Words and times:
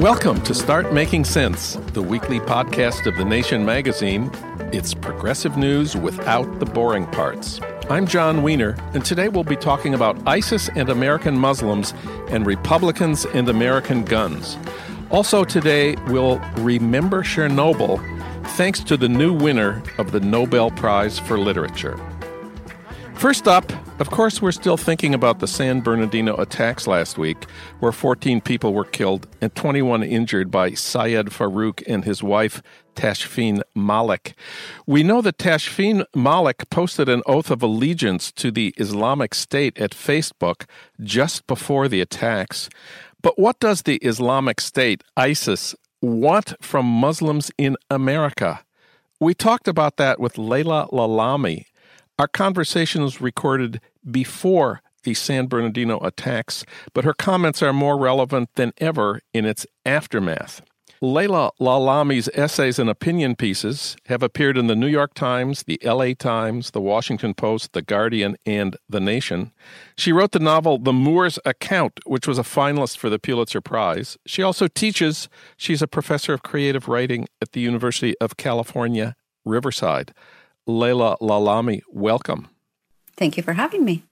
Welcome 0.00 0.40
to 0.44 0.54
Start 0.54 0.94
Making 0.94 1.26
Sense, 1.26 1.74
the 1.92 2.00
weekly 2.00 2.40
podcast 2.40 3.04
of 3.04 3.18
The 3.18 3.24
Nation 3.26 3.66
magazine. 3.66 4.30
It's 4.72 4.94
progressive 4.94 5.58
news 5.58 5.94
without 5.94 6.58
the 6.58 6.64
boring 6.64 7.06
parts. 7.08 7.60
I'm 7.90 8.06
Jon 8.06 8.42
Wiener, 8.42 8.78
and 8.94 9.04
today 9.04 9.28
we'll 9.28 9.44
be 9.44 9.56
talking 9.56 9.92
about 9.92 10.16
ISIS 10.26 10.70
and 10.74 10.88
American 10.88 11.36
Muslims 11.36 11.92
and 12.30 12.46
Republicans 12.46 13.26
and 13.26 13.46
American 13.50 14.02
guns. 14.02 14.56
Also, 15.10 15.44
today 15.44 15.96
we'll 16.06 16.38
remember 16.56 17.22
Chernobyl 17.22 18.00
thanks 18.52 18.80
to 18.84 18.96
the 18.96 19.08
new 19.08 19.34
winner 19.34 19.82
of 19.98 20.12
the 20.12 20.20
Nobel 20.20 20.70
Prize 20.70 21.18
for 21.18 21.38
Literature. 21.38 22.00
First 23.16 23.46
up, 23.46 23.70
of 24.00 24.08
course, 24.08 24.40
we're 24.40 24.50
still 24.50 24.78
thinking 24.78 25.12
about 25.12 25.40
the 25.40 25.46
San 25.46 25.82
Bernardino 25.82 26.34
attacks 26.36 26.86
last 26.86 27.18
week, 27.18 27.44
where 27.80 27.92
14 27.92 28.40
people 28.40 28.72
were 28.72 28.86
killed 28.86 29.28
and 29.42 29.54
21 29.54 30.02
injured 30.02 30.50
by 30.50 30.72
Syed 30.72 31.26
Farook 31.26 31.82
and 31.86 32.02
his 32.02 32.22
wife, 32.22 32.62
Tashfeen 32.96 33.60
Malik. 33.74 34.34
We 34.86 35.02
know 35.02 35.20
that 35.20 35.36
Tashfeen 35.36 36.06
Malik 36.14 36.70
posted 36.70 37.10
an 37.10 37.20
oath 37.26 37.50
of 37.50 37.62
allegiance 37.62 38.32
to 38.32 38.50
the 38.50 38.72
Islamic 38.78 39.34
State 39.34 39.78
at 39.78 39.90
Facebook 39.90 40.64
just 41.02 41.46
before 41.46 41.86
the 41.86 42.00
attacks. 42.00 42.70
But 43.20 43.38
what 43.38 43.60
does 43.60 43.82
the 43.82 43.96
Islamic 43.96 44.62
State, 44.62 45.04
ISIS, 45.14 45.74
want 46.00 46.54
from 46.62 46.86
Muslims 46.86 47.50
in 47.58 47.76
America? 47.90 48.64
We 49.20 49.34
talked 49.34 49.68
about 49.68 49.98
that 49.98 50.18
with 50.18 50.38
Leila 50.38 50.88
Lalami, 50.90 51.66
our 52.20 52.28
conversation 52.28 53.02
was 53.02 53.22
recorded 53.22 53.80
before 54.08 54.82
the 55.02 55.14
San 55.14 55.46
Bernardino 55.46 55.98
attacks, 56.00 56.64
but 56.92 57.04
her 57.04 57.14
comments 57.14 57.62
are 57.62 57.72
more 57.72 57.98
relevant 57.98 58.50
than 58.54 58.72
ever 58.78 59.20
in 59.32 59.46
its 59.46 59.66
aftermath. 59.86 60.62
Leila 61.02 61.50
Lalami's 61.58 62.28
essays 62.34 62.78
and 62.78 62.90
opinion 62.90 63.34
pieces 63.34 63.96
have 64.08 64.22
appeared 64.22 64.58
in 64.58 64.66
the 64.66 64.76
New 64.76 64.86
York 64.86 65.14
Times, 65.14 65.62
the 65.62 65.80
LA 65.82 66.12
Times, 66.12 66.72
the 66.72 66.80
Washington 66.80 67.32
Post, 67.32 67.72
the 67.72 67.80
Guardian, 67.80 68.36
and 68.44 68.76
The 68.86 69.00
Nation. 69.00 69.50
She 69.96 70.12
wrote 70.12 70.32
the 70.32 70.38
novel 70.38 70.76
The 70.76 70.92
Moor's 70.92 71.38
Account, 71.46 72.00
which 72.04 72.28
was 72.28 72.38
a 72.38 72.42
finalist 72.42 72.98
for 72.98 73.08
the 73.08 73.18
Pulitzer 73.18 73.62
Prize. 73.62 74.18
She 74.26 74.42
also 74.42 74.68
teaches. 74.68 75.30
She's 75.56 75.80
a 75.80 75.88
professor 75.88 76.34
of 76.34 76.42
creative 76.42 76.86
writing 76.86 77.28
at 77.40 77.52
the 77.52 77.62
University 77.62 78.14
of 78.20 78.36
California, 78.36 79.16
Riverside. 79.46 80.12
Leila 80.66 81.16
Lalami, 81.22 81.80
welcome. 81.90 82.49
Thank 83.20 83.36
you 83.36 83.42
for 83.42 83.52
having 83.52 83.84
me. 83.84 84.02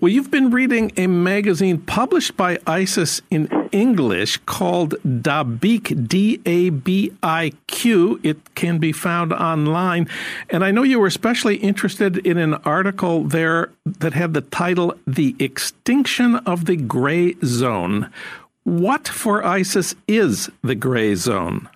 Well, 0.00 0.12
you've 0.12 0.30
been 0.30 0.52
reading 0.52 0.92
a 0.96 1.08
magazine 1.08 1.78
published 1.78 2.36
by 2.36 2.60
ISIS 2.64 3.20
in 3.28 3.48
English 3.72 4.38
called 4.46 4.94
Dabiq, 5.04 6.06
D 6.06 6.40
A 6.46 6.70
B 6.70 7.12
I 7.24 7.52
Q. 7.66 8.20
It 8.22 8.54
can 8.54 8.78
be 8.78 8.92
found 8.92 9.32
online. 9.32 10.08
And 10.48 10.64
I 10.64 10.70
know 10.70 10.84
you 10.84 11.00
were 11.00 11.08
especially 11.08 11.56
interested 11.56 12.18
in 12.18 12.38
an 12.38 12.54
article 12.54 13.24
there 13.24 13.72
that 13.84 14.12
had 14.12 14.32
the 14.32 14.42
title 14.42 14.94
The 15.08 15.34
Extinction 15.40 16.36
of 16.46 16.66
the 16.66 16.76
Gray 16.76 17.34
Zone. 17.44 18.12
What 18.62 19.08
for 19.08 19.44
ISIS 19.44 19.96
is 20.06 20.52
the 20.62 20.76
gray 20.76 21.16
zone? 21.16 21.68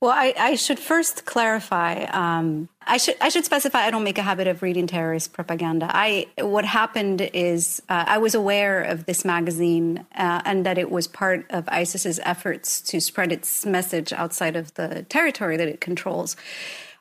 Well, 0.00 0.12
I, 0.12 0.34
I 0.38 0.54
should 0.54 0.78
first 0.78 1.26
clarify. 1.26 2.04
Um, 2.04 2.68
I 2.86 2.96
should 2.96 3.16
I 3.20 3.28
should 3.28 3.44
specify. 3.44 3.80
I 3.80 3.90
don't 3.90 4.04
make 4.04 4.18
a 4.18 4.22
habit 4.22 4.46
of 4.46 4.62
reading 4.62 4.86
terrorist 4.86 5.32
propaganda. 5.32 5.90
I 5.90 6.26
what 6.38 6.64
happened 6.64 7.20
is 7.32 7.82
uh, 7.88 8.04
I 8.06 8.18
was 8.18 8.34
aware 8.34 8.82
of 8.82 9.06
this 9.06 9.24
magazine 9.24 10.06
uh, 10.14 10.42
and 10.44 10.66
that 10.66 10.78
it 10.78 10.90
was 10.90 11.06
part 11.06 11.46
of 11.50 11.66
ISIS's 11.68 12.20
efforts 12.22 12.80
to 12.82 13.00
spread 13.00 13.32
its 13.32 13.64
message 13.66 14.12
outside 14.12 14.56
of 14.56 14.74
the 14.74 15.04
territory 15.08 15.56
that 15.56 15.68
it 15.68 15.80
controls. 15.80 16.36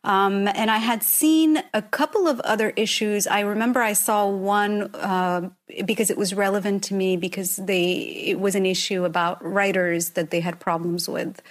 Um, 0.06 0.50
and 0.50 0.70
I 0.70 0.80
had 0.80 1.02
seen 1.02 1.64
a 1.74 1.82
couple 1.82 2.28
of 2.28 2.42
other 2.42 2.74
issues. 2.76 3.26
I 3.26 3.40
remember 3.40 3.82
I 3.82 3.94
saw 3.94 4.28
one 4.28 4.94
uh, 4.96 5.50
because 5.86 6.10
it 6.10 6.18
was 6.18 6.34
relevant 6.34 6.84
to 6.86 6.94
me 6.94 7.16
because 7.16 7.56
they 7.56 7.94
it 8.26 8.40
was 8.40 8.56
an 8.56 8.66
issue 8.66 9.06
about 9.06 9.44
writers 9.44 10.12
that 10.12 10.30
they 10.30 10.42
had 10.42 10.60
problems 10.60 11.08
with. 11.08 11.42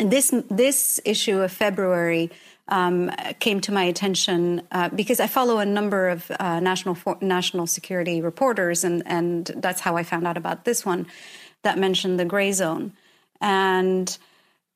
And 0.00 0.10
this 0.10 0.34
this 0.50 1.00
issue 1.04 1.38
of 1.40 1.52
February 1.52 2.30
um, 2.70 3.10
came 3.40 3.60
to 3.62 3.72
my 3.72 3.84
attention 3.84 4.62
uh, 4.72 4.88
because 4.88 5.20
I 5.20 5.26
follow 5.26 5.58
a 5.58 5.66
number 5.66 6.08
of 6.08 6.30
uh, 6.38 6.60
national 6.60 6.94
for, 6.94 7.18
national 7.20 7.66
security 7.66 8.20
reporters, 8.20 8.84
and 8.84 9.02
and 9.06 9.50
that's 9.56 9.80
how 9.80 9.96
I 9.96 10.02
found 10.02 10.26
out 10.26 10.36
about 10.36 10.64
this 10.64 10.86
one 10.86 11.06
that 11.62 11.78
mentioned 11.78 12.18
the 12.18 12.24
gray 12.24 12.52
zone. 12.52 12.92
And 13.40 14.16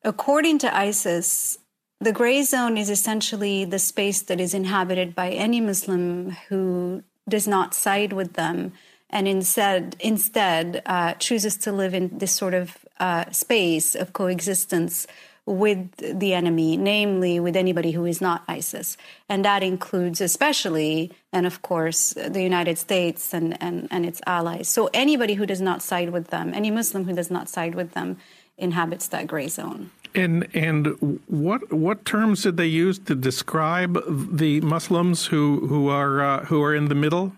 according 0.03 0.59
to 0.60 0.77
ISIS, 0.77 1.59
the 2.00 2.12
gray 2.12 2.43
zone 2.43 2.77
is 2.77 2.91
essentially 2.91 3.65
the 3.65 3.78
space 3.78 4.22
that 4.22 4.41
is 4.41 4.54
inhabited 4.54 5.15
by 5.15 5.31
any 5.31 5.60
Muslim 5.60 6.31
who 6.49 7.03
does 7.28 7.49
not 7.49 7.75
side 7.75 8.12
with 8.12 8.34
them 8.34 8.72
and 9.10 9.28
instead 9.28 9.97
instead 10.00 10.83
uh, 10.87 11.15
chooses 11.15 11.56
to 11.56 11.72
live 11.72 11.94
in 11.94 12.19
this 12.19 12.33
sort 12.33 12.53
of 12.53 12.77
uh, 13.00 13.31
space 13.31 13.94
of 13.94 14.12
coexistence 14.12 15.06
with 15.47 15.97
the 15.97 16.32
enemy, 16.32 16.77
namely 16.77 17.38
with 17.38 17.55
anybody 17.55 17.91
who 17.91 18.06
is 18.06 18.21
not 18.21 18.44
ISIS. 18.49 18.97
And 19.28 19.44
that 19.44 19.62
includes, 19.62 20.21
especially, 20.21 21.12
and 21.32 21.47
of 21.47 21.60
course, 21.60 22.15
the 22.15 22.43
United 22.43 22.78
States 22.78 23.34
and, 23.34 23.60
and, 23.62 23.87
and 23.91 24.06
its 24.06 24.22
allies. 24.27 24.69
So 24.69 24.88
anybody 24.94 25.34
who 25.34 25.44
does 25.44 25.60
not 25.60 25.83
side 25.83 26.10
with 26.10 26.28
them, 26.28 26.54
any 26.54 26.71
Muslim 26.71 27.04
who 27.04 27.15
does 27.15 27.31
not 27.31 27.49
side 27.49 27.75
with 27.75 27.93
them, 27.93 28.16
inhabits 28.56 29.09
that 29.09 29.27
gray 29.27 29.49
zone. 29.49 29.91
And 30.15 30.47
and 30.54 31.21
what 31.27 31.72
what 31.72 32.04
terms 32.04 32.44
did 32.44 32.56
they 32.56 32.66
use 32.66 33.00
to 33.00 33.16
describe 33.16 33.99
the 34.37 34.60
Muslims 34.60 35.27
who 35.27 35.66
who 35.66 35.89
are 35.89 36.22
uh, 36.22 36.45
who 36.45 36.63
are 36.63 36.72
in 36.72 36.89
the 36.89 36.95
middle? 36.95 37.33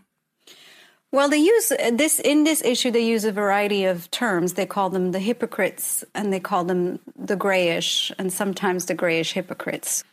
Well, 1.16 1.30
they 1.30 1.38
use 1.38 1.72
this 1.92 2.20
in 2.20 2.44
this 2.44 2.62
issue. 2.62 2.90
They 2.90 3.06
use 3.06 3.24
a 3.24 3.32
variety 3.32 3.86
of 3.86 4.10
terms. 4.10 4.52
They 4.52 4.66
call 4.66 4.90
them 4.90 5.12
the 5.12 5.18
hypocrites, 5.18 6.04
and 6.14 6.30
they 6.30 6.40
call 6.40 6.64
them 6.64 6.98
the 7.16 7.36
grayish, 7.36 8.12
and 8.18 8.30
sometimes 8.30 8.84
the 8.84 8.92
grayish 8.92 9.32
hypocrites. 9.32 10.04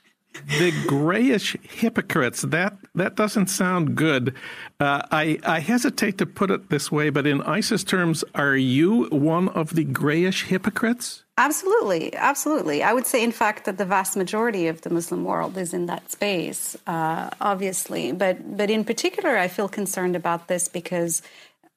The 0.57 0.71
grayish 0.88 1.57
hypocrites. 1.61 2.44
That 2.44 2.77
that 2.95 3.15
doesn't 3.15 3.47
sound 3.47 3.95
good. 3.95 4.33
Uh, 4.79 5.01
I 5.11 5.39
I 5.44 5.59
hesitate 5.59 6.17
to 6.19 6.25
put 6.25 6.50
it 6.50 6.69
this 6.69 6.89
way, 6.89 7.09
but 7.09 7.27
in 7.27 7.41
ISIS 7.41 7.83
terms, 7.83 8.23
are 8.33 8.56
you 8.56 9.09
one 9.09 9.49
of 9.49 9.75
the 9.75 9.83
grayish 9.83 10.45
hypocrites? 10.45 11.22
Absolutely, 11.38 12.13
absolutely. 12.15 12.83
I 12.83 12.94
would 12.94 13.07
say, 13.07 13.24
in 13.24 13.31
fact, 13.31 13.65
that 13.65 13.80
the 13.80 13.85
vast 13.85 14.15
majority 14.15 14.68
of 14.68 14.81
the 14.81 14.91
Muslim 14.91 15.24
world 15.24 15.57
is 15.57 15.74
in 15.74 15.88
that 15.88 16.12
space, 16.12 16.77
uh, 16.85 17.31
obviously. 17.41 18.12
But 18.12 18.56
but 18.56 18.69
in 18.69 18.83
particular, 18.85 19.35
I 19.38 19.47
feel 19.47 19.68
concerned 19.68 20.15
about 20.15 20.47
this 20.47 20.68
because 20.68 21.24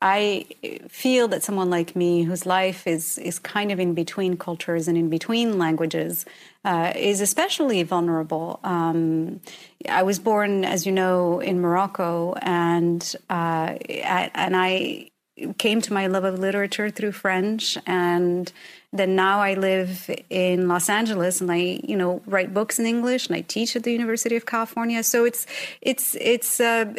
I 0.03 0.45
feel 0.89 1.27
that 1.29 1.43
someone 1.43 1.71
like 1.71 1.97
me, 1.97 2.25
whose 2.25 2.45
life 2.45 2.87
is 2.87 3.17
is 3.17 3.39
kind 3.39 3.73
of 3.73 3.81
in 3.81 3.95
between 3.95 4.37
cultures 4.37 4.89
and 4.89 4.99
in 4.99 5.09
between 5.09 5.59
languages, 5.59 6.27
uh, 6.67 6.93
is 6.95 7.23
especially 7.23 7.83
vulnerable. 7.83 8.61
Um, 8.63 9.41
I 9.89 10.03
was 10.03 10.19
born, 10.19 10.67
as 10.67 10.85
you 10.85 10.93
know, 10.93 11.41
in 11.41 11.63
Morocco, 11.63 12.35
and 12.43 13.01
uh, 13.31 13.77
and 13.89 14.55
I 14.55 15.11
came 15.59 15.81
to 15.83 15.93
my 15.93 16.07
love 16.07 16.25
of 16.25 16.39
literature 16.39 16.91
through 16.91 17.13
French 17.13 17.77
and 17.87 18.53
then 18.99 19.15
now 19.17 19.41
I 19.41 19.55
live 19.55 20.11
in 20.31 20.69
Los 20.69 20.89
Angeles 20.89 21.41
and 21.41 21.51
I, 21.51 21.81
you 21.85 21.97
know, 21.97 22.23
write 22.27 22.53
books 22.53 22.79
in 22.79 22.87
English 22.87 23.29
and 23.29 23.37
I 23.37 23.41
teach 23.43 23.77
at 23.77 23.83
the 23.83 23.93
University 23.93 24.37
of 24.37 24.47
California. 24.47 25.03
So 25.03 25.25
it's 25.25 25.47
it's 25.81 26.17
it's 26.21 26.61
uh, 26.61 26.93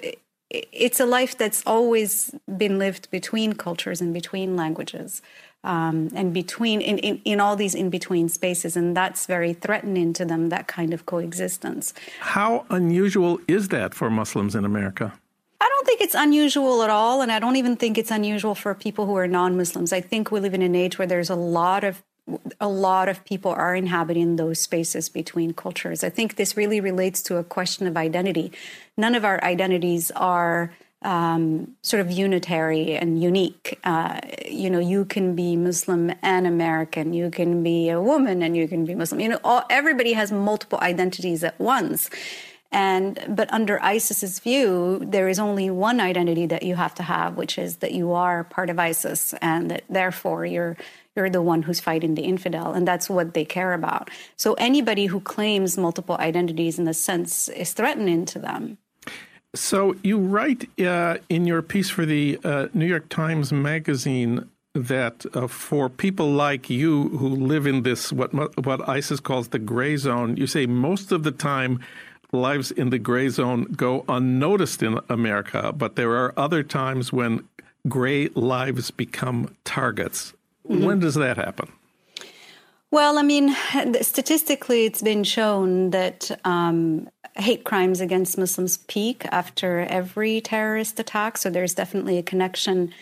it's 0.49 0.99
a 0.99 1.05
life 1.05 1.37
that's 1.37 1.63
always 1.65 2.33
been 2.57 2.79
lived 2.79 3.09
between 3.11 3.53
cultures 3.53 4.01
and 4.01 4.13
between 4.13 4.55
languages. 4.55 5.21
Um, 5.63 6.09
and 6.13 6.33
between 6.33 6.81
in, 6.81 6.99
in, 6.99 7.19
in 7.25 7.41
all 7.41 7.55
these 7.55 7.75
in 7.75 7.89
between 7.89 8.29
spaces 8.29 8.77
and 8.77 8.95
that's 8.95 9.25
very 9.25 9.53
threatening 9.53 10.13
to 10.13 10.23
them 10.23 10.49
that 10.49 10.67
kind 10.67 10.93
of 10.93 11.07
coexistence 11.07 11.93
how 12.19 12.65
unusual 12.69 13.39
is 13.47 13.67
that 13.69 13.95
for 13.95 14.09
muslims 14.09 14.55
in 14.55 14.63
america 14.63 15.11
I 15.59 15.67
don't 15.67 15.85
think 15.85 16.01
it's 16.01 16.15
unusual 16.15 16.83
at 16.83 16.89
all. 16.89 17.21
And 17.21 17.31
I 17.31 17.39
don't 17.39 17.55
even 17.55 17.75
think 17.75 17.97
it's 17.97 18.11
unusual 18.11 18.55
for 18.55 18.73
people 18.75 19.05
who 19.05 19.15
are 19.15 19.27
non 19.27 19.57
Muslims. 19.57 19.91
I 19.91 20.01
think 20.01 20.31
we 20.31 20.39
live 20.39 20.53
in 20.53 20.61
an 20.61 20.75
age 20.75 20.97
where 20.97 21.07
there's 21.07 21.29
a 21.29 21.35
lot 21.35 21.83
of 21.83 22.03
a 22.59 22.67
lot 22.67 23.07
of 23.07 23.23
people 23.23 23.51
are 23.51 23.73
inhabiting 23.73 24.35
those 24.35 24.59
spaces 24.59 25.07
between 25.07 25.53
cultures. 25.53 26.03
I 26.03 26.09
think 26.09 26.35
this 26.35 26.57
really 26.57 26.81
relates 26.81 27.23
to 27.23 27.37
a 27.37 27.43
question 27.43 27.87
of 27.87 27.95
identity. 27.95 28.51
None 28.97 29.15
of 29.15 29.23
our 29.23 29.41
identities 29.43 30.11
are 30.11 30.73
um, 31.03 31.75
sort 31.83 32.01
of 32.01 32.11
unitary 32.11 32.95
and 32.95 33.21
unique. 33.21 33.79
Uh, 33.83 34.19
you 34.45 34.69
know, 34.69 34.79
you 34.79 35.05
can 35.05 35.35
be 35.35 35.55
Muslim 35.55 36.11
and 36.21 36.47
American. 36.47 37.13
You 37.13 37.29
can 37.29 37.63
be 37.63 37.89
a 37.89 38.01
woman 38.01 38.41
and 38.41 38.57
you 38.57 38.67
can 38.67 38.83
be 38.83 38.95
Muslim. 38.95 39.21
You 39.21 39.29
know, 39.29 39.39
all, 39.43 39.63
everybody 39.69 40.13
has 40.13 40.31
multiple 40.31 40.79
identities 40.81 41.43
at 41.43 41.57
once. 41.59 42.09
And 42.71 43.23
but 43.29 43.51
under 43.53 43.81
ISIS's 43.81 44.39
view, 44.39 45.01
there 45.05 45.29
is 45.29 45.39
only 45.39 45.69
one 45.69 46.01
identity 46.01 46.45
that 46.47 46.63
you 46.63 46.75
have 46.75 46.93
to 46.95 47.03
have, 47.03 47.37
which 47.37 47.57
is 47.57 47.77
that 47.77 47.93
you 47.93 48.11
are 48.11 48.43
part 48.43 48.69
of 48.69 48.77
ISIS, 48.77 49.33
and 49.41 49.71
that 49.71 49.83
therefore 49.89 50.45
you're 50.45 50.75
you're 51.15 51.29
the 51.29 51.41
one 51.41 51.63
who's 51.63 51.79
fighting 51.79 52.15
the 52.15 52.23
infidel, 52.23 52.73
and 52.73 52.87
that's 52.87 53.09
what 53.09 53.33
they 53.33 53.45
care 53.45 53.73
about. 53.73 54.09
So 54.35 54.53
anybody 54.55 55.05
who 55.07 55.19
claims 55.19 55.77
multiple 55.77 56.17
identities 56.19 56.77
in 56.77 56.87
a 56.87 56.93
sense 56.93 57.49
is 57.49 57.73
threatening 57.73 58.25
to 58.25 58.39
them. 58.39 58.77
So 59.55 59.95
you 60.03 60.19
write 60.19 60.69
uh, 60.79 61.17
in 61.29 61.47
your 61.47 61.61
piece 61.61 61.89
for 61.89 62.05
the 62.05 62.37
uh, 62.43 62.67
New 62.73 62.85
York 62.85 63.09
Times 63.09 63.51
Magazine 63.51 64.47
that 64.75 65.25
uh, 65.33 65.47
for 65.47 65.89
people 65.89 66.31
like 66.31 66.69
you 66.69 67.09
who 67.09 67.29
live 67.29 67.65
in 67.65 67.83
this 67.83 68.13
what 68.13 68.31
what 68.65 68.87
ISIS 68.87 69.19
calls 69.19 69.47
the 69.47 69.59
gray 69.59 69.97
zone, 69.97 70.37
you 70.37 70.45
say 70.47 70.65
most 70.65 71.11
of 71.11 71.23
the 71.23 71.31
time 71.31 71.79
lives 72.31 72.71
in 72.71 72.89
the 72.89 72.99
gray 72.99 73.29
zone 73.29 73.63
go 73.75 74.03
unnoticed 74.09 74.83
in 74.83 74.99
America, 75.09 75.73
but 75.75 75.95
there 75.95 76.11
are 76.11 76.33
other 76.37 76.63
times 76.63 77.13
when 77.13 77.47
gray 77.87 78.27
lives 78.29 78.91
become 78.91 79.55
targets. 79.63 80.33
Mm-hmm. 80.69 80.85
When 80.85 80.99
does 80.99 81.15
that 81.15 81.37
happen? 81.37 81.71
Well, 82.91 83.17
I 83.17 83.21
mean, 83.21 83.55
statistically, 84.01 84.85
it's 84.85 85.01
been 85.01 85.23
shown 85.23 85.91
that 85.91 86.31
um, 86.45 87.09
hate 87.35 87.63
crimes 87.63 88.01
against 88.01 88.37
Muslims 88.37 88.77
peak 88.77 89.25
after 89.31 89.81
every 89.81 90.41
terrorist 90.41 90.99
attack. 90.99 91.37
So 91.37 91.49
there's 91.49 91.73
definitely 91.73 92.17
a 92.17 92.23
connection 92.23 92.93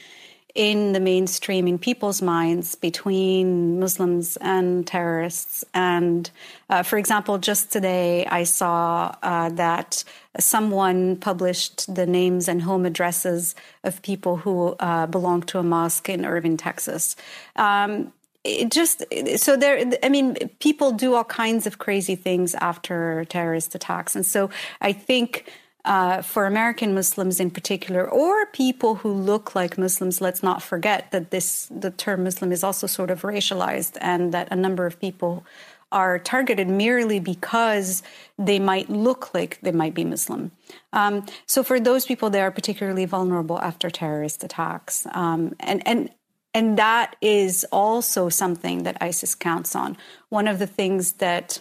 in 0.55 0.93
the 0.93 1.01
mainstream 1.01 1.67
in 1.67 1.77
people's 1.77 2.21
minds 2.21 2.75
between 2.75 3.77
Muslims 3.77 4.37
and 4.37 4.87
terrorists. 4.87 5.65
And 5.73 6.31
uh, 6.69 6.81
for 6.81 6.97
example, 6.97 7.37
just 7.37 7.71
today 7.71 8.25
I 8.25 8.45
saw 8.45 9.13
uh, 9.21 9.49
that 9.49 10.05
someone 10.39 11.17
published 11.17 11.93
the 11.93 12.05
names 12.05 12.47
and 12.47 12.61
home 12.61 12.85
addresses 12.85 13.53
of 13.83 14.01
people 14.01 14.37
who 14.37 14.75
uh, 14.79 15.07
belong 15.07 15.43
to 15.43 15.59
a 15.59 15.63
mosque 15.63 16.07
in 16.07 16.25
Irving, 16.25 16.55
Texas. 16.55 17.17
Um, 17.57 18.13
it 18.45 18.71
just 18.71 19.03
so 19.37 19.57
there 19.57 19.91
i 20.03 20.09
mean 20.09 20.35
people 20.59 20.91
do 20.91 21.15
all 21.15 21.23
kinds 21.23 21.65
of 21.65 21.79
crazy 21.79 22.15
things 22.15 22.53
after 22.55 23.25
terrorist 23.25 23.73
attacks 23.73 24.15
and 24.15 24.23
so 24.23 24.51
i 24.81 24.93
think 24.93 25.51
uh, 25.85 26.21
for 26.21 26.45
American 26.45 26.93
Muslims 26.93 27.39
in 27.39 27.51
particular, 27.51 28.09
or 28.09 28.47
people 28.47 28.95
who 28.95 29.11
look 29.11 29.55
like 29.55 29.77
Muslims, 29.77 30.19
let's 30.19 30.43
not 30.43 30.61
forget 30.61 31.11
that 31.11 31.31
this 31.31 31.67
the 31.71 31.91
term 31.91 32.23
Muslim 32.23 32.51
is 32.51 32.63
also 32.63 32.87
sort 32.87 33.11
of 33.11 33.21
racialized, 33.21 33.97
and 34.01 34.33
that 34.33 34.47
a 34.51 34.55
number 34.55 34.85
of 34.85 34.99
people 34.99 35.45
are 35.91 36.17
targeted 36.19 36.67
merely 36.67 37.19
because 37.19 38.03
they 38.37 38.59
might 38.59 38.89
look 38.89 39.33
like 39.33 39.59
they 39.61 39.71
might 39.71 39.93
be 39.93 40.03
Muslim. 40.03 40.51
Um, 40.91 41.25
so 41.45 41.63
for 41.63 41.79
those 41.79 42.05
people, 42.05 42.29
they 42.29 42.41
are 42.41 42.51
particularly 42.51 43.05
vulnerable 43.05 43.59
after 43.59 43.89
terrorist 43.89 44.43
attacks, 44.43 45.05
um, 45.13 45.55
and 45.59 45.81
and 45.87 46.09
and 46.55 46.77
that 46.79 47.15
is 47.21 47.65
also 47.71 48.29
something 48.29 48.83
that 48.83 48.97
ISIS 49.01 49.35
counts 49.35 49.75
on. 49.75 49.97
One 50.29 50.47
of 50.47 50.57
the 50.57 50.67
things 50.67 51.13
that 51.13 51.59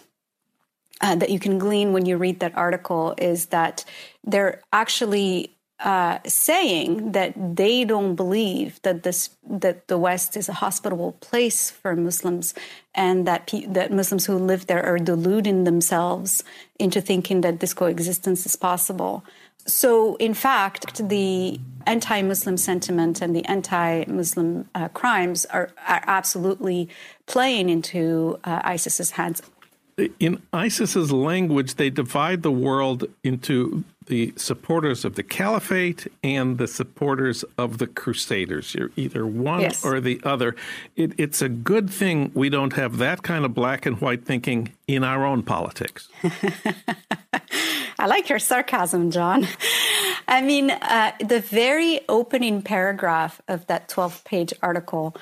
uh, 1.05 1.15
that 1.15 1.29
you 1.29 1.39
can 1.39 1.59
glean 1.59 1.93
when 1.93 2.05
you 2.07 2.17
read 2.17 2.39
that 2.39 2.57
article 2.57 3.13
is 3.19 3.47
that 3.47 3.85
they're 4.23 4.59
actually 4.73 5.55
uh, 5.79 6.17
saying 6.25 7.11
that 7.11 7.31
they 7.55 7.85
don't 7.85 8.15
believe 8.15 8.81
that 8.81 9.03
this 9.03 9.29
that 9.47 9.87
the 9.87 9.99
West 9.99 10.35
is 10.35 10.49
a 10.49 10.53
hospitable 10.53 11.11
place 11.29 11.69
for 11.69 11.95
Muslims, 11.95 12.55
and 12.95 13.27
that 13.27 13.45
pe- 13.45 13.67
that 13.67 13.91
Muslims 13.91 14.25
who 14.25 14.35
live 14.37 14.65
there 14.65 14.83
are 14.83 14.97
deluding 14.97 15.65
themselves 15.65 16.43
into 16.79 17.01
thinking 17.01 17.41
that 17.41 17.59
this 17.59 17.73
coexistence 17.73 18.45
is 18.45 18.55
possible. 18.55 19.23
So, 19.67 20.15
in 20.15 20.33
fact, 20.33 21.07
the 21.09 21.59
anti-Muslim 21.87 22.57
sentiment 22.57 23.21
and 23.21 23.35
the 23.35 23.45
anti-Muslim 23.45 24.69
uh, 24.75 24.87
crimes 24.89 25.45
are, 25.45 25.69
are, 25.87 26.03
absolutely 26.05 26.87
playing 27.25 27.69
into 27.69 28.39
uh, 28.43 28.61
ISIS's 28.63 29.11
hands 29.11 29.41
in 30.19 30.41
ISIS's 30.51 31.11
language, 31.11 31.75
they 31.75 31.89
divide 31.89 32.43
the 32.43 32.51
world 32.51 33.05
into 33.23 33.83
the 34.07 34.33
supporters 34.35 35.03
of 35.03 35.15
the 35.15 35.23
caliphate 35.23 36.07
and 36.23 36.57
the 36.57 36.67
supporters 36.67 37.43
of 37.57 37.77
the 37.77 37.87
crusaders. 37.87 38.75
You're 38.75 38.91
either 38.95 39.25
one 39.25 39.61
yes. 39.61 39.83
or 39.83 39.99
the 39.99 40.19
other. 40.23 40.55
It, 40.95 41.13
it's 41.17 41.41
a 41.41 41.49
good 41.49 41.89
thing 41.89 42.31
we 42.35 42.49
don't 42.49 42.73
have 42.73 42.97
that 42.97 43.23
kind 43.23 43.45
of 43.45 43.53
black 43.53 43.85
and 43.85 43.99
white 43.99 44.25
thinking 44.25 44.73
in 44.87 45.03
our 45.03 45.25
own 45.25 45.43
politics. 45.43 46.09
I 47.97 48.07
like 48.07 48.29
your 48.29 48.39
sarcasm, 48.39 49.11
Jon. 49.11 49.47
I 50.27 50.41
mean, 50.41 50.71
uh, 50.71 51.11
the 51.19 51.39
very 51.39 52.01
opening 52.09 52.61
paragraph 52.61 53.41
of 53.47 53.65
that 53.67 53.89
12 53.89 54.23
page 54.23 54.53
article 54.61 55.15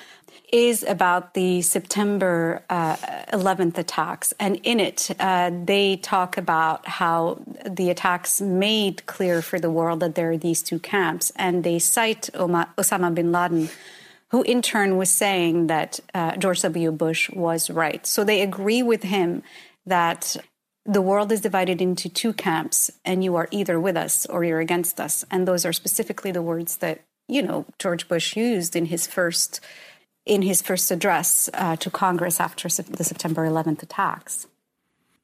is 0.52 0.84
about 0.84 1.34
the 1.34 1.62
September 1.62 2.62
uh, 2.70 2.96
11th 3.32 3.78
attacks. 3.78 4.32
And 4.38 4.56
in 4.62 4.80
it, 4.80 5.10
uh, 5.18 5.50
they 5.64 5.96
talk 5.96 6.36
about 6.36 6.86
how 6.86 7.40
the 7.68 7.90
attacks 7.90 8.40
made 8.40 9.04
clear 9.06 9.42
for 9.42 9.58
the 9.58 9.70
world 9.70 10.00
that 10.00 10.14
there 10.14 10.30
are 10.30 10.36
these 10.36 10.62
two 10.62 10.78
camps. 10.78 11.32
And 11.36 11.64
they 11.64 11.78
cite 11.78 12.30
Osama 12.34 13.14
bin 13.14 13.32
Laden, 13.32 13.68
who 14.28 14.42
in 14.42 14.62
turn 14.62 14.96
was 14.96 15.10
saying 15.10 15.66
that 15.68 16.00
uh, 16.14 16.36
George 16.36 16.62
W. 16.62 16.92
Bush 16.92 17.30
was 17.30 17.70
right. 17.70 18.06
So 18.06 18.24
they 18.24 18.40
agree 18.42 18.82
with 18.82 19.02
him 19.02 19.42
that 19.86 20.36
the 20.86 21.02
world 21.02 21.32
is 21.32 21.40
divided 21.40 21.80
into 21.80 22.08
two 22.08 22.32
camps, 22.32 22.90
and 23.04 23.24
you 23.24 23.36
are 23.36 23.48
either 23.50 23.80
with 23.80 23.96
us 23.96 24.26
or 24.26 24.44
you're 24.44 24.60
against 24.60 25.00
us. 25.00 25.24
And 25.30 25.48
those 25.48 25.64
are 25.64 25.72
specifically 25.72 26.30
the 26.30 26.42
words 26.42 26.78
that, 26.78 27.02
you 27.28 27.42
know, 27.42 27.66
George 27.78 28.08
Bush 28.08 28.36
used 28.36 28.76
in 28.76 28.86
his 28.86 29.06
first 29.06 29.60
in 30.26 30.40
his 30.40 30.62
first 30.62 30.90
address 30.90 31.50
uh, 31.52 31.76
to 31.76 31.90
Congress 31.90 32.40
after 32.40 32.66
the 32.68 33.04
September 33.04 33.46
11th 33.46 33.82
attacks. 33.82 34.46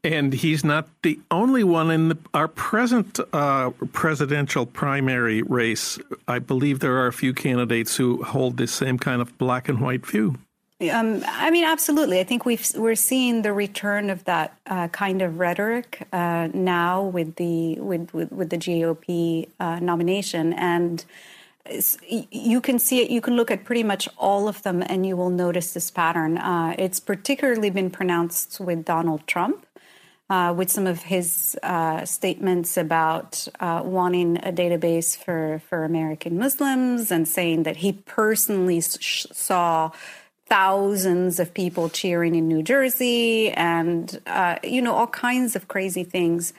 And 0.03 0.33
he's 0.33 0.65
not 0.65 0.89
the 1.03 1.19
only 1.31 1.65
one 1.65 1.91
in 1.91 2.09
the, 2.09 2.19
our 2.33 2.49
present 2.49 3.19
uh, 3.33 3.71
presidential 3.93 4.67
primary 4.67 5.43
race. 5.43 5.99
I 6.27 6.39
believe 6.39 6.81
there 6.81 6.97
are 6.99 7.07
a 7.07 7.13
few 7.13 7.35
candidates 7.35 7.97
who 7.97 8.23
hold 8.23 8.57
this 8.57 8.73
same 8.73 8.99
kind 8.99 9.21
of 9.21 9.37
black 9.37 9.69
and 9.69 9.81
white 9.81 10.07
view. 10.07 10.37
Um, 10.89 11.23
I 11.27 11.51
mean, 11.51 11.65
absolutely. 11.65 12.21
I 12.21 12.25
think 12.25 12.47
we've 12.47 12.67
we're 12.75 12.95
seeing 12.95 13.43
the 13.43 13.53
return 13.53 14.09
of 14.09 14.25
that 14.25 14.57
uh, 14.67 14.89
kind 14.89 15.21
of 15.21 15.39
rhetoric 15.39 16.09
uh, 16.13 16.49
now 16.55 17.03
with 17.03 17.37
the 17.37 17.79
with, 17.81 18.15
with, 18.15 18.33
with 18.33 18.49
the 18.51 18.57
GOP 18.57 19.49
uh, 19.61 19.79
nomination, 19.81 20.55
and 20.55 21.05
you 22.31 22.63
can 22.63 22.79
see 22.79 23.03
it. 23.03 23.11
You 23.11 23.21
can 23.21 23.37
look 23.37 23.51
at 23.51 23.65
pretty 23.65 23.83
much 23.83 24.09
all 24.17 24.49
of 24.49 24.63
them, 24.63 24.83
and 24.83 25.05
you 25.05 25.17
will 25.17 25.29
notice 25.31 25.75
this 25.75 25.91
pattern. 25.91 26.39
Uh, 26.39 26.75
it's 26.79 26.99
particularly 26.99 27.69
been 27.69 27.91
pronounced 27.91 28.59
with 28.59 28.85
Donald 28.85 29.27
Trump. 29.27 29.67
uh, 30.31 30.55
with 30.57 30.71
some 30.71 30.87
of 30.87 31.03
his 31.03 31.59
uh, 31.65 32.05
statements 32.05 32.77
about 32.77 33.49
wanting 33.61 34.37
a 34.39 34.53
database 34.53 35.17
for, 35.17 35.61
for 35.69 35.85
American 35.85 36.39
Muslims 36.39 37.11
and 37.11 37.27
saying 37.27 37.65
that 37.65 37.79
he 37.79 37.93
personally 37.93 38.81
sh- 38.81 39.27
saw 39.33 39.91
thousands 40.51 41.39
of 41.39 41.55
people 41.55 41.89
cheering 41.89 42.35
in 42.35 42.49
New 42.49 42.61
Jersey 42.61 43.53
and, 43.53 44.21
uh, 44.27 44.57
you 44.65 44.83
know, 44.83 44.95
all 44.95 45.07
kinds 45.07 45.55
of 45.55 45.69
crazy 45.69 46.03
things. 46.03 46.53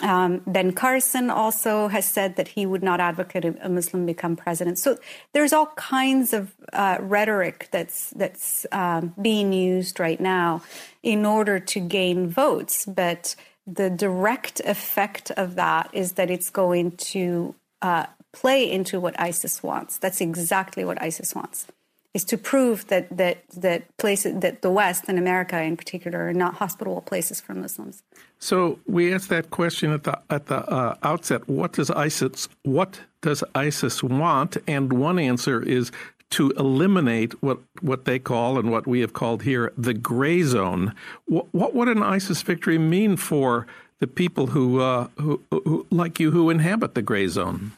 Um, 0.00 0.42
ben 0.46 0.72
Carson 0.72 1.28
also 1.28 1.88
has 1.88 2.04
said 2.06 2.36
that 2.36 2.46
he 2.46 2.64
would 2.64 2.84
not 2.84 3.00
advocate 3.00 3.44
a 3.44 3.68
Muslim 3.68 4.06
become 4.06 4.36
president. 4.36 4.78
So 4.78 4.98
there's 5.34 5.52
all 5.52 5.66
kinds 5.74 6.32
of 6.32 6.54
uh, 6.72 6.98
rhetoric 7.00 7.68
that's 7.72 8.10
that's 8.10 8.64
um, 8.70 9.12
being 9.20 9.52
used 9.52 9.98
right 9.98 10.20
now 10.20 10.62
in 11.02 11.26
order 11.26 11.58
to 11.58 11.80
gain 11.80 12.28
votes, 12.28 12.86
but 12.86 13.34
the 13.66 13.90
direct 13.90 14.60
effect 14.60 15.32
of 15.32 15.56
that 15.56 15.90
is 15.92 16.12
that 16.12 16.30
it's 16.30 16.50
going 16.50 16.92
to 16.92 17.56
uh, 17.82 18.06
play 18.32 18.70
into 18.70 19.00
what 19.00 19.18
ISIS 19.20 19.60
wants. 19.64 19.98
That's 19.98 20.20
exactly 20.20 20.84
what 20.84 21.02
ISIS 21.02 21.34
wants 21.34 21.66
is 22.18 22.24
to 22.24 22.36
prove 22.52 22.76
that 22.92 23.04
that 23.22 23.36
that 23.66 23.80
places 23.96 24.40
that 24.44 24.54
the 24.66 24.72
West 24.80 25.02
and 25.08 25.16
America 25.24 25.56
in 25.70 25.76
particular 25.76 26.18
are 26.28 26.38
not 26.44 26.52
hospitable 26.62 27.02
places 27.12 27.40
for 27.40 27.54
Muslims. 27.54 28.02
So 28.40 28.56
we 28.86 29.14
asked 29.14 29.30
that 29.36 29.46
question 29.50 29.92
at 29.92 30.02
the 30.02 30.14
at 30.36 30.46
the 30.46 30.60
uh, 30.78 30.96
outset. 31.10 31.40
What 31.48 31.70
does 31.78 31.90
ISIS 32.06 32.48
what 32.64 33.00
does 33.26 33.40
ISIS 33.54 34.02
want? 34.02 34.56
And 34.66 34.84
one 34.92 35.18
answer 35.32 35.62
is 35.62 35.92
to 36.36 36.50
eliminate 36.64 37.32
what 37.42 37.58
what 37.80 38.04
they 38.04 38.18
call 38.18 38.58
and 38.58 38.70
what 38.74 38.84
we 38.92 38.98
have 39.04 39.12
called 39.12 39.40
here 39.42 39.72
the 39.88 39.94
gray 39.94 40.42
zone. 40.42 40.94
What, 41.26 41.46
what 41.52 41.70
would 41.74 41.88
an 41.88 42.02
ISIS 42.02 42.42
victory 42.42 42.78
mean 42.78 43.16
for 43.16 43.66
the 44.00 44.06
people 44.06 44.48
who, 44.48 44.80
uh, 44.80 45.08
who, 45.18 45.42
who 45.50 45.86
like 45.90 46.20
you 46.20 46.30
who 46.30 46.50
inhabit 46.50 46.94
the 46.94 47.02
gray 47.02 47.28
zone? 47.28 47.72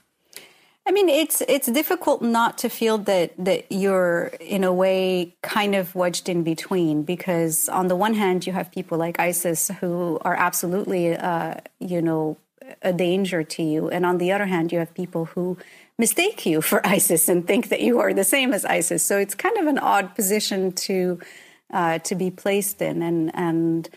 I 0.91 0.93
mean, 0.93 1.09
it's 1.09 1.41
it's 1.43 1.69
difficult 1.69 2.21
not 2.21 2.59
to 2.59 2.69
feel 2.69 2.99
that 2.99 3.33
that 3.39 3.71
you're 3.71 4.33
in 4.41 4.65
a 4.65 4.73
way 4.73 5.37
kind 5.41 5.77
of 5.77 5.95
wedged 5.95 6.29
in 6.29 6.43
between 6.43 7.05
because 7.05 7.69
on 7.69 7.87
the 7.87 7.95
one 7.95 8.15
hand 8.15 8.45
you 8.45 8.53
have 8.53 8.73
people 8.73 8.99
like 8.99 9.21
ISIS 9.21 9.71
who 9.79 10.19
are 10.23 10.35
absolutely, 10.35 11.17
uh, 11.17 11.55
you 11.79 12.03
know, 12.03 12.39
a 12.83 12.93
danger 12.93 13.45
to 13.45 13.63
you, 13.63 13.89
and 13.89 14.05
on 14.05 14.19
the 14.19 14.33
other 14.33 14.47
hand 14.47 14.73
you 14.73 14.81
have 14.81 14.93
people 14.93 15.27
who 15.27 15.57
mistake 15.97 16.45
you 16.45 16.61
for 16.61 16.85
ISIS 16.97 17.29
and 17.29 17.47
think 17.47 17.69
that 17.69 17.83
you 17.83 18.01
are 18.01 18.13
the 18.13 18.25
same 18.25 18.53
as 18.53 18.65
ISIS. 18.65 19.05
So 19.05 19.17
it's 19.17 19.37
kind 19.37 19.59
of 19.59 19.69
an 19.69 19.79
odd 19.79 20.17
position 20.17 20.73
to 20.73 21.21
uh, 21.73 22.01
to 22.01 22.17
be 22.17 22.33
placed 22.33 22.83
in, 22.83 23.01
and 23.01 23.31
and 23.33 23.89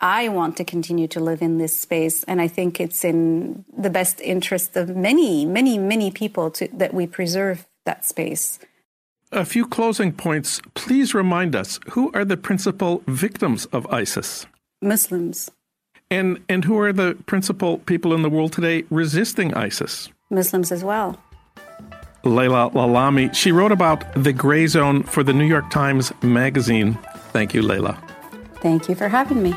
I 0.00 0.28
want 0.28 0.56
to 0.58 0.64
continue 0.64 1.08
to 1.08 1.20
live 1.20 1.42
in 1.42 1.58
this 1.58 1.76
space, 1.76 2.22
and 2.24 2.40
I 2.40 2.46
think 2.46 2.80
it's 2.80 3.04
in 3.04 3.64
the 3.76 3.90
best 3.90 4.20
interest 4.20 4.76
of 4.76 4.96
many, 4.96 5.44
many, 5.44 5.76
many 5.76 6.10
people 6.12 6.50
to, 6.52 6.68
that 6.74 6.94
we 6.94 7.06
preserve 7.06 7.66
that 7.84 8.04
space. 8.04 8.60
A 9.32 9.44
few 9.44 9.66
closing 9.66 10.12
points. 10.12 10.60
Please 10.74 11.14
remind 11.14 11.56
us 11.56 11.80
who 11.90 12.12
are 12.12 12.24
the 12.24 12.36
principal 12.36 13.02
victims 13.06 13.66
of 13.66 13.86
ISIS? 13.88 14.46
Muslims. 14.80 15.50
And 16.10 16.42
and 16.48 16.64
who 16.64 16.78
are 16.78 16.92
the 16.92 17.16
principal 17.26 17.78
people 17.78 18.14
in 18.14 18.22
the 18.22 18.30
world 18.30 18.52
today 18.52 18.84
resisting 18.88 19.52
ISIS? 19.52 20.08
Muslims 20.30 20.72
as 20.72 20.82
well. 20.82 21.20
Leila 22.24 22.70
Lalami. 22.70 23.34
She 23.34 23.52
wrote 23.52 23.72
about 23.72 24.04
the 24.14 24.32
gray 24.32 24.66
zone 24.66 25.02
for 25.02 25.22
the 25.22 25.34
New 25.34 25.44
York 25.44 25.68
Times 25.70 26.12
Magazine. 26.22 26.94
Thank 27.32 27.52
you, 27.52 27.60
Leila. 27.60 27.98
Thank 28.62 28.88
you 28.88 28.94
for 28.94 29.08
having 29.08 29.42
me. 29.42 29.54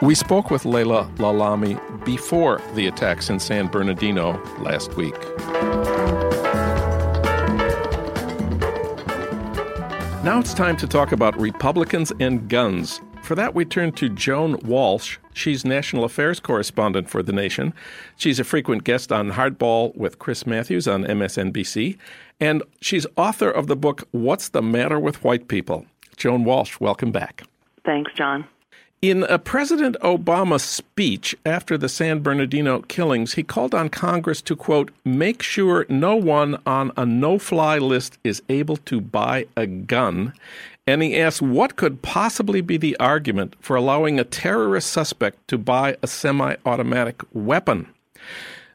We 0.00 0.14
spoke 0.14 0.50
with 0.50 0.64
Leila 0.64 1.10
Lalami 1.16 1.76
before 2.04 2.62
the 2.74 2.86
attacks 2.86 3.30
in 3.30 3.40
San 3.40 3.66
Bernardino 3.66 4.40
last 4.60 4.94
week. 4.94 5.16
Now 10.24 10.38
it's 10.40 10.54
time 10.54 10.76
to 10.76 10.86
talk 10.86 11.12
about 11.12 11.40
Republicans 11.40 12.12
and 12.20 12.48
guns. 12.48 13.00
For 13.22 13.34
that, 13.34 13.54
we 13.54 13.64
turn 13.64 13.92
to 13.92 14.08
Joan 14.08 14.58
Walsh. 14.60 15.18
She's 15.34 15.64
national 15.64 16.04
affairs 16.04 16.38
correspondent 16.38 17.10
for 17.10 17.22
The 17.22 17.32
Nation. 17.32 17.74
She's 18.16 18.38
a 18.38 18.44
frequent 18.44 18.84
guest 18.84 19.10
on 19.10 19.32
Hardball 19.32 19.96
with 19.96 20.18
Chris 20.18 20.46
Matthews 20.46 20.86
on 20.86 21.04
MSNBC. 21.04 21.98
And 22.40 22.62
she's 22.80 23.06
author 23.16 23.50
of 23.50 23.66
the 23.66 23.76
book, 23.76 24.06
What's 24.12 24.50
the 24.50 24.62
Matter 24.62 24.98
with 25.00 25.24
White 25.24 25.48
People? 25.48 25.86
Joan 26.16 26.44
Walsh, 26.44 26.78
welcome 26.78 27.10
back. 27.10 27.42
Thanks, 27.88 28.12
Jon. 28.12 28.44
In 29.00 29.22
a 29.22 29.38
President 29.38 29.96
Obama 30.02 30.60
speech 30.60 31.34
after 31.46 31.78
the 31.78 31.88
San 31.88 32.20
Bernardino 32.20 32.82
killings, 32.82 33.32
he 33.32 33.42
called 33.42 33.74
on 33.74 33.88
Congress 33.88 34.42
to, 34.42 34.54
quote, 34.54 34.90
make 35.06 35.42
sure 35.42 35.86
no 35.88 36.14
one 36.14 36.60
on 36.66 36.92
a 36.98 37.06
no 37.06 37.38
fly 37.38 37.78
list 37.78 38.18
is 38.22 38.42
able 38.50 38.76
to 38.76 39.00
buy 39.00 39.46
a 39.56 39.66
gun. 39.66 40.34
And 40.86 41.02
he 41.02 41.18
asked 41.18 41.40
what 41.40 41.76
could 41.76 42.02
possibly 42.02 42.60
be 42.60 42.76
the 42.76 42.94
argument 42.98 43.56
for 43.58 43.74
allowing 43.74 44.20
a 44.20 44.24
terrorist 44.24 44.90
suspect 44.90 45.48
to 45.48 45.56
buy 45.56 45.96
a 46.02 46.06
semi 46.06 46.56
automatic 46.66 47.22
weapon. 47.32 47.88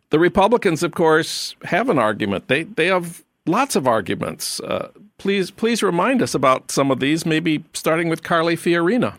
The 0.09 0.17
Republicans, 0.17 0.81
of 0.81 0.93
course, 0.93 1.55
have 1.65 1.87
an 1.87 1.99
argument. 1.99 2.47
They, 2.47 2.63
they 2.63 2.87
have 2.87 3.23
lots 3.45 3.75
of 3.75 3.87
arguments. 3.87 4.59
Uh, 4.59 4.89
please, 5.17 5.51
please 5.51 5.83
remind 5.83 6.21
us 6.21 6.33
about 6.33 6.71
some 6.71 6.91
of 6.91 6.99
these, 6.99 7.25
maybe 7.25 7.63
starting 7.73 8.09
with 8.09 8.23
Carly 8.23 8.55
Fiorina. 8.55 9.15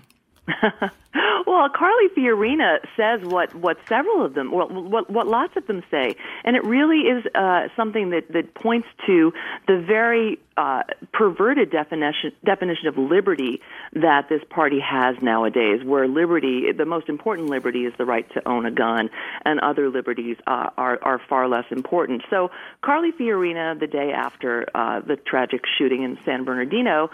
well, 1.47 1.69
Carly 1.69 2.09
Fiorina 2.17 2.79
says 2.97 3.21
what, 3.23 3.55
what 3.55 3.79
several 3.89 4.25
of 4.25 4.35
them, 4.35 4.51
well, 4.51 4.69
what, 4.69 5.11
what 5.11 5.27
lots 5.27 5.57
of 5.57 5.67
them 5.67 5.83
say, 5.91 6.17
and 6.45 6.57
it 6.57 6.65
really 6.65 7.01
is 7.01 7.25
uh, 7.35 7.69
something 7.77 8.11
that, 8.11 8.33
that 8.33 8.55
points 8.55 8.89
to 9.07 9.33
the 9.67 9.83
very 9.87 10.39
uh, 10.57 10.83
perverted 11.13 11.71
definition 11.71 12.33
definition 12.45 12.87
of 12.87 12.97
liberty 12.97 13.61
that 13.93 14.29
this 14.29 14.41
party 14.51 14.79
has 14.79 15.17
nowadays, 15.21 15.85
where 15.85 16.07
liberty, 16.07 16.71
the 16.71 16.85
most 16.85 17.09
important 17.09 17.49
liberty, 17.49 17.87
is 17.87 17.93
the 17.99 18.05
right 18.05 18.31
to 18.35 18.49
own 18.49 18.65
a 18.65 18.71
gun, 18.71 19.11
and 19.45 19.59
other 19.61 19.91
liberties 19.91 20.37
uh, 20.47 20.71
are 20.77 20.99
are 21.03 21.21
far 21.29 21.49
less 21.49 21.65
important. 21.71 22.23
So, 22.31 22.51
Carly 22.83 23.11
Fiorina, 23.13 23.79
the 23.79 23.89
day 23.89 24.13
after 24.13 24.67
uh, 24.75 25.01
the 25.01 25.17
tragic 25.17 25.63
shooting 25.77 26.03
in 26.03 26.19
San 26.25 26.45
Bernardino, 26.45 27.11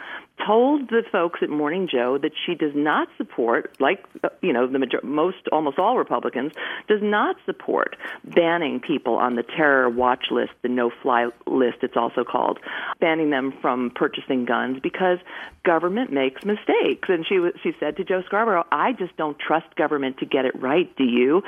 told 0.46 0.88
the 0.88 1.02
folks 1.10 1.40
at 1.42 1.50
Morning 1.50 1.88
Joe 1.90 2.18
that 2.18 2.32
she 2.46 2.54
does 2.54 2.72
not 2.74 3.08
support, 3.16 3.74
like 3.80 3.89
uh, 4.22 4.28
you 4.42 4.52
know, 4.52 4.66
the 4.66 4.78
major- 4.78 5.00
most 5.02 5.48
almost 5.52 5.78
all 5.78 5.96
Republicans, 5.96 6.52
does 6.88 7.00
not 7.02 7.36
support 7.46 7.96
banning 8.24 8.80
people 8.80 9.14
on 9.14 9.36
the 9.36 9.42
terror 9.42 9.88
watch 9.88 10.26
list, 10.30 10.52
the 10.62 10.68
no-fly 10.68 11.28
list, 11.46 11.78
it's 11.82 11.96
also 11.96 12.24
called, 12.24 12.58
banning 13.00 13.30
them 13.30 13.52
from 13.60 13.90
purchasing 13.90 14.44
guns 14.44 14.78
because 14.82 15.18
government 15.64 16.12
makes 16.12 16.44
mistakes. 16.44 17.08
And 17.08 17.26
she 17.26 17.38
she 17.62 17.74
said 17.78 17.96
to 17.96 18.04
Joe 18.04 18.22
Scarborough, 18.26 18.66
"I 18.72 18.92
just 18.92 19.16
don't 19.16 19.38
trust 19.38 19.74
government 19.76 20.18
to 20.18 20.26
get 20.26 20.44
it 20.44 20.60
right. 20.60 20.94
Do 20.96 21.04
you?" 21.04 21.42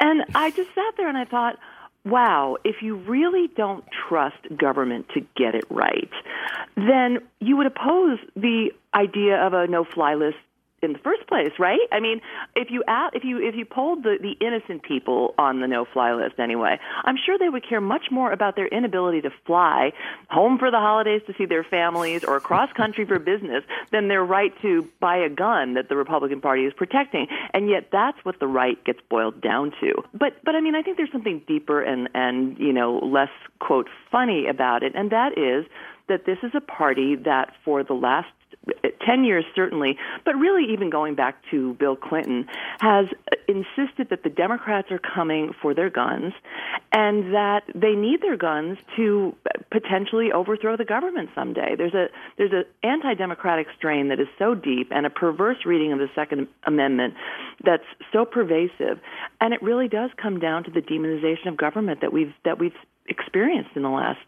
And 0.00 0.24
I 0.34 0.50
just 0.50 0.74
sat 0.74 0.96
there 0.96 1.08
and 1.08 1.18
I 1.18 1.24
thought 1.24 1.58
wow, 2.04 2.56
if 2.64 2.76
you 2.82 2.96
really 2.96 3.48
don't 3.56 3.84
trust 4.08 4.36
government 4.56 5.06
to 5.14 5.20
get 5.36 5.54
it 5.54 5.64
right, 5.70 6.10
then 6.76 7.18
you 7.40 7.56
would 7.56 7.66
oppose 7.66 8.18
the 8.34 8.70
idea 8.94 9.36
of 9.44 9.52
a 9.52 9.66
no 9.66 9.84
fly 9.84 10.14
list 10.14 10.38
in 10.82 10.92
the 10.92 10.98
first 10.98 11.26
place, 11.26 11.52
right? 11.58 11.80
I 11.90 12.00
mean, 12.00 12.20
if 12.54 12.70
you 12.70 12.84
at, 12.86 13.14
if 13.14 13.24
you 13.24 13.38
if 13.38 13.54
you 13.54 13.64
polled 13.64 14.02
the 14.02 14.18
the 14.20 14.32
innocent 14.44 14.82
people 14.82 15.34
on 15.38 15.60
the 15.60 15.66
no-fly 15.66 16.12
list 16.14 16.38
anyway, 16.38 16.78
I'm 17.04 17.16
sure 17.16 17.38
they 17.38 17.48
would 17.48 17.68
care 17.68 17.80
much 17.80 18.06
more 18.10 18.32
about 18.32 18.56
their 18.56 18.66
inability 18.68 19.22
to 19.22 19.30
fly 19.46 19.92
home 20.30 20.58
for 20.58 20.70
the 20.70 20.78
holidays 20.78 21.22
to 21.26 21.34
see 21.36 21.46
their 21.46 21.64
families 21.64 22.24
or 22.24 22.36
across 22.36 22.72
country 22.72 23.04
for 23.04 23.18
business 23.18 23.64
than 23.90 24.08
their 24.08 24.24
right 24.24 24.52
to 24.62 24.88
buy 25.00 25.16
a 25.16 25.28
gun 25.28 25.74
that 25.74 25.88
the 25.88 25.96
Republican 25.96 26.40
Party 26.40 26.64
is 26.64 26.72
protecting. 26.74 27.26
And 27.52 27.68
yet 27.68 27.88
that's 27.90 28.18
what 28.24 28.38
the 28.38 28.46
right 28.46 28.82
gets 28.84 29.00
boiled 29.08 29.40
down 29.40 29.72
to. 29.80 29.94
But 30.14 30.34
but 30.44 30.54
I 30.54 30.60
mean, 30.60 30.74
I 30.74 30.82
think 30.82 30.96
there's 30.96 31.12
something 31.12 31.42
deeper 31.46 31.82
and 31.82 32.08
and 32.14 32.58
you 32.58 32.72
know, 32.72 32.98
less 32.98 33.30
quote 33.58 33.88
funny 34.10 34.46
about 34.46 34.82
it, 34.82 34.92
and 34.94 35.10
that 35.10 35.36
is 35.36 35.66
that 36.08 36.24
this 36.24 36.38
is 36.42 36.52
a 36.54 36.60
party 36.60 37.16
that 37.16 37.52
for 37.64 37.84
the 37.84 37.92
last 37.92 38.28
10 39.06 39.24
years 39.24 39.44
certainly, 39.54 39.96
but 40.24 40.34
really 40.34 40.72
even 40.72 40.90
going 40.90 41.14
back 41.14 41.36
to 41.50 41.74
Bill 41.74 41.96
Clinton, 41.96 42.46
has 42.80 43.06
insisted 43.46 44.10
that 44.10 44.22
the 44.22 44.30
Democrats 44.30 44.90
are 44.90 44.98
coming 44.98 45.54
for 45.60 45.74
their 45.74 45.90
guns 45.90 46.32
and 46.92 47.34
that 47.34 47.62
they 47.74 47.92
need 47.92 48.22
their 48.22 48.36
guns 48.36 48.78
to 48.96 49.34
potentially 49.70 50.32
overthrow 50.32 50.76
the 50.76 50.84
government 50.84 51.30
someday. 51.34 51.74
There's 51.76 51.94
a 51.94 52.08
there's 52.36 52.52
an 52.52 52.64
anti-democratic 52.82 53.66
strain 53.76 54.08
that 54.08 54.20
is 54.20 54.28
so 54.38 54.54
deep 54.54 54.88
and 54.90 55.06
a 55.06 55.10
perverse 55.10 55.64
reading 55.64 55.92
of 55.92 55.98
the 55.98 56.08
Second 56.14 56.48
Amendment 56.64 57.14
that's 57.64 57.84
so 58.12 58.24
pervasive, 58.24 59.00
and 59.40 59.54
it 59.54 59.62
really 59.62 59.88
does 59.88 60.10
come 60.20 60.38
down 60.38 60.64
to 60.64 60.70
the 60.70 60.80
demonization 60.80 61.48
of 61.48 61.56
government 61.56 62.00
that 62.00 62.12
we've 62.12 62.34
that 62.44 62.58
we've 62.58 62.76
experienced 63.06 63.70
in 63.74 63.82
the 63.82 63.88
last 63.88 64.18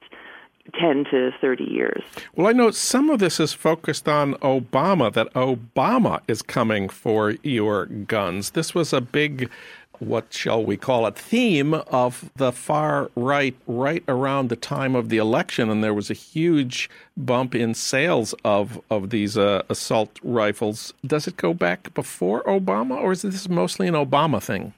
10 0.78 1.04
to 1.10 1.30
30 1.40 1.64
years. 1.64 2.02
Well, 2.34 2.46
I 2.46 2.52
know 2.52 2.70
some 2.70 3.10
of 3.10 3.18
this 3.18 3.40
is 3.40 3.52
focused 3.52 4.08
on 4.08 4.34
Obama, 4.34 5.12
that 5.12 5.32
Obama 5.34 6.20
is 6.28 6.42
coming 6.42 6.88
for 6.88 7.32
your 7.42 7.86
guns. 7.86 8.50
This 8.50 8.74
was 8.74 8.92
a 8.92 9.00
big, 9.00 9.50
what 9.98 10.32
shall 10.32 10.64
we 10.64 10.76
call 10.76 11.06
it, 11.06 11.16
theme 11.16 11.74
of 11.74 12.30
the 12.36 12.52
far 12.52 13.10
right 13.16 13.56
right 13.66 14.04
around 14.06 14.48
the 14.48 14.56
time 14.56 14.94
of 14.94 15.08
the 15.08 15.18
election. 15.18 15.70
And 15.70 15.82
there 15.82 15.94
was 15.94 16.10
a 16.10 16.14
huge 16.14 16.88
bump 17.16 17.54
in 17.54 17.74
sales 17.74 18.34
of, 18.44 18.80
of 18.90 19.10
these 19.10 19.36
uh, 19.36 19.62
assault 19.68 20.18
rifles. 20.22 20.92
Does 21.06 21.26
it 21.26 21.36
go 21.36 21.54
back 21.54 21.92
before 21.94 22.42
Obama, 22.44 22.96
or 22.96 23.12
is 23.12 23.22
this 23.22 23.48
mostly 23.48 23.88
an 23.88 23.94
Obama 23.94 24.42
thing? 24.42 24.74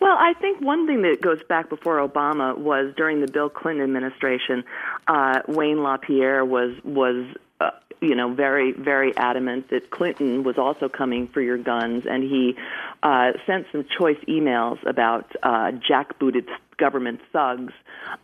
Well, 0.00 0.16
I 0.18 0.34
think 0.40 0.60
one 0.60 0.86
thing 0.86 1.02
that 1.02 1.20
goes 1.20 1.42
back 1.48 1.68
before 1.68 2.06
Obama 2.06 2.56
was 2.56 2.94
during 2.96 3.20
the 3.20 3.28
Bill 3.30 3.48
Clinton 3.48 3.84
administration. 3.84 4.64
Uh, 5.06 5.40
Wayne 5.48 5.82
LaPierre 5.82 6.44
was 6.44 6.72
was 6.84 7.26
uh, 7.60 7.70
you 8.00 8.14
know 8.14 8.32
very 8.32 8.72
very 8.72 9.16
adamant 9.16 9.70
that 9.70 9.90
Clinton 9.90 10.42
was 10.44 10.58
also 10.58 10.88
coming 10.88 11.28
for 11.28 11.40
your 11.40 11.58
guns, 11.58 12.04
and 12.08 12.22
he 12.22 12.56
uh, 13.02 13.32
sent 13.46 13.66
some 13.72 13.84
choice 13.98 14.18
emails 14.28 14.84
about 14.86 15.30
uh, 15.42 15.70
jackbooted 15.88 16.48
government 16.76 17.20
thugs 17.32 17.72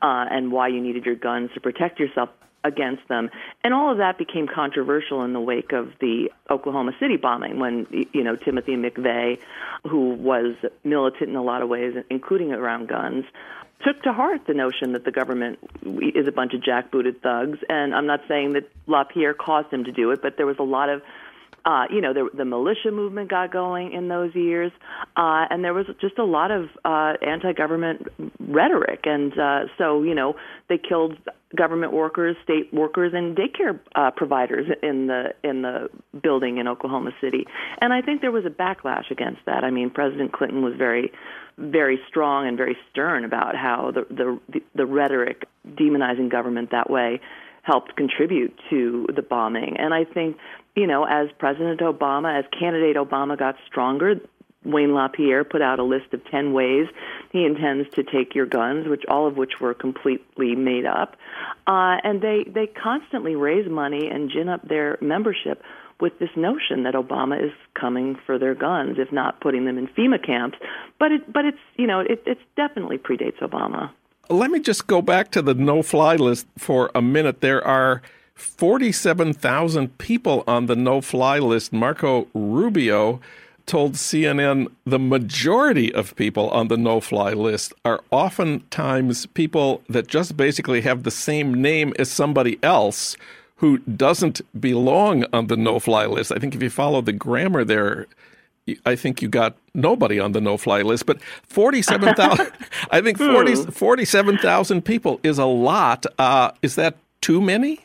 uh, 0.02 0.26
and 0.31 0.52
why 0.52 0.69
you 0.69 0.81
needed 0.81 1.07
your 1.07 1.14
guns 1.14 1.50
to 1.55 1.61
protect 1.61 2.00
yourself 2.00 2.29
against 2.64 3.07
them. 3.09 3.31
And 3.64 3.73
all 3.73 3.90
of 3.90 3.99
that 3.99 4.19
became 4.19 4.47
controversial 4.47 5.25
in 5.25 5.33
the 5.33 5.40
wake 5.40 5.73
of 5.73 5.93
the 6.00 6.31
Oklahoma 6.50 6.93
City 7.00 7.17
bombing 7.17 7.59
when, 7.59 7.87
you 8.12 8.23
know, 8.25 8.37
Timothy 8.37 8.76
McVeigh, 8.76 9.38
who 9.88 10.11
was 10.11 10.57
militant 10.85 11.31
in 11.31 11.37
a 11.37 11.43
lot 11.43 11.62
of 11.62 11.69
ways, 11.69 11.95
including 12.11 12.52
around 12.52 12.88
guns, 12.88 13.25
took 13.85 14.02
to 14.02 14.12
heart 14.12 14.43
the 14.47 14.55
notion 14.55 14.93
that 14.93 15.05
the 15.05 15.11
government 15.11 15.59
is 15.83 16.26
a 16.26 16.33
bunch 16.33 16.52
of 16.55 16.61
jackbooted 16.61 17.21
thugs. 17.21 17.59
And 17.69 17.95
I'm 17.95 18.07
not 18.07 18.21
saying 18.29 18.52
that 18.52 18.69
LaPierre 18.87 19.35
caused 19.35 19.73
him 19.73 19.85
to 19.85 19.93
do 19.93 20.11
it, 20.11 20.21
but 20.21 20.37
there 20.37 20.47
was 20.47 20.59
a 20.59 20.64
lot 20.64 20.88
of 20.90 21.02
uh, 21.64 21.85
you 21.90 22.00
know, 22.00 22.12
the, 22.12 22.29
the 22.37 22.45
militia 22.45 22.90
movement 22.90 23.31
got 23.31 23.52
going 23.52 23.93
in 23.93 24.09
those 24.09 24.35
years, 24.35 24.73
uh, 25.17 25.47
and 25.50 25.62
there 25.64 25.75
was 25.75 25.87
just 26.00 26.19
a 26.19 26.25
lot 26.25 26.50
of 26.50 26.69
uh, 26.85 27.14
anti-government 27.26 28.07
rhetoric, 28.38 29.00
and 29.05 29.38
uh, 29.38 29.61
so 29.79 30.02
you 30.02 30.14
know 30.14 30.35
they 30.69 30.79
killed 30.79 31.17
government 31.57 31.93
workers, 31.93 32.37
state 32.45 32.73
workers, 32.73 33.12
and 33.14 33.37
daycare 33.37 33.79
uh, 33.95 34.11
providers 34.11 34.67
in 34.83 35.07
the 35.07 35.35
in 35.43 35.62
the 35.62 35.88
building 36.23 36.59
in 36.59 36.69
Oklahoma 36.69 37.11
City, 37.21 37.47
and 37.81 37.93
I 37.93 38.00
think 38.00 38.21
there 38.21 38.33
was 38.33 38.45
a 38.47 38.50
backlash 38.50 39.11
against 39.11 39.40
that. 39.47 39.64
I 39.64 39.71
mean, 39.71 39.90
President 39.90 40.33
Clinton 40.33 40.62
was 40.62 40.75
very 40.76 41.12
very 41.59 42.00
strong 42.09 42.49
and 42.49 42.57
very 42.57 42.76
stern 42.90 43.25
about 43.25 43.55
how 43.55 43.93
the 43.93 44.07
the 44.09 44.61
the 44.75 44.87
rhetoric 44.87 45.45
demonizing 45.69 46.31
government 46.31 46.71
that 46.71 46.88
way 46.88 47.21
helped 47.71 47.95
contribute 47.97 48.59
to 48.71 49.07
the 49.15 49.23
bombing. 49.23 49.77
And 49.79 49.95
I 49.95 50.05
think 50.05 50.37
you 50.77 50.87
know, 50.87 51.05
as 51.05 51.29
President 51.39 51.81
Obama, 51.81 52.39
as 52.39 52.45
candidate 52.59 52.97
Obama 52.97 53.39
got 53.39 53.57
stronger, 53.67 54.21
Wayne 54.65 54.95
LaPierre 54.95 55.45
put 55.45 55.62
out 55.62 55.79
a 55.79 55.85
list 55.85 56.12
of 56.12 56.25
10 56.31 56.53
ways 56.53 56.87
he 57.33 57.45
intends 57.45 57.89
to 57.95 58.03
take 58.03 58.35
your 58.35 58.47
guns, 58.47 58.87
which 58.87 59.05
all 59.09 59.27
of 59.27 59.37
which 59.37 59.61
were 59.61 59.75
completely 59.75 60.55
made 60.55 60.85
up. 60.85 61.17
Uh, 61.67 61.97
and 62.05 62.21
they, 62.21 62.45
they 62.47 62.67
constantly 62.67 63.37
raise 63.37 63.69
money 63.69 64.09
and 64.11 64.31
gin 64.31 64.49
up 64.49 64.67
their 64.69 64.99
membership 65.00 65.62
with 65.99 66.19
this 66.19 66.31
notion 66.37 66.85
that 66.85 66.95
Obama 66.95 67.43
is 67.43 67.53
coming 67.79 68.19
for 68.27 68.39
their 68.39 68.55
guns, 68.55 68.97
if 68.99 69.12
not 69.12 69.41
putting 69.41 69.65
them 69.65 69.79
in 69.79 69.87
FEMA 69.89 70.25
camps. 70.25 70.59
But 70.99 71.12
it, 71.12 71.33
but 71.33 71.45
it's, 71.45 71.59
you 71.77 71.87
know, 71.87 72.00
it, 72.00 72.23
it 72.27 72.39
definitely 72.57 72.99
predates 72.99 73.39
Obama. 73.41 73.91
Let 74.31 74.53
me 74.53 74.61
just 74.61 74.87
go 74.87 75.03
back 75.03 75.33
to 75.33 75.43
the 75.43 75.55
no-fly 75.55 76.15
list 76.15 76.47
for 76.57 76.93
a 76.95 77.03
minute. 77.03 77.41
There 77.41 77.67
are 77.67 78.01
47,000 78.37 79.99
people 79.99 80.45
on 80.47 80.67
the 80.67 80.77
no 80.77 81.01
fly 81.01 81.41
list. 81.41 81.73
Marco 81.73 82.29
Rubio 82.33 83.21
told 83.67 83.95
CNN 83.95 84.69
the 84.87 85.01
majority 85.01 85.93
of 85.93 86.15
people 86.15 86.49
on 86.51 86.69
the 86.69 86.77
no 86.77 87.01
fly 87.01 87.33
list 87.33 87.73
are 87.85 88.05
oftentimes 88.13 89.27
people 89.27 89.83
that 89.89 90.07
just 90.07 90.37
basically 90.37 90.83
have 90.83 91.03
the 91.03 91.11
same 91.11 91.61
name 91.61 91.93
as 91.99 92.09
somebody 92.09 92.57
else 92.63 93.17
who 93.57 93.79
doesn't 93.79 94.41
belong 94.61 95.25
on 95.33 95.49
the 95.49 95.57
no 95.57 95.81
fly 95.81 96.07
list. 96.07 96.31
I 96.31 96.39
think 96.39 96.55
if 96.55 96.63
you 96.63 96.71
follow 96.71 97.01
the 97.01 97.13
grammar 97.13 97.65
there, 97.65 98.07
I 98.85 98.97
think 98.97 99.23
you 99.23 99.29
got 99.29 99.57
nobody 99.75 100.19
on 100.21 100.33
the 100.33 100.41
no 100.41 100.57
fly 100.57 100.83
list, 100.83 101.07
but 101.07 101.23
47,000, 101.23 102.53
I 102.91 103.00
think 103.00 103.19
40, 103.19 103.55
hmm. 103.55 103.71
47,000 103.71 104.85
people 104.85 105.21
is 105.23 105.39
a 105.39 105.47
lot. 105.47 106.06
Uh, 106.19 106.52
is 106.63 106.75
that 106.75 106.97
too 107.21 107.41
many? 107.41 107.80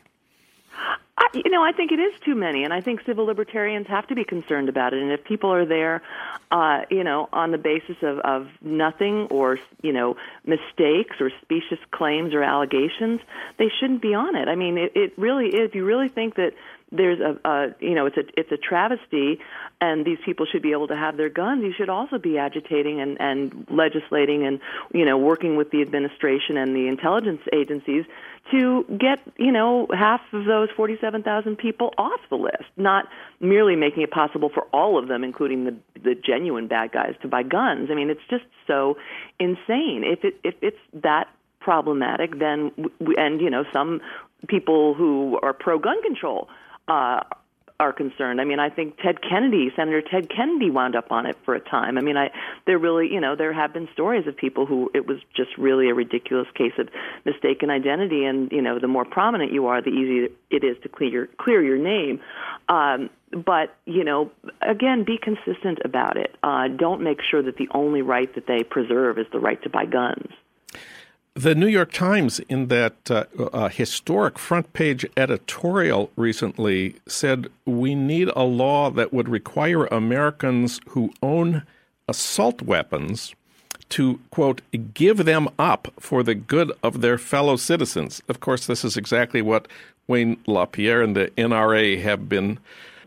I, 1.17 1.27
you 1.33 1.49
know, 1.49 1.63
I 1.63 1.71
think 1.71 1.93
it 1.93 1.99
is 1.99 2.13
too 2.25 2.35
many, 2.35 2.65
and 2.65 2.73
I 2.73 2.81
think 2.81 3.01
civil 3.05 3.25
libertarians 3.25 3.87
have 3.87 4.05
to 4.07 4.15
be 4.15 4.25
concerned 4.25 4.67
about 4.67 4.93
it. 4.93 5.01
And 5.01 5.11
if 5.13 5.23
people 5.23 5.53
are 5.53 5.65
there, 5.65 6.01
uh, 6.51 6.81
you 6.89 7.05
know, 7.05 7.29
on 7.31 7.51
the 7.51 7.57
basis 7.57 7.95
of, 8.01 8.19
of 8.19 8.47
nothing 8.61 9.27
or 9.31 9.57
you 9.81 9.93
know 9.93 10.17
mistakes 10.45 11.15
or 11.21 11.31
specious 11.41 11.79
claims 11.91 12.33
or 12.33 12.43
allegations, 12.43 13.21
they 13.57 13.69
shouldn't 13.79 14.01
be 14.01 14.13
on 14.13 14.35
it. 14.35 14.49
I 14.49 14.55
mean, 14.55 14.77
it, 14.77 14.91
it 14.93 15.13
really 15.17 15.47
is. 15.47 15.69
If 15.69 15.75
you 15.75 15.85
really 15.85 16.09
think 16.09 16.35
that 16.35 16.51
there's 16.91 17.19
a, 17.19 17.49
a 17.49 17.75
you 17.79 17.95
know 17.95 18.05
it's 18.05 18.17
a 18.17 18.23
it's 18.37 18.51
a 18.51 18.57
travesty 18.57 19.39
and 19.81 20.05
these 20.05 20.19
people 20.23 20.45
should 20.45 20.61
be 20.61 20.71
able 20.71 20.87
to 20.87 20.95
have 20.95 21.17
their 21.17 21.29
guns. 21.29 21.63
You 21.63 21.73
should 21.75 21.89
also 21.89 22.17
be 22.17 22.37
agitating 22.37 23.01
and 23.01 23.19
and 23.19 23.67
legislating 23.69 24.45
and 24.45 24.59
you 24.93 25.05
know 25.05 25.17
working 25.17 25.55
with 25.55 25.71
the 25.71 25.81
administration 25.81 26.57
and 26.57 26.75
the 26.75 26.87
intelligence 26.87 27.41
agencies 27.53 28.05
to 28.51 28.85
get 28.99 29.19
you 29.37 29.51
know 29.51 29.87
half 29.93 30.21
of 30.31 30.45
those 30.45 30.69
47,000 30.75 31.57
people 31.57 31.93
off 31.97 32.19
the 32.29 32.37
list. 32.37 32.65
Not 32.77 33.07
merely 33.39 33.75
making 33.75 34.03
it 34.03 34.11
possible 34.11 34.49
for 34.53 34.63
all 34.71 34.97
of 34.99 35.07
them 35.07 35.23
including 35.23 35.65
the 35.65 35.75
the 36.01 36.15
genuine 36.15 36.67
bad 36.67 36.91
guys 36.91 37.15
to 37.23 37.27
buy 37.27 37.43
guns. 37.43 37.89
I 37.91 37.95
mean 37.95 38.09
it's 38.09 38.25
just 38.29 38.45
so 38.67 38.97
insane. 39.39 40.03
If 40.05 40.23
it 40.23 40.39
if 40.43 40.55
it's 40.61 40.77
that 40.93 41.29
problematic 41.59 42.37
then 42.37 42.71
and 43.17 43.41
you 43.41 43.49
know 43.49 43.63
some 43.73 44.01
people 44.47 44.93
who 44.93 45.39
are 45.41 45.51
pro 45.51 45.79
gun 45.79 45.99
control 46.03 46.47
uh, 46.87 47.21
are 47.79 47.91
concerned. 47.91 48.39
I 48.39 48.45
mean, 48.45 48.59
I 48.59 48.69
think 48.69 48.97
Ted 48.97 49.21
Kennedy, 49.21 49.69
Senator 49.75 50.01
Ted 50.01 50.29
Kennedy, 50.29 50.69
wound 50.69 50.95
up 50.95 51.11
on 51.11 51.25
it 51.25 51.35
for 51.43 51.55
a 51.55 51.59
time. 51.59 51.97
I 51.97 52.01
mean, 52.01 52.15
I 52.15 52.31
there 52.65 52.77
really, 52.77 53.11
you 53.11 53.19
know, 53.19 53.35
there 53.35 53.51
have 53.51 53.73
been 53.73 53.89
stories 53.91 54.27
of 54.27 54.37
people 54.37 54.65
who 54.65 54.89
it 54.93 55.05
was 55.05 55.17
just 55.35 55.49
really 55.57 55.89
a 55.89 55.93
ridiculous 55.93 56.47
case 56.55 56.71
of 56.77 56.87
mistaken 57.25 57.69
identity, 57.69 58.23
and 58.23 58.49
you 58.51 58.61
know, 58.61 58.79
the 58.79 58.87
more 58.87 59.03
prominent 59.03 59.51
you 59.51 59.67
are, 59.67 59.81
the 59.81 59.89
easier 59.89 60.29
it 60.49 60.63
is 60.63 60.77
to 60.83 60.89
clear 60.89 61.09
your, 61.09 61.27
clear 61.37 61.61
your 61.61 61.77
name. 61.77 62.21
Um, 62.69 63.09
but 63.31 63.75
you 63.85 64.05
know, 64.05 64.31
again, 64.61 65.03
be 65.03 65.17
consistent 65.17 65.79
about 65.83 66.15
it. 66.15 66.33
Uh, 66.41 66.69
don't 66.69 67.01
make 67.01 67.19
sure 67.21 67.43
that 67.43 67.57
the 67.57 67.67
only 67.71 68.01
right 68.01 68.33
that 68.35 68.47
they 68.47 68.63
preserve 68.63 69.19
is 69.19 69.27
the 69.33 69.39
right 69.39 69.61
to 69.63 69.69
buy 69.69 69.85
guns. 69.85 70.31
The 71.35 71.53
New 71.53 71.67
York 71.67 71.91
Times, 71.91 72.39
in 72.47 72.67
that 72.67 73.11
uh, 73.11 73.25
uh, 73.37 73.67
historic 73.67 74.39
front 74.39 74.71
page 74.71 75.05
editorial 75.17 76.09
recently, 76.15 76.95
said 77.07 77.47
we 77.65 77.93
need 77.93 78.29
a 78.37 78.43
law 78.43 78.89
that 78.91 79.11
would 79.11 79.27
require 79.27 79.85
Americans 79.87 80.79
who 80.89 81.11
own 81.21 81.63
assault 82.07 82.61
weapons 82.61 83.35
to, 83.89 84.21
quote, 84.31 84.61
give 84.93 85.25
them 85.25 85.49
up 85.59 85.89
for 85.99 86.23
the 86.23 86.35
good 86.35 86.71
of 86.81 87.01
their 87.01 87.17
fellow 87.17 87.57
citizens. 87.57 88.21
Of 88.29 88.39
course, 88.39 88.65
this 88.65 88.85
is 88.85 88.95
exactly 88.95 89.41
what 89.41 89.67
Wayne 90.07 90.37
LaPierre 90.47 91.01
and 91.01 91.17
the 91.17 91.31
NRA 91.37 92.01
have 92.01 92.29
been 92.29 92.59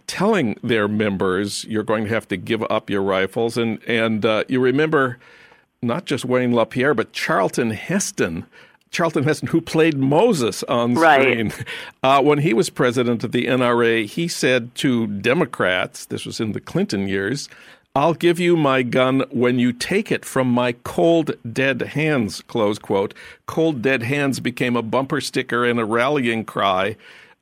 telling 0.06 0.58
their 0.62 0.86
members 0.86 1.64
you're 1.64 1.82
going 1.82 2.04
to 2.04 2.10
have 2.10 2.28
to 2.28 2.36
give 2.36 2.62
up 2.68 2.90
your 2.90 3.02
rifles. 3.02 3.56
And, 3.56 3.82
and 3.84 4.26
uh, 4.26 4.44
you 4.48 4.60
remember 4.60 5.18
not 5.82 6.04
just 6.04 6.24
Wayne 6.24 6.52
LaPierre, 6.52 6.94
but 6.94 7.12
Charlton 7.12 7.70
Heston. 7.70 8.46
Charlton 8.90 9.24
Heston, 9.24 9.48
who 9.48 9.60
played 9.60 9.98
Moses 9.98 10.62
on 10.64 10.96
screen. 10.96 11.48
Right. 11.48 11.64
Uh, 12.02 12.22
when 12.22 12.38
he 12.38 12.54
was 12.54 12.70
president 12.70 13.22
of 13.22 13.32
the 13.32 13.46
NRA, 13.46 14.06
he 14.06 14.28
said 14.28 14.74
to 14.76 15.06
Democrats, 15.06 16.06
this 16.06 16.24
was 16.24 16.40
in 16.40 16.52
the 16.52 16.60
Clinton 16.60 17.06
years, 17.06 17.48
I'll 17.94 18.14
give 18.14 18.38
you 18.38 18.56
my 18.56 18.82
gun 18.82 19.24
when 19.30 19.58
you 19.58 19.72
take 19.72 20.12
it 20.12 20.24
from 20.24 20.48
my 20.48 20.72
cold, 20.84 21.32
dead 21.52 21.82
hands, 21.82 22.42
close 22.42 22.78
quote. 22.78 23.12
Cold, 23.46 23.82
dead 23.82 24.04
hands 24.04 24.40
became 24.40 24.76
a 24.76 24.82
bumper 24.82 25.20
sticker 25.20 25.64
and 25.64 25.80
a 25.80 25.84
rallying 25.84 26.44
cry. 26.44 26.96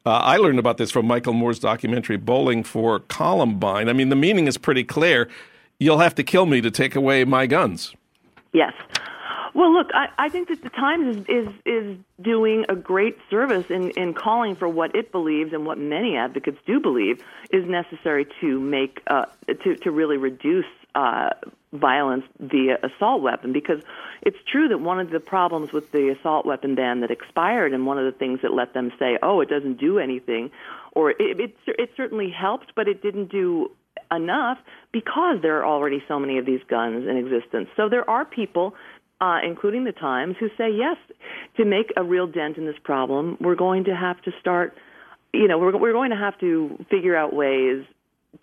Uh, 0.06 0.10
I 0.10 0.36
learned 0.36 0.58
about 0.58 0.78
this 0.78 0.90
from 0.90 1.06
Michael 1.06 1.32
Moore's 1.32 1.58
documentary, 1.58 2.16
Bowling 2.16 2.62
for 2.62 3.00
Columbine. 3.00 3.88
I 3.88 3.92
mean, 3.92 4.08
the 4.08 4.16
meaning 4.16 4.46
is 4.46 4.56
pretty 4.56 4.84
clear. 4.84 5.28
You'll 5.78 5.98
have 5.98 6.14
to 6.14 6.22
kill 6.22 6.46
me 6.46 6.60
to 6.60 6.70
take 6.70 6.96
away 6.96 7.24
my 7.24 7.46
guns. 7.46 7.94
Yes. 8.56 8.72
Well, 9.52 9.70
look, 9.70 9.90
I, 9.92 10.08
I 10.16 10.28
think 10.30 10.48
that 10.48 10.62
the 10.62 10.70
Times 10.70 11.14
is, 11.14 11.24
is 11.28 11.48
is 11.66 11.98
doing 12.22 12.64
a 12.70 12.74
great 12.74 13.18
service 13.28 13.66
in, 13.68 13.90
in 13.90 14.14
calling 14.14 14.56
for 14.56 14.66
what 14.66 14.96
it 14.96 15.12
believes 15.12 15.52
and 15.52 15.66
what 15.66 15.76
many 15.76 16.16
advocates 16.16 16.56
do 16.66 16.80
believe 16.80 17.22
is 17.50 17.66
necessary 17.66 18.26
to 18.40 18.58
make 18.58 19.02
uh, 19.08 19.26
to 19.62 19.76
to 19.76 19.90
really 19.90 20.16
reduce 20.16 20.64
uh, 20.94 21.30
violence 21.74 22.24
via 22.40 22.78
assault 22.82 23.20
weapon 23.20 23.52
because 23.52 23.82
it's 24.22 24.38
true 24.50 24.68
that 24.68 24.78
one 24.78 25.00
of 25.00 25.10
the 25.10 25.20
problems 25.20 25.70
with 25.70 25.92
the 25.92 26.08
assault 26.18 26.46
weapon 26.46 26.74
ban 26.74 27.00
that 27.00 27.10
expired 27.10 27.74
and 27.74 27.84
one 27.84 27.98
of 27.98 28.06
the 28.10 28.18
things 28.18 28.40
that 28.40 28.54
let 28.54 28.72
them 28.72 28.90
say 28.98 29.18
oh 29.22 29.42
it 29.42 29.50
doesn't 29.50 29.78
do 29.78 29.98
anything 29.98 30.50
or 30.92 31.10
it 31.10 31.16
it, 31.20 31.54
it 31.66 31.90
certainly 31.94 32.30
helped 32.30 32.72
but 32.74 32.88
it 32.88 33.02
didn't 33.02 33.30
do 33.30 33.70
enough 34.10 34.58
because 34.92 35.38
there 35.42 35.58
are 35.58 35.66
already 35.66 36.02
so 36.08 36.18
many 36.18 36.38
of 36.38 36.46
these 36.46 36.60
guns 36.68 37.06
in 37.08 37.16
existence 37.16 37.68
so 37.76 37.88
there 37.88 38.08
are 38.08 38.24
people 38.24 38.74
uh, 39.20 39.38
including 39.42 39.84
the 39.84 39.92
Times, 39.92 40.36
who 40.38 40.48
say 40.58 40.70
yes, 40.70 40.96
to 41.56 41.64
make 41.64 41.90
a 41.96 42.04
real 42.04 42.26
dent 42.26 42.58
in 42.58 42.66
this 42.66 42.76
problem, 42.84 43.38
we're 43.40 43.54
going 43.54 43.84
to 43.84 43.96
have 43.96 44.20
to 44.22 44.32
start. 44.40 44.76
You 45.32 45.48
know, 45.48 45.58
we're 45.58 45.76
we're 45.76 45.92
going 45.92 46.10
to 46.10 46.16
have 46.16 46.38
to 46.40 46.84
figure 46.90 47.16
out 47.16 47.32
ways 47.32 47.86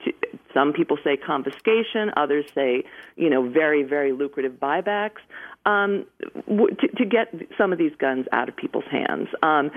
to, 0.04 0.14
some 0.54 0.74
people 0.74 0.98
say 1.04 1.18
confiscation, 1.18 2.12
others 2.18 2.46
say, 2.54 2.84
you 3.16 3.30
know, 3.30 3.48
very, 3.48 3.84
very 3.84 4.12
lucrative 4.14 4.54
buybacks 4.54 5.22
um, 5.66 6.06
to, 6.48 6.88
to 6.98 7.06
get 7.06 7.34
some 7.58 7.72
of 7.72 7.78
these 7.78 7.94
guns 7.98 8.28
out 8.32 8.50
of 8.50 8.56
people's 8.56 8.86
hands. 8.90 9.28
Um, 9.42 9.72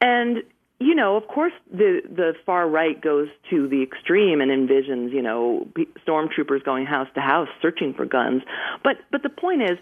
and 0.00 0.42
you 0.80 0.94
know, 0.94 1.16
of 1.16 1.26
course, 1.26 1.52
the 1.70 2.02
the 2.08 2.34
far 2.46 2.68
right 2.68 3.00
goes 3.00 3.28
to 3.50 3.68
the 3.68 3.82
extreme 3.82 4.40
and 4.40 4.50
envisions, 4.50 5.12
you 5.12 5.22
know, 5.22 5.66
stormtroopers 6.06 6.64
going 6.64 6.86
house 6.86 7.08
to 7.14 7.20
house 7.20 7.48
searching 7.60 7.94
for 7.94 8.06
guns. 8.06 8.42
But 8.84 8.96
but 9.10 9.22
the 9.24 9.28
point 9.28 9.62
is, 9.62 9.78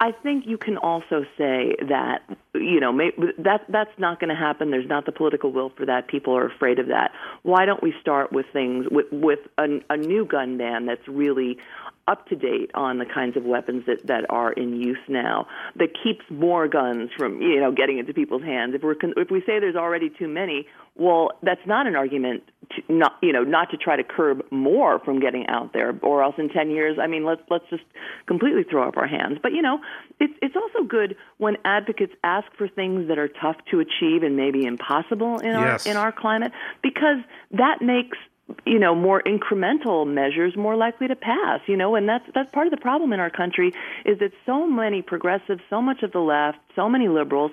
I 0.00 0.12
think 0.12 0.44
you 0.46 0.56
can 0.56 0.76
also 0.76 1.24
say 1.36 1.74
that 1.88 2.20
you 2.54 2.78
know 2.78 2.92
may, 2.92 3.10
that 3.38 3.62
that's 3.68 3.98
not 3.98 4.20
going 4.20 4.30
to 4.30 4.36
happen. 4.36 4.70
There's 4.70 4.88
not 4.88 5.06
the 5.06 5.12
political 5.12 5.50
will 5.50 5.72
for 5.76 5.84
that. 5.86 6.06
People 6.06 6.36
are 6.36 6.46
afraid 6.46 6.78
of 6.78 6.86
that. 6.86 7.10
Why 7.42 7.64
don't 7.64 7.82
we 7.82 7.92
start 8.00 8.32
with 8.32 8.46
things 8.52 8.86
with 8.92 9.06
with 9.10 9.40
a, 9.58 9.80
a 9.90 9.96
new 9.96 10.24
gun 10.24 10.56
ban 10.56 10.86
that's 10.86 11.06
really 11.08 11.58
up 12.08 12.26
to 12.26 12.34
date 12.34 12.70
on 12.74 12.98
the 12.98 13.04
kinds 13.04 13.36
of 13.36 13.44
weapons 13.44 13.84
that, 13.86 14.04
that 14.06 14.24
are 14.30 14.52
in 14.52 14.80
use 14.80 14.98
now 15.08 15.46
that 15.76 15.90
keeps 16.02 16.24
more 16.30 16.66
guns 16.66 17.10
from 17.16 17.40
you 17.42 17.60
know 17.60 17.70
getting 17.70 17.98
into 17.98 18.14
people's 18.14 18.42
hands 18.42 18.74
if 18.74 18.82
we're 18.82 18.96
if 19.16 19.30
we 19.30 19.40
say 19.40 19.60
there's 19.60 19.76
already 19.76 20.08
too 20.18 20.26
many 20.26 20.66
well 20.96 21.30
that's 21.42 21.60
not 21.66 21.86
an 21.86 21.94
argument 21.94 22.42
to 22.70 22.82
not 22.88 23.16
you 23.22 23.32
know 23.32 23.44
not 23.44 23.70
to 23.70 23.76
try 23.76 23.94
to 23.94 24.02
curb 24.02 24.42
more 24.50 24.98
from 25.00 25.20
getting 25.20 25.46
out 25.48 25.72
there 25.74 25.94
or 26.02 26.22
else 26.22 26.34
in 26.38 26.48
10 26.48 26.70
years 26.70 26.98
I 26.98 27.06
mean 27.06 27.26
let's 27.26 27.42
let's 27.50 27.68
just 27.68 27.84
completely 28.26 28.64
throw 28.64 28.88
up 28.88 28.96
our 28.96 29.06
hands 29.06 29.38
but 29.42 29.52
you 29.52 29.60
know 29.60 29.78
it's 30.18 30.34
it's 30.40 30.56
also 30.56 30.88
good 30.88 31.14
when 31.36 31.58
advocates 31.66 32.14
ask 32.24 32.46
for 32.56 32.68
things 32.68 33.08
that 33.08 33.18
are 33.18 33.28
tough 33.28 33.56
to 33.70 33.80
achieve 33.80 34.22
and 34.22 34.34
maybe 34.34 34.64
impossible 34.64 35.38
in 35.40 35.52
yes. 35.52 35.86
our 35.86 35.90
in 35.90 35.96
our 35.98 36.10
climate 36.12 36.52
because 36.82 37.18
that 37.50 37.82
makes 37.82 38.16
you 38.64 38.78
know 38.78 38.94
more 38.94 39.22
incremental 39.22 40.06
measures 40.06 40.56
more 40.56 40.76
likely 40.76 41.08
to 41.08 41.16
pass 41.16 41.60
you 41.66 41.76
know 41.76 41.94
and 41.94 42.08
that's 42.08 42.24
that's 42.34 42.50
part 42.50 42.66
of 42.66 42.70
the 42.70 42.78
problem 42.78 43.12
in 43.12 43.20
our 43.20 43.30
country 43.30 43.72
is 44.04 44.18
that 44.20 44.32
so 44.46 44.66
many 44.66 45.02
progressives 45.02 45.60
so 45.68 45.82
much 45.82 46.02
of 46.02 46.12
the 46.12 46.18
left 46.18 46.58
so 46.74 46.88
many 46.88 47.08
liberals 47.08 47.50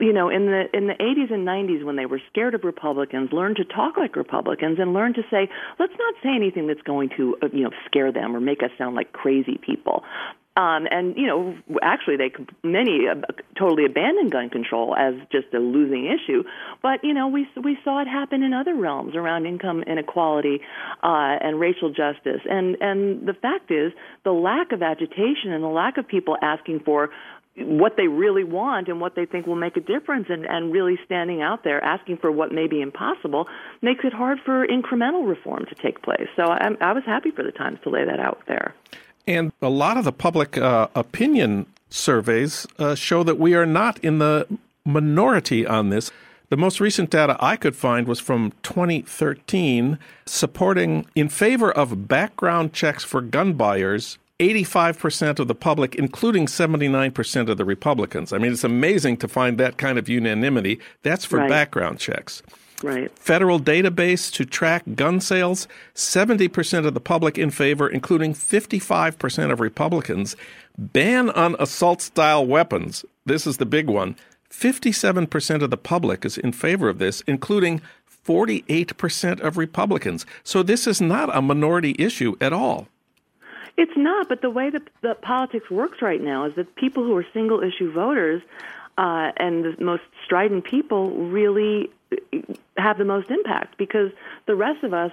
you 0.00 0.12
know 0.12 0.28
in 0.28 0.46
the 0.46 0.64
in 0.76 0.88
the 0.88 0.94
80s 0.94 1.32
and 1.32 1.46
90s 1.46 1.84
when 1.84 1.96
they 1.96 2.06
were 2.06 2.20
scared 2.30 2.54
of 2.54 2.64
republicans 2.64 3.32
learned 3.32 3.56
to 3.56 3.64
talk 3.64 3.96
like 3.96 4.16
republicans 4.16 4.78
and 4.80 4.92
learned 4.92 5.14
to 5.14 5.22
say 5.30 5.48
let's 5.78 5.94
not 5.98 6.14
say 6.22 6.34
anything 6.34 6.66
that's 6.66 6.82
going 6.82 7.10
to 7.16 7.36
uh, 7.42 7.48
you 7.52 7.62
know 7.62 7.70
scare 7.86 8.12
them 8.12 8.34
or 8.34 8.40
make 8.40 8.62
us 8.62 8.70
sound 8.78 8.96
like 8.96 9.12
crazy 9.12 9.58
people 9.64 10.02
um, 10.56 10.86
and 10.90 11.16
you 11.16 11.26
know, 11.26 11.54
actually, 11.82 12.16
they 12.16 12.32
many 12.62 13.06
uh, 13.08 13.14
totally 13.58 13.84
abandoned 13.84 14.32
gun 14.32 14.48
control 14.48 14.96
as 14.96 15.14
just 15.30 15.52
a 15.52 15.58
losing 15.58 16.06
issue. 16.06 16.44
But 16.82 17.04
you 17.04 17.12
know, 17.12 17.28
we 17.28 17.46
we 17.62 17.76
saw 17.84 18.00
it 18.00 18.08
happen 18.08 18.42
in 18.42 18.54
other 18.54 18.74
realms 18.74 19.14
around 19.14 19.44
income 19.44 19.82
inequality 19.82 20.60
uh, 21.02 21.36
and 21.40 21.60
racial 21.60 21.90
justice. 21.90 22.40
And 22.48 22.76
and 22.80 23.28
the 23.28 23.34
fact 23.34 23.70
is, 23.70 23.92
the 24.24 24.32
lack 24.32 24.72
of 24.72 24.82
agitation 24.82 25.52
and 25.52 25.62
the 25.62 25.68
lack 25.68 25.98
of 25.98 26.08
people 26.08 26.38
asking 26.40 26.80
for 26.80 27.10
what 27.58 27.96
they 27.96 28.06
really 28.06 28.44
want 28.44 28.88
and 28.88 29.00
what 29.00 29.14
they 29.14 29.24
think 29.24 29.46
will 29.46 29.56
make 29.56 29.76
a 29.76 29.80
difference 29.80 30.26
and, 30.28 30.46
and 30.46 30.72
really 30.72 30.98
standing 31.04 31.40
out 31.40 31.64
there 31.64 31.82
asking 31.82 32.18
for 32.18 32.30
what 32.30 32.52
may 32.52 32.66
be 32.66 32.80
impossible 32.80 33.46
makes 33.80 34.04
it 34.04 34.12
hard 34.12 34.38
for 34.44 34.66
incremental 34.66 35.26
reform 35.26 35.64
to 35.66 35.74
take 35.74 36.02
place. 36.02 36.28
So 36.36 36.44
I, 36.44 36.68
I 36.80 36.92
was 36.92 37.04
happy 37.04 37.30
for 37.30 37.42
the 37.42 37.52
Times 37.52 37.78
to 37.84 37.90
lay 37.90 38.04
that 38.04 38.20
out 38.20 38.42
there. 38.46 38.74
And 39.26 39.52
a 39.60 39.68
lot 39.68 39.96
of 39.96 40.04
the 40.04 40.12
public 40.12 40.56
uh, 40.56 40.88
opinion 40.94 41.66
surveys 41.90 42.66
uh, 42.78 42.94
show 42.94 43.22
that 43.24 43.38
we 43.38 43.54
are 43.54 43.66
not 43.66 43.98
in 43.98 44.18
the 44.18 44.46
minority 44.84 45.66
on 45.66 45.90
this. 45.90 46.10
The 46.48 46.56
most 46.56 46.78
recent 46.78 47.10
data 47.10 47.36
I 47.40 47.56
could 47.56 47.74
find 47.74 48.06
was 48.06 48.20
from 48.20 48.52
2013, 48.62 49.98
supporting 50.26 51.06
in 51.16 51.28
favor 51.28 51.72
of 51.72 52.06
background 52.06 52.72
checks 52.72 53.02
for 53.02 53.20
gun 53.20 53.54
buyers 53.54 54.18
85% 54.38 55.38
of 55.38 55.48
the 55.48 55.54
public, 55.54 55.94
including 55.94 56.46
79% 56.46 57.48
of 57.48 57.56
the 57.56 57.64
Republicans. 57.64 58.32
I 58.32 58.38
mean, 58.38 58.52
it's 58.52 58.64
amazing 58.64 59.16
to 59.18 59.28
find 59.28 59.58
that 59.58 59.78
kind 59.78 59.98
of 59.98 60.08
unanimity. 60.08 60.78
That's 61.02 61.24
for 61.24 61.38
right. 61.38 61.48
background 61.48 61.98
checks. 61.98 62.42
Right. 62.82 63.10
Federal 63.18 63.58
database 63.58 64.30
to 64.32 64.44
track 64.44 64.84
gun 64.94 65.20
sales 65.20 65.66
70% 65.94 66.86
of 66.86 66.94
the 66.94 67.00
public 67.00 67.38
in 67.38 67.50
favor, 67.50 67.88
including 67.88 68.34
55% 68.34 69.50
of 69.50 69.60
Republicans. 69.60 70.36
Ban 70.76 71.30
on 71.30 71.56
assault 71.58 72.02
style 72.02 72.44
weapons. 72.44 73.04
This 73.24 73.46
is 73.46 73.56
the 73.56 73.66
big 73.66 73.88
one. 73.88 74.16
57% 74.50 75.62
of 75.62 75.70
the 75.70 75.76
public 75.76 76.24
is 76.24 76.38
in 76.38 76.52
favor 76.52 76.88
of 76.88 76.98
this, 76.98 77.22
including 77.22 77.80
48% 78.26 79.40
of 79.40 79.56
Republicans. 79.56 80.26
So 80.44 80.62
this 80.62 80.86
is 80.86 81.00
not 81.00 81.34
a 81.34 81.40
minority 81.40 81.94
issue 81.98 82.36
at 82.40 82.52
all. 82.52 82.88
It's 83.76 83.96
not, 83.96 84.28
but 84.28 84.40
the 84.40 84.50
way 84.50 84.70
that, 84.70 84.82
that 85.02 85.20
politics 85.20 85.70
works 85.70 86.00
right 86.00 86.20
now 86.20 86.46
is 86.46 86.54
that 86.56 86.74
people 86.76 87.04
who 87.04 87.16
are 87.16 87.26
single 87.34 87.62
issue 87.62 87.92
voters 87.92 88.42
uh, 88.96 89.32
and 89.36 89.64
the 89.64 89.84
most 89.84 90.02
strident 90.24 90.64
people 90.64 91.10
really 91.10 91.90
have 92.76 92.98
the 92.98 93.04
most 93.04 93.30
impact 93.30 93.78
because 93.78 94.10
the 94.46 94.54
rest 94.54 94.82
of 94.84 94.92
us 94.94 95.12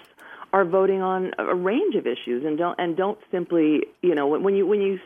are 0.52 0.66
voting 0.66 1.02
on 1.02 1.32
a 1.38 1.56
range 1.56 1.96
of 1.96 2.06
issues 2.06 2.46
and 2.46 2.58
don't 2.58 2.80
and 2.80 2.96
don't 2.96 3.18
simply 3.32 3.84
you 4.02 4.14
know 4.16 4.28
when 4.28 4.56
you 4.56 4.68
when 4.68 4.82
you 4.82 5.00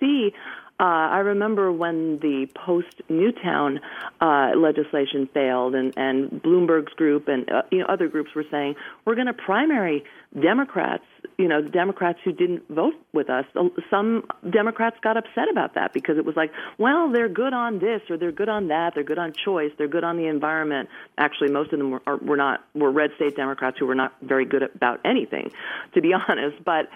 see 0.00 0.32
uh, 0.78 0.84
I 0.84 1.18
remember 1.20 1.72
when 1.72 2.18
the 2.18 2.48
post 2.54 3.00
Newtown 3.08 3.80
uh, 4.20 4.50
legislation 4.54 5.26
failed, 5.32 5.74
and, 5.74 5.94
and 5.96 6.30
Bloomberg's 6.42 6.92
group 6.92 7.28
and 7.28 7.50
uh, 7.50 7.62
you 7.70 7.78
know 7.78 7.86
other 7.86 8.08
groups 8.08 8.34
were 8.34 8.44
saying 8.50 8.74
we're 9.06 9.14
going 9.14 9.26
to 9.26 9.32
primary 9.32 10.04
Democrats. 10.38 11.04
You 11.38 11.48
know, 11.48 11.62
Democrats 11.62 12.18
who 12.24 12.32
didn't 12.32 12.68
vote 12.68 12.94
with 13.14 13.30
us. 13.30 13.46
Some 13.90 14.24
Democrats 14.48 14.96
got 15.02 15.16
upset 15.16 15.50
about 15.50 15.74
that 15.74 15.94
because 15.94 16.18
it 16.18 16.26
was 16.26 16.36
like, 16.36 16.52
well, 16.78 17.10
they're 17.10 17.28
good 17.28 17.54
on 17.54 17.78
this 17.78 18.02
or 18.10 18.18
they're 18.18 18.32
good 18.32 18.48
on 18.48 18.68
that. 18.68 18.92
They're 18.94 19.04
good 19.04 19.18
on 19.18 19.32
choice. 19.44 19.70
They're 19.78 19.88
good 19.88 20.04
on 20.04 20.18
the 20.18 20.26
environment. 20.26 20.88
Actually, 21.16 21.52
most 21.52 21.72
of 21.72 21.78
them 21.78 21.90
were, 21.90 22.16
were 22.22 22.36
not 22.36 22.64
were 22.74 22.90
red 22.90 23.10
state 23.16 23.34
Democrats 23.34 23.78
who 23.78 23.86
were 23.86 23.94
not 23.94 24.12
very 24.22 24.44
good 24.44 24.62
about 24.62 25.00
anything, 25.06 25.50
to 25.94 26.02
be 26.02 26.12
honest. 26.28 26.62
But 26.64 26.90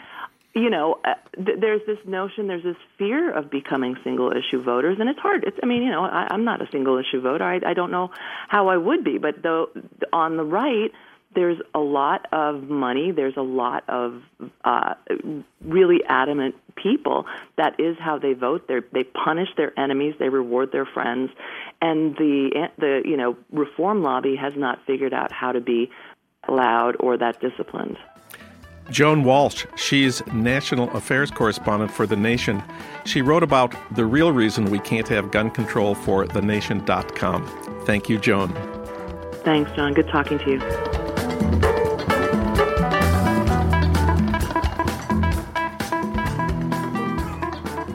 you 0.55 0.71
know, 0.71 0.99
uh, 1.05 1.15
th- 1.37 1.61
there's 1.61 1.83
this 1.87 1.99
notion, 2.05 2.49
there's 2.49 2.65
this 2.65 2.77
fear 2.99 3.33
of 3.33 3.51
becoming 3.51 3.97
single 4.03 4.33
issue 4.33 4.63
voters, 4.63 4.97
and 4.99 5.09
it's 5.09 5.19
hard. 5.21 5.45
It's, 5.45 5.57
I 5.63 5.67
mean, 5.67 5.83
you 5.83 5.91
know, 5.91 6.03
I, 6.05 6.27
I'm 6.31 6.45
not 6.45 6.61
a 6.61 6.69
single 6.73 6.99
issue 6.99 7.21
voter. 7.21 7.45
I, 7.45 7.61
I 7.65 7.75
don't 7.75 7.91
know 7.91 8.11
how 8.49 8.69
I 8.69 8.77
would 8.77 9.05
be, 9.05 9.19
but 9.19 9.43
though 9.43 9.69
on 10.13 10.37
the 10.37 10.45
right, 10.45 10.91
there's 11.35 11.59
a 11.75 11.79
lot 11.79 12.27
of 12.33 12.65
money. 12.65 13.13
There's 13.13 13.37
a 13.37 13.43
lot 13.43 13.85
of 13.89 14.23
uh, 14.65 14.95
really 15.65 16.01
adamant 16.05 16.57
people. 16.75 17.27
That 17.57 17.79
is 17.79 17.97
how 18.01 18.19
they 18.19 18.33
vote. 18.33 18.67
They 18.67 18.81
they 18.93 19.05
punish 19.05 19.49
their 19.57 19.79
enemies. 19.79 20.15
They 20.19 20.29
reward 20.29 20.73
their 20.73 20.87
friends, 20.87 21.31
and 21.81 22.17
the 22.17 22.69
the 22.79 23.03
you 23.05 23.17
know 23.17 23.37
reform 23.53 24.03
lobby 24.03 24.35
has 24.35 24.55
not 24.57 24.81
figured 24.87 25.15
out 25.15 25.31
how 25.31 25.53
to 25.53 25.61
be 25.61 25.91
loud 26.49 26.97
or 26.99 27.17
that 27.19 27.41
disciplined. 27.41 27.97
Joan 28.90 29.22
Walsh, 29.22 29.66
she's 29.76 30.24
national 30.33 30.90
affairs 30.96 31.31
correspondent 31.31 31.90
for 31.92 32.07
The 32.07 32.16
Nation. 32.16 32.62
She 33.05 33.22
wrote 33.22 33.42
about 33.42 33.74
the 33.94 34.05
real 34.05 34.33
reason 34.33 34.64
we 34.66 34.81
can't 34.81 35.07
have 35.09 35.31
gun 35.31 35.50
control 35.50 35.94
for 35.94 36.26
thenation.com. 36.26 37.83
Thank 37.87 38.09
you, 38.09 38.18
Joan. 38.18 38.53
Thanks, 39.44 39.70
Jon. 39.72 39.94
Good 39.94 40.09
talking 40.09 40.38
to 40.40 40.50
you. 40.50 40.59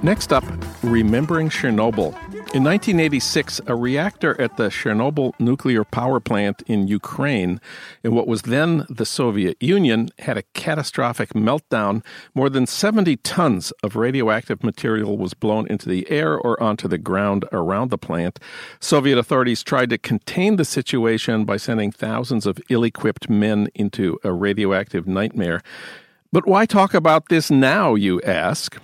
Next 0.01 0.31
up, 0.31 0.43
Remembering 0.83 1.49
Chernobyl. 1.49 2.15
In 2.55 2.63
1986, 2.63 3.59
a 3.67 3.75
reactor 3.75 4.39
at 4.39 4.55
the 4.55 4.69
Chernobyl 4.69 5.33
nuclear 5.41 5.83
power 5.83 6.21
plant 6.21 6.63
in 6.67 6.87
Ukraine, 6.87 7.59
in 8.01 8.15
what 8.15 8.29
was 8.29 8.43
then 8.43 8.85
the 8.89 9.05
Soviet 9.05 9.61
Union, 9.61 10.07
had 10.19 10.37
a 10.37 10.43
catastrophic 10.53 11.33
meltdown. 11.33 12.01
More 12.33 12.49
than 12.49 12.65
70 12.65 13.17
tons 13.17 13.71
of 13.83 13.97
radioactive 13.97 14.63
material 14.63 15.17
was 15.17 15.33
blown 15.33 15.67
into 15.67 15.89
the 15.89 16.09
air 16.09 16.37
or 16.37 16.57
onto 16.63 16.87
the 16.87 16.97
ground 16.97 17.43
around 17.51 17.89
the 17.89 17.97
plant. 17.97 18.39
Soviet 18.79 19.17
authorities 19.17 19.61
tried 19.61 19.89
to 19.89 19.97
contain 19.97 20.55
the 20.55 20.63
situation 20.63 21.43
by 21.43 21.57
sending 21.57 21.91
thousands 21.91 22.45
of 22.45 22.57
ill 22.69 22.85
equipped 22.85 23.29
men 23.29 23.67
into 23.75 24.17
a 24.23 24.31
radioactive 24.31 25.05
nightmare. 25.05 25.61
But 26.31 26.47
why 26.47 26.65
talk 26.65 26.93
about 26.93 27.27
this 27.27 27.51
now, 27.51 27.95
you 27.95 28.21
ask? 28.21 28.77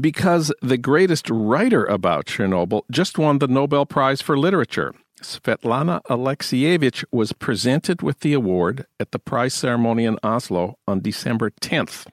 Because 0.00 0.52
the 0.60 0.78
greatest 0.78 1.30
writer 1.30 1.84
about 1.84 2.26
Chernobyl 2.26 2.82
just 2.90 3.18
won 3.18 3.38
the 3.38 3.46
Nobel 3.46 3.86
Prize 3.86 4.20
for 4.20 4.36
Literature. 4.36 4.92
Svetlana 5.22 6.02
Alexievich 6.10 7.04
was 7.12 7.32
presented 7.32 8.02
with 8.02 8.20
the 8.20 8.32
award 8.32 8.86
at 8.98 9.12
the 9.12 9.18
prize 9.18 9.54
ceremony 9.54 10.04
in 10.04 10.18
Oslo 10.22 10.78
on 10.88 11.00
December 11.00 11.50
10th. 11.50 12.06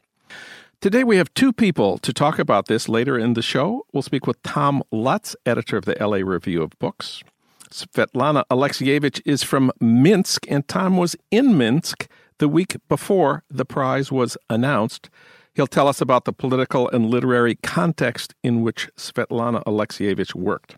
Today 0.79 1.03
we 1.03 1.17
have 1.17 1.33
two 1.33 1.51
people 1.51 1.97
to 1.99 2.13
talk 2.13 2.39
about 2.39 2.67
this 2.67 2.87
later 2.87 3.17
in 3.17 3.33
the 3.33 3.41
show. 3.41 3.85
We'll 3.91 4.01
speak 4.03 4.27
with 4.27 4.41
Tom 4.43 4.83
Lutz, 4.91 5.35
editor 5.45 5.77
of 5.77 5.85
the 5.85 5.97
LA 5.99 6.17
Review 6.17 6.61
of 6.61 6.77
Books. 6.79 7.23
Svetlana 7.69 8.43
Alexievich 8.51 9.21
is 9.25 9.43
from 9.43 9.71
Minsk, 9.79 10.45
and 10.49 10.67
Tom 10.67 10.97
was 10.97 11.15
in 11.31 11.57
Minsk 11.57 12.07
the 12.37 12.47
week 12.47 12.77
before 12.89 13.43
the 13.49 13.65
prize 13.65 14.11
was 14.11 14.37
announced. 14.49 15.09
He'll 15.53 15.67
tell 15.67 15.87
us 15.87 16.01
about 16.01 16.25
the 16.25 16.33
political 16.33 16.89
and 16.89 17.09
literary 17.09 17.55
context 17.55 18.33
in 18.43 18.61
which 18.61 18.89
Svetlana 18.95 19.63
Alexievich 19.65 20.33
worked. 20.33 20.75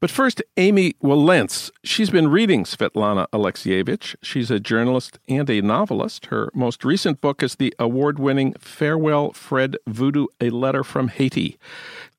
But 0.00 0.10
first, 0.10 0.42
Amy 0.56 0.92
Wilentz. 1.02 1.72
She's 1.82 2.10
been 2.10 2.28
reading 2.28 2.62
Svetlana 2.64 3.26
Alexievich. 3.32 4.14
She's 4.22 4.50
a 4.50 4.60
journalist 4.60 5.18
and 5.28 5.50
a 5.50 5.60
novelist. 5.60 6.26
Her 6.26 6.50
most 6.54 6.84
recent 6.84 7.20
book 7.20 7.42
is 7.42 7.56
the 7.56 7.74
award 7.80 8.20
winning 8.20 8.52
Farewell, 8.60 9.32
Fred 9.32 9.76
Voodoo 9.88 10.26
A 10.40 10.50
Letter 10.50 10.84
from 10.84 11.08
Haiti. 11.08 11.58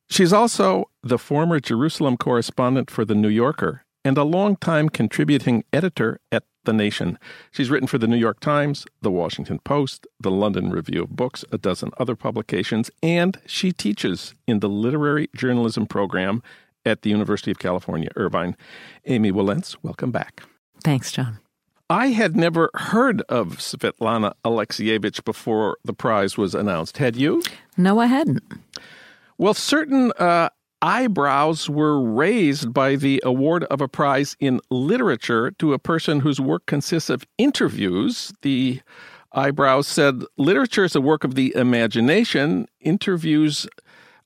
She's 0.09 0.33
also 0.33 0.89
the 1.03 1.17
former 1.17 1.59
Jerusalem 1.61 2.17
correspondent 2.17 2.91
for 2.91 3.05
The 3.05 3.15
New 3.15 3.29
Yorker 3.29 3.85
and 4.03 4.17
a 4.17 4.23
longtime 4.23 4.89
contributing 4.89 5.63
editor 5.71 6.19
at 6.31 6.43
The 6.65 6.73
Nation. 6.73 7.17
She's 7.51 7.69
written 7.69 7.87
for 7.87 7.97
The 7.97 8.07
New 8.07 8.17
York 8.17 8.39
Times, 8.39 8.85
The 9.01 9.11
Washington 9.11 9.59
Post, 9.59 10.07
The 10.19 10.31
London 10.31 10.69
Review 10.69 11.03
of 11.03 11.15
Books, 11.15 11.45
a 11.51 11.57
dozen 11.57 11.91
other 11.97 12.15
publications, 12.15 12.91
and 13.01 13.39
she 13.45 13.71
teaches 13.71 14.35
in 14.47 14.59
the 14.59 14.69
literary 14.69 15.29
journalism 15.35 15.85
program 15.85 16.43
at 16.85 17.01
the 17.01 17.09
University 17.09 17.51
of 17.51 17.59
California, 17.59 18.09
Irvine. 18.15 18.55
Amy 19.05 19.31
Wilentz, 19.31 19.75
welcome 19.83 20.11
back. 20.11 20.43
Thanks, 20.83 21.11
Jon. 21.11 21.39
I 21.89 22.07
had 22.07 22.35
never 22.35 22.69
heard 22.75 23.21
of 23.23 23.57
Svetlana 23.57 24.33
Alexievich 24.45 25.23
before 25.23 25.77
the 25.83 25.93
prize 25.93 26.37
was 26.37 26.53
announced. 26.53 26.97
Had 26.99 27.15
you? 27.15 27.41
No, 27.77 27.99
I 27.99 28.05
hadn't. 28.05 28.43
Well, 29.39 29.55
certain 29.55 30.11
uh, 30.19 30.49
eyebrows 30.81 31.69
were 31.69 32.01
raised 32.01 32.73
by 32.73 32.95
the 32.95 33.21
award 33.25 33.63
of 33.65 33.81
a 33.81 33.87
prize 33.87 34.35
in 34.39 34.61
literature 34.69 35.51
to 35.51 35.73
a 35.73 35.79
person 35.79 36.19
whose 36.19 36.39
work 36.39 36.65
consists 36.65 37.09
of 37.09 37.25
interviews. 37.37 38.33
The 38.41 38.81
eyebrows 39.33 39.87
said 39.87 40.23
literature 40.37 40.83
is 40.83 40.95
a 40.95 41.01
work 41.01 41.23
of 41.23 41.35
the 41.35 41.53
imagination, 41.55 42.67
interviews 42.79 43.67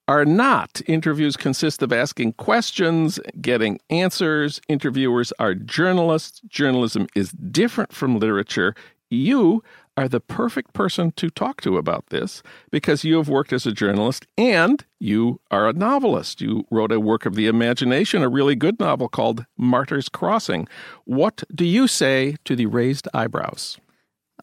are 0.07 0.25
not. 0.25 0.81
Interviews 0.87 1.37
consist 1.37 1.81
of 1.81 1.93
asking 1.93 2.33
questions, 2.33 3.19
getting 3.41 3.79
answers. 3.89 4.59
Interviewers 4.67 5.31
are 5.39 5.53
journalists. 5.55 6.41
Journalism 6.47 7.07
is 7.15 7.31
different 7.31 7.93
from 7.93 8.19
literature. 8.19 8.75
You 9.09 9.63
are 9.95 10.07
the 10.07 10.19
perfect 10.19 10.73
person 10.73 11.11
to 11.11 11.29
talk 11.29 11.61
to 11.61 11.77
about 11.77 12.07
this 12.07 12.41
because 12.71 13.03
you 13.03 13.17
have 13.17 13.29
worked 13.29 13.53
as 13.53 13.65
a 13.65 13.71
journalist 13.71 14.25
and 14.37 14.83
you 14.99 15.39
are 15.51 15.67
a 15.67 15.73
novelist. 15.73 16.41
You 16.41 16.65
wrote 16.71 16.91
a 16.91 16.99
work 16.99 17.25
of 17.25 17.35
the 17.35 17.47
imagination, 17.47 18.23
a 18.23 18.29
really 18.29 18.55
good 18.55 18.79
novel 18.79 19.07
called 19.07 19.45
Martyrs 19.57 20.09
Crossing. 20.09 20.67
What 21.05 21.43
do 21.53 21.65
you 21.65 21.87
say 21.87 22.37
to 22.45 22.55
the 22.55 22.65
raised 22.65 23.07
eyebrows? 23.13 23.77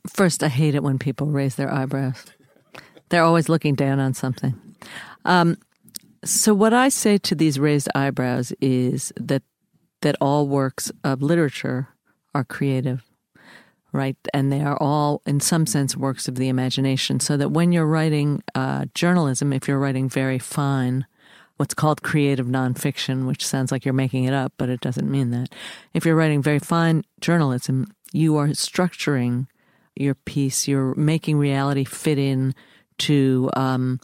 First, 0.07 0.43
I 0.43 0.49
hate 0.49 0.75
it 0.75 0.83
when 0.83 0.99
people 0.99 1.27
raise 1.27 1.57
their 1.57 1.73
eyebrows. 1.73 2.25
They're 3.09 3.25
always 3.25 3.49
looking 3.49 3.75
down 3.75 3.99
on 3.99 4.15
something. 4.15 4.55
Um, 5.25 5.57
so 6.25 6.55
what 6.55 6.73
I 6.73 6.91
say 6.91 7.19
to 7.19 7.35
these 7.35 7.59
raised 7.59 7.89
eyebrows 7.95 8.53
is 8.61 9.13
that 9.17 9.43
that 10.03 10.17
all 10.21 10.47
works 10.49 10.91
of 11.05 11.21
literature 11.21 11.89
are 12.35 12.45
creative, 12.45 13.05
right? 13.93 14.17
And 14.33 14.53
they 14.53 14.61
are 14.61 14.77
all, 14.81 15.23
in 15.27 15.41
some 15.41 15.67
sense, 15.67 15.97
works 15.97 16.29
of 16.29 16.37
the 16.37 16.49
imagination. 16.49 17.21
So 17.21 17.37
that 17.37 17.51
when 17.51 17.73
you're 17.73 17.87
writing 17.87 18.43
uh, 18.55 18.87
journalism, 18.95 19.53
if 19.53 19.69
you're 19.69 19.79
writing 19.79 20.09
very 20.09 20.39
fine, 20.39 21.07
what's 21.57 21.75
called 21.75 22.03
creative 22.03 22.47
nonfiction, 22.47 23.27
which 23.27 23.47
sounds 23.47 23.71
like 23.71 23.85
you're 23.85 23.93
making 23.93 24.25
it 24.25 24.33
up, 24.33 24.53
but 24.57 24.69
it 24.69 24.81
doesn't 24.81 25.11
mean 25.11 25.31
that. 25.31 25.55
If 25.93 26.07
you're 26.07 26.17
writing 26.17 26.43
very 26.43 26.59
fine 26.59 27.05
journalism, 27.21 27.93
you 28.13 28.37
are 28.37 28.49
structuring 28.49 29.47
your 29.95 30.15
piece. 30.15 30.67
You're 30.67 30.95
making 30.95 31.39
reality 31.39 31.85
fit 31.85 32.19
in 32.19 32.55
to 32.99 33.51
um, 33.55 34.01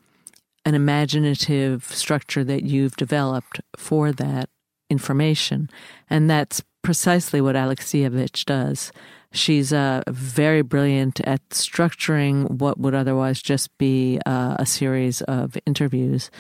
an 0.65 0.75
imaginative 0.75 1.85
structure 1.85 2.45
that 2.45 2.65
you've 2.65 2.97
developed 2.97 3.61
for 3.77 4.13
that 4.13 4.49
information. 4.91 5.71
And 6.11 6.29
that's 6.29 6.63
precisely 6.83 7.41
what 7.41 7.57
Alexievich 7.57 8.45
does. 8.45 8.93
She's 9.37 9.73
uh, 9.73 10.03
very 10.09 10.63
brilliant 10.63 11.21
at 11.21 11.47
structuring 11.51 12.51
what 12.51 12.79
would 12.79 12.95
otherwise 12.95 13.43
just 13.43 13.77
be 13.79 14.19
uh, 14.27 14.57
a 14.59 14.67
series 14.67 15.23
of 15.23 15.57
interviews. 15.67 16.31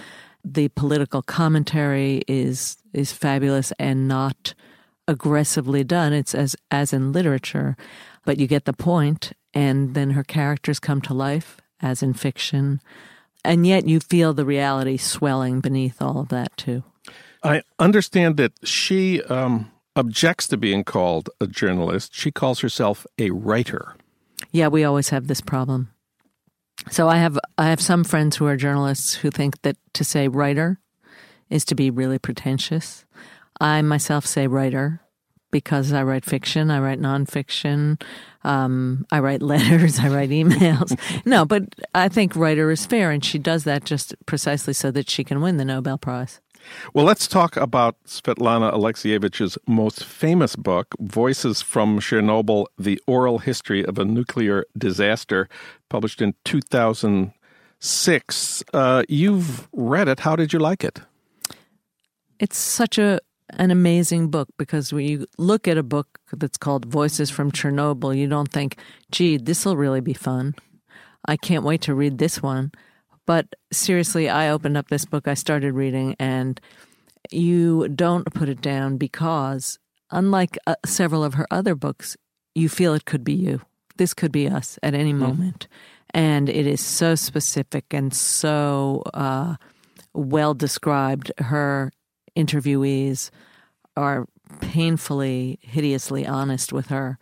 The 0.44 0.68
political 0.68 1.22
commentary 1.22 2.22
is 2.26 2.76
is 2.92 3.12
fabulous 3.12 3.72
and 3.78 4.08
not 4.08 4.54
aggressively 5.06 5.84
done. 5.84 6.12
It's 6.12 6.34
as 6.34 6.56
as 6.70 6.92
in 6.92 7.12
literature, 7.12 7.76
but 8.24 8.38
you 8.38 8.46
get 8.46 8.64
the 8.64 8.72
point, 8.72 9.32
and 9.52 9.94
then 9.94 10.10
her 10.10 10.24
characters 10.24 10.80
come 10.80 11.00
to 11.02 11.14
life 11.14 11.58
as 11.80 12.02
in 12.02 12.14
fiction 12.14 12.80
and 13.46 13.66
yet 13.66 13.86
you 13.86 14.00
feel 14.00 14.34
the 14.34 14.44
reality 14.44 14.96
swelling 14.96 15.60
beneath 15.60 16.02
all 16.02 16.18
of 16.18 16.28
that 16.28 16.54
too. 16.56 16.82
I 17.42 17.62
understand 17.78 18.36
that 18.38 18.52
she 18.64 19.22
um, 19.22 19.70
objects 19.96 20.46
to 20.48 20.56
being 20.56 20.84
called 20.84 21.30
a 21.40 21.46
journalist. 21.46 22.14
She 22.14 22.30
calls 22.30 22.60
herself 22.60 23.06
a 23.18 23.30
writer. 23.30 23.96
Yeah, 24.52 24.68
we 24.68 24.84
always 24.84 25.08
have 25.08 25.26
this 25.26 25.40
problem. 25.40 25.90
So 26.90 27.08
I 27.08 27.16
have 27.16 27.38
I 27.58 27.70
have 27.70 27.80
some 27.80 28.04
friends 28.04 28.36
who 28.36 28.46
are 28.46 28.56
journalists 28.56 29.14
who 29.14 29.30
think 29.30 29.62
that 29.62 29.76
to 29.94 30.04
say 30.04 30.28
writer 30.28 30.78
is 31.48 31.64
to 31.66 31.74
be 31.74 31.90
really 31.90 32.18
pretentious. 32.18 33.04
I 33.60 33.80
myself 33.82 34.26
say 34.26 34.46
writer 34.46 35.00
because 35.50 35.92
I 35.92 36.02
write 36.02 36.24
fiction, 36.24 36.70
I 36.70 36.80
write 36.80 37.00
nonfiction, 37.00 38.00
um, 38.44 39.06
I 39.10 39.20
write 39.20 39.42
letters, 39.54 39.98
I 39.98 40.08
write 40.08 40.30
emails. 40.30 40.98
no, 41.24 41.46
but 41.46 41.74
I 41.94 42.08
think 42.08 42.36
writer 42.36 42.70
is 42.70 42.84
fair, 42.84 43.10
and 43.10 43.24
she 43.24 43.38
does 43.38 43.64
that 43.64 43.84
just 43.84 44.14
precisely 44.26 44.74
so 44.74 44.90
that 44.90 45.08
she 45.08 45.24
can 45.24 45.40
win 45.40 45.56
the 45.56 45.64
Nobel 45.64 45.96
Prize. 45.96 46.40
Well, 46.94 47.04
let's 47.04 47.26
talk 47.26 47.56
about 47.56 47.96
Svetlana 48.06 48.72
Alexievich's 48.72 49.58
most 49.66 50.04
famous 50.04 50.54
book, 50.56 50.94
Voices 51.00 51.62
from 51.62 52.00
Chernobyl 52.00 52.66
The 52.78 53.00
Oral 53.06 53.38
History 53.38 53.84
of 53.84 53.98
a 53.98 54.04
Nuclear 54.04 54.64
Disaster, 54.76 55.48
published 55.88 56.20
in 56.22 56.34
2006. 56.44 58.64
Uh, 58.72 59.02
you've 59.08 59.68
read 59.72 60.08
it. 60.08 60.20
How 60.20 60.36
did 60.36 60.52
you 60.52 60.58
like 60.58 60.84
it? 60.84 61.00
It's 62.38 62.58
such 62.58 62.98
a 62.98 63.20
an 63.50 63.70
amazing 63.70 64.28
book 64.28 64.48
because 64.58 64.92
when 64.92 65.06
you 65.06 65.26
look 65.38 65.68
at 65.68 65.78
a 65.78 65.82
book 65.82 66.18
that's 66.32 66.58
called 66.58 66.84
Voices 66.84 67.30
from 67.30 67.52
Chernobyl, 67.52 68.16
you 68.16 68.26
don't 68.26 68.50
think, 68.50 68.76
gee, 69.10 69.36
this 69.36 69.64
will 69.64 69.76
really 69.76 70.00
be 70.00 70.12
fun. 70.12 70.54
I 71.26 71.36
can't 71.36 71.64
wait 71.64 71.80
to 71.82 71.94
read 71.94 72.18
this 72.18 72.42
one. 72.42 72.72
But 73.26 73.54
seriously, 73.72 74.28
I 74.28 74.48
opened 74.48 74.76
up 74.76 74.88
this 74.88 75.04
book, 75.04 75.26
I 75.28 75.34
started 75.34 75.72
reading, 75.74 76.14
and 76.18 76.60
you 77.30 77.88
don't 77.88 78.32
put 78.32 78.48
it 78.48 78.60
down 78.60 78.96
because, 78.96 79.78
unlike 80.10 80.56
uh, 80.66 80.76
several 80.84 81.24
of 81.24 81.34
her 81.34 81.46
other 81.50 81.74
books, 81.74 82.16
you 82.54 82.68
feel 82.68 82.94
it 82.94 83.04
could 83.04 83.24
be 83.24 83.34
you. 83.34 83.60
This 83.96 84.14
could 84.14 84.32
be 84.32 84.48
us 84.48 84.78
at 84.82 84.94
any 84.94 85.10
mm-hmm. 85.10 85.20
moment. 85.20 85.68
And 86.10 86.48
it 86.48 86.66
is 86.66 86.80
so 86.80 87.14
specific 87.14 87.92
and 87.92 88.14
so 88.14 89.02
uh, 89.12 89.56
well 90.14 90.54
described. 90.54 91.32
Her 91.38 91.92
interviewees 92.36 93.30
are 93.96 94.26
painfully, 94.60 95.58
hideously 95.62 96.26
honest 96.26 96.72
with 96.72 96.86
her. 96.86 97.18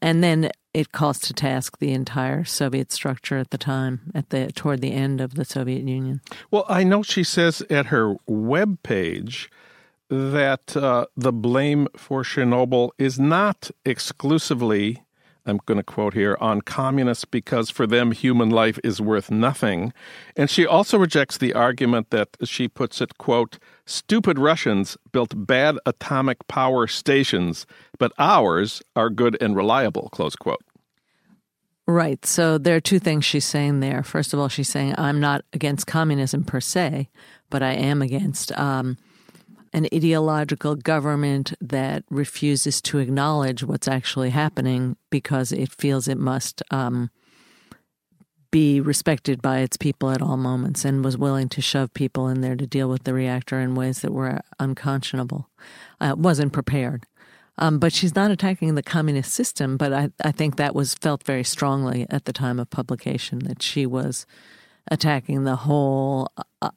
And 0.00 0.24
then 0.24 0.50
it 0.74 0.92
calls 0.92 1.18
to 1.20 1.34
task 1.34 1.78
the 1.78 1.92
entire 1.92 2.44
Soviet 2.44 2.92
structure 2.92 3.36
at 3.36 3.50
the 3.50 3.58
time, 3.58 4.12
at 4.14 4.30
the 4.30 4.50
toward 4.52 4.80
the 4.80 4.92
end 4.92 5.20
of 5.20 5.34
the 5.34 5.44
Soviet 5.44 5.86
Union. 5.86 6.20
Well, 6.50 6.64
I 6.68 6.84
know 6.84 7.02
she 7.02 7.24
says 7.24 7.62
at 7.68 7.86
her 7.86 8.16
web 8.26 8.82
page 8.82 9.50
that 10.08 10.76
uh, 10.76 11.06
the 11.16 11.32
blame 11.32 11.88
for 11.96 12.22
Chernobyl 12.22 12.90
is 12.98 13.18
not 13.18 13.70
exclusively 13.84 15.01
I'm 15.46 15.60
going 15.66 15.78
to 15.78 15.82
quote 15.82 16.14
here, 16.14 16.36
on 16.40 16.60
communists 16.60 17.24
because 17.24 17.70
for 17.70 17.86
them 17.86 18.12
human 18.12 18.50
life 18.50 18.78
is 18.84 19.00
worth 19.00 19.30
nothing. 19.30 19.92
And 20.36 20.48
she 20.48 20.66
also 20.66 20.98
rejects 20.98 21.38
the 21.38 21.52
argument 21.54 22.10
that, 22.10 22.28
she 22.44 22.68
puts 22.68 23.00
it, 23.00 23.18
quote, 23.18 23.58
stupid 23.86 24.38
Russians 24.38 24.96
built 25.12 25.46
bad 25.46 25.78
atomic 25.86 26.46
power 26.48 26.86
stations, 26.86 27.66
but 27.98 28.12
ours 28.18 28.82
are 28.94 29.10
good 29.10 29.36
and 29.40 29.56
reliable, 29.56 30.08
close 30.10 30.36
quote. 30.36 30.62
Right. 31.86 32.24
So 32.24 32.58
there 32.58 32.76
are 32.76 32.80
two 32.80 33.00
things 33.00 33.24
she's 33.24 33.44
saying 33.44 33.80
there. 33.80 34.04
First 34.04 34.32
of 34.32 34.38
all, 34.38 34.48
she's 34.48 34.68
saying, 34.68 34.94
I'm 34.98 35.20
not 35.20 35.44
against 35.52 35.86
communism 35.86 36.44
per 36.44 36.60
se, 36.60 37.08
but 37.50 37.62
I 37.62 37.72
am 37.72 38.00
against 38.00 38.52
um, 38.58 38.96
an 39.72 39.86
ideological 39.92 40.76
government 40.76 41.54
that 41.60 42.04
refuses 42.10 42.82
to 42.82 42.98
acknowledge 42.98 43.64
what's 43.64 43.88
actually 43.88 44.30
happening 44.30 44.96
because 45.10 45.50
it 45.52 45.72
feels 45.72 46.08
it 46.08 46.18
must 46.18 46.62
um, 46.70 47.10
be 48.50 48.80
respected 48.80 49.40
by 49.40 49.60
its 49.60 49.78
people 49.78 50.10
at 50.10 50.20
all 50.20 50.36
moments 50.36 50.84
and 50.84 51.04
was 51.04 51.16
willing 51.16 51.48
to 51.48 51.62
shove 51.62 51.92
people 51.94 52.28
in 52.28 52.42
there 52.42 52.54
to 52.54 52.66
deal 52.66 52.88
with 52.88 53.04
the 53.04 53.14
reactor 53.14 53.58
in 53.58 53.74
ways 53.74 54.02
that 54.02 54.12
were 54.12 54.40
unconscionable. 54.60 55.48
Uh, 56.00 56.14
wasn't 56.16 56.52
prepared. 56.52 57.04
Um, 57.58 57.78
but 57.78 57.92
she's 57.92 58.14
not 58.14 58.30
attacking 58.30 58.74
the 58.74 58.82
communist 58.82 59.32
system, 59.32 59.76
but 59.76 59.92
I, 59.92 60.10
I 60.22 60.32
think 60.32 60.56
that 60.56 60.74
was 60.74 60.94
felt 60.94 61.22
very 61.24 61.44
strongly 61.44 62.06
at 62.10 62.24
the 62.24 62.32
time 62.32 62.58
of 62.58 62.70
publication 62.70 63.40
that 63.40 63.62
she 63.62 63.86
was 63.86 64.26
attacking 64.90 65.44
the 65.44 65.56
whole 65.56 66.30
uh, 66.60 66.70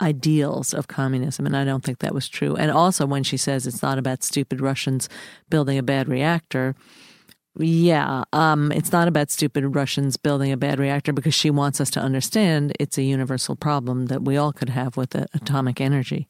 ideals 0.00 0.72
of 0.72 0.88
communism, 0.88 1.46
and 1.46 1.56
I 1.56 1.64
don't 1.64 1.84
think 1.84 1.98
that 1.98 2.14
was 2.14 2.28
true. 2.28 2.56
And 2.56 2.70
also, 2.70 3.06
when 3.06 3.22
she 3.22 3.36
says 3.36 3.66
it's 3.66 3.82
not 3.82 3.98
about 3.98 4.22
stupid 4.22 4.60
Russians 4.60 5.08
building 5.48 5.78
a 5.78 5.82
bad 5.82 6.08
reactor, 6.08 6.74
yeah, 7.58 8.24
um, 8.32 8.70
it's 8.72 8.92
not 8.92 9.08
about 9.08 9.30
stupid 9.30 9.74
Russians 9.74 10.16
building 10.16 10.52
a 10.52 10.56
bad 10.56 10.78
reactor 10.78 11.12
because 11.12 11.34
she 11.34 11.50
wants 11.50 11.80
us 11.80 11.90
to 11.90 12.00
understand 12.00 12.72
it's 12.78 12.96
a 12.96 13.02
universal 13.02 13.56
problem 13.56 14.06
that 14.06 14.22
we 14.22 14.36
all 14.36 14.52
could 14.52 14.68
have 14.70 14.96
with 14.96 15.14
atomic 15.14 15.80
energy. 15.80 16.28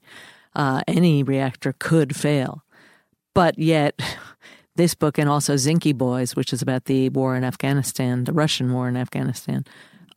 Uh, 0.54 0.82
any 0.88 1.22
reactor 1.22 1.74
could 1.78 2.16
fail. 2.16 2.64
But 3.34 3.58
yet, 3.58 4.00
this 4.76 4.94
book 4.94 5.18
and 5.18 5.28
also 5.28 5.54
Zinky 5.54 5.96
Boys, 5.96 6.34
which 6.34 6.52
is 6.52 6.62
about 6.62 6.86
the 6.86 7.10
war 7.10 7.36
in 7.36 7.44
Afghanistan, 7.44 8.24
the 8.24 8.32
Russian 8.32 8.72
war 8.72 8.88
in 8.88 8.96
Afghanistan, 8.96 9.64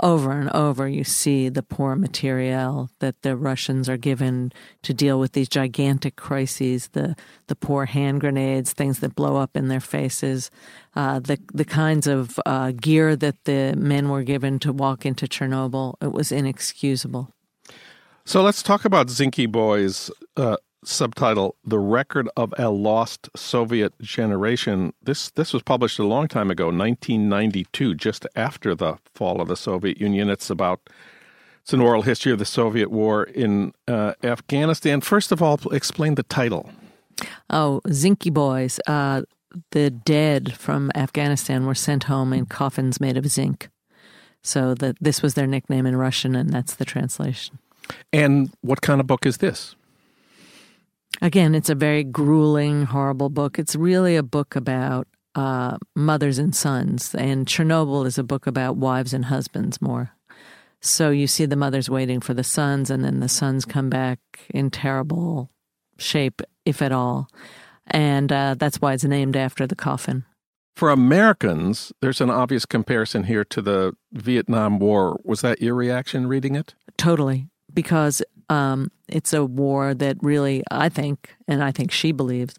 over 0.01 0.31
and 0.31 0.49
over 0.51 0.87
you 0.87 1.03
see 1.03 1.49
the 1.49 1.63
poor 1.63 1.95
material 1.95 2.89
that 2.99 3.21
the 3.21 3.35
Russians 3.35 3.87
are 3.87 3.97
given 3.97 4.51
to 4.81 4.93
deal 4.93 5.19
with 5.19 5.33
these 5.33 5.49
gigantic 5.49 6.15
crises, 6.15 6.89
the 6.89 7.15
the 7.47 7.55
poor 7.55 7.85
hand 7.85 8.21
grenades, 8.21 8.73
things 8.73 8.99
that 8.99 9.15
blow 9.15 9.37
up 9.37 9.55
in 9.55 9.67
their 9.67 9.79
faces, 9.79 10.49
uh, 10.95 11.19
the 11.19 11.37
the 11.53 11.65
kinds 11.65 12.07
of 12.07 12.39
uh, 12.45 12.71
gear 12.71 13.15
that 13.15 13.43
the 13.45 13.75
men 13.77 14.09
were 14.09 14.23
given 14.23 14.59
to 14.59 14.73
walk 14.73 15.05
into 15.05 15.27
Chernobyl. 15.27 15.95
It 16.01 16.11
was 16.11 16.31
inexcusable. 16.31 17.31
So 18.25 18.41
let's 18.41 18.63
talk 18.63 18.85
about 18.85 19.07
Zinky 19.07 19.51
Boys. 19.51 20.09
Uh, 20.37 20.57
subtitle 20.85 21.55
"The 21.65 21.79
Record 21.79 22.29
of 22.35 22.53
a 22.57 22.69
Lost 22.69 23.29
Soviet 23.35 23.93
Generation." 24.01 24.93
This 25.01 25.29
this 25.31 25.53
was 25.53 25.63
published 25.63 25.99
a 25.99 26.03
long 26.03 26.27
time 26.27 26.51
ago, 26.51 26.65
1992, 26.65 27.95
just 27.95 28.25
after 28.35 28.75
the 28.75 28.97
fall 29.13 29.41
of 29.41 29.47
the 29.47 29.57
Soviet 29.57 29.99
Union. 29.99 30.29
It's 30.29 30.49
about 30.49 30.89
it's 31.61 31.73
an 31.73 31.79
oral 31.79 32.01
history 32.01 32.31
of 32.31 32.39
the 32.39 32.45
Soviet 32.45 32.91
war 32.91 33.23
in 33.23 33.73
uh, 33.87 34.13
Afghanistan. 34.23 34.99
First 34.99 35.31
of 35.31 35.41
all, 35.41 35.59
explain 35.71 36.15
the 36.15 36.23
title. 36.23 36.69
Oh, 37.49 37.81
Zinky 37.87 38.33
Boys. 38.33 38.79
Uh, 38.85 39.23
the 39.71 39.89
dead 39.89 40.53
from 40.53 40.91
Afghanistan 40.95 41.65
were 41.65 41.75
sent 41.75 42.05
home 42.05 42.33
in 42.33 42.45
coffins 42.45 42.99
made 42.99 43.17
of 43.17 43.27
zinc. 43.27 43.69
So 44.41 44.73
that 44.75 44.97
this 44.99 45.21
was 45.21 45.35
their 45.35 45.47
nickname 45.47 45.85
in 45.85 45.95
Russian, 45.95 46.35
and 46.35 46.49
that's 46.49 46.75
the 46.75 46.83
translation. 46.83 47.59
And 48.11 48.53
what 48.61 48.81
kind 48.81 48.99
of 48.99 49.07
book 49.07 49.25
is 49.25 49.37
this? 49.37 49.75
Again, 51.21 51.55
it's 51.55 51.69
a 51.69 51.75
very 51.75 52.03
grueling, 52.03 52.85
horrible 52.85 53.29
book. 53.29 53.57
It's 53.59 53.75
really 53.75 54.15
a 54.15 54.23
book 54.23 54.55
about 54.55 55.07
uh, 55.35 55.77
mothers 55.95 56.37
and 56.37 56.55
sons, 56.55 57.15
and 57.15 57.45
Chernobyl 57.45 58.05
is 58.05 58.17
a 58.17 58.23
book 58.23 58.45
about 58.45 58.77
wives 58.77 59.13
and 59.13 59.25
husbands 59.25 59.81
more. 59.81 60.11
So 60.81 61.11
you 61.11 61.27
see 61.27 61.45
the 61.45 61.55
mothers 61.55 61.89
waiting 61.89 62.19
for 62.19 62.33
the 62.33 62.43
sons, 62.43 62.89
and 62.89 63.03
then 63.03 63.19
the 63.19 63.29
sons 63.29 63.65
come 63.65 63.89
back 63.89 64.19
in 64.49 64.69
terrible 64.69 65.49
shape, 65.97 66.41
if 66.65 66.81
at 66.81 66.91
all. 66.91 67.29
And 67.87 68.31
uh, 68.31 68.55
that's 68.57 68.81
why 68.81 68.93
it's 68.93 69.03
named 69.03 69.35
after 69.35 69.65
the 69.65 69.75
coffin. 69.75 70.25
For 70.75 70.89
Americans, 70.89 71.93
there's 72.01 72.19
an 72.19 72.29
obvious 72.29 72.65
comparison 72.65 73.25
here 73.25 73.45
to 73.45 73.61
the 73.61 73.93
Vietnam 74.11 74.79
War. 74.79 75.19
Was 75.23 75.41
that 75.41 75.61
your 75.61 75.75
reaction 75.75 76.27
reading 76.27 76.55
it? 76.55 76.73
Totally, 76.97 77.47
because 77.73 78.21
um, 78.49 78.91
it's 79.07 79.33
a 79.33 79.45
war 79.45 79.93
that 79.93 80.17
really, 80.21 80.63
I 80.71 80.89
think, 80.89 81.35
and 81.47 81.63
I 81.63 81.71
think 81.71 81.91
she 81.91 82.11
believes, 82.11 82.55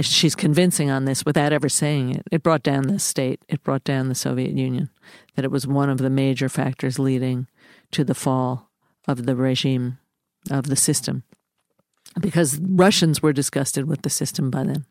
she's 0.00 0.34
convincing 0.34 0.90
on 0.90 1.04
this 1.04 1.24
without 1.24 1.52
ever 1.52 1.68
saying 1.68 2.14
it. 2.14 2.22
It 2.30 2.42
brought 2.42 2.62
down 2.62 2.84
the 2.84 2.98
state, 2.98 3.44
it 3.48 3.62
brought 3.62 3.84
down 3.84 4.08
the 4.08 4.14
Soviet 4.14 4.56
Union, 4.56 4.90
that 5.34 5.44
it 5.44 5.50
was 5.50 5.66
one 5.66 5.90
of 5.90 5.98
the 5.98 6.10
major 6.10 6.48
factors 6.48 6.98
leading 6.98 7.46
to 7.90 8.04
the 8.04 8.14
fall 8.14 8.70
of 9.06 9.26
the 9.26 9.36
regime, 9.36 9.98
of 10.50 10.66
the 10.66 10.76
system, 10.76 11.24
because 12.20 12.58
Russians 12.60 13.22
were 13.22 13.32
disgusted 13.32 13.86
with 13.86 14.02
the 14.02 14.10
system 14.10 14.50
by 14.50 14.64
then. 14.64 14.86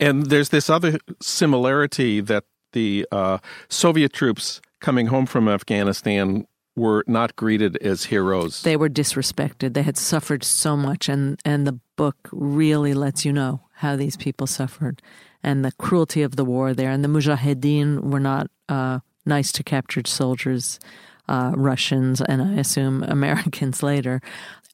And 0.00 0.26
there's 0.26 0.50
this 0.50 0.70
other 0.70 0.98
similarity 1.20 2.20
that 2.20 2.44
the 2.72 3.06
uh, 3.10 3.38
Soviet 3.68 4.12
troops 4.12 4.60
coming 4.80 5.06
home 5.06 5.26
from 5.26 5.48
Afghanistan 5.48 6.46
were 6.78 7.04
not 7.06 7.36
greeted 7.36 7.76
as 7.78 8.04
heroes. 8.04 8.62
They 8.62 8.76
were 8.76 8.88
disrespected. 8.88 9.74
They 9.74 9.82
had 9.82 9.96
suffered 9.96 10.44
so 10.44 10.76
much, 10.76 11.08
and, 11.08 11.40
and 11.44 11.66
the 11.66 11.78
book 11.96 12.28
really 12.32 12.94
lets 12.94 13.24
you 13.24 13.32
know 13.32 13.60
how 13.74 13.96
these 13.96 14.16
people 14.16 14.46
suffered 14.46 15.02
and 15.42 15.64
the 15.64 15.72
cruelty 15.72 16.22
of 16.22 16.36
the 16.36 16.44
war 16.44 16.74
there. 16.74 16.90
And 16.90 17.04
the 17.04 17.08
Mujahideen 17.08 18.00
were 18.02 18.20
not 18.20 18.50
uh, 18.68 19.00
nice 19.24 19.52
to 19.52 19.62
captured 19.62 20.06
soldiers, 20.06 20.80
uh, 21.28 21.52
Russians, 21.54 22.20
and 22.20 22.42
I 22.42 22.54
assume 22.54 23.02
Americans 23.08 23.82
later. 23.82 24.20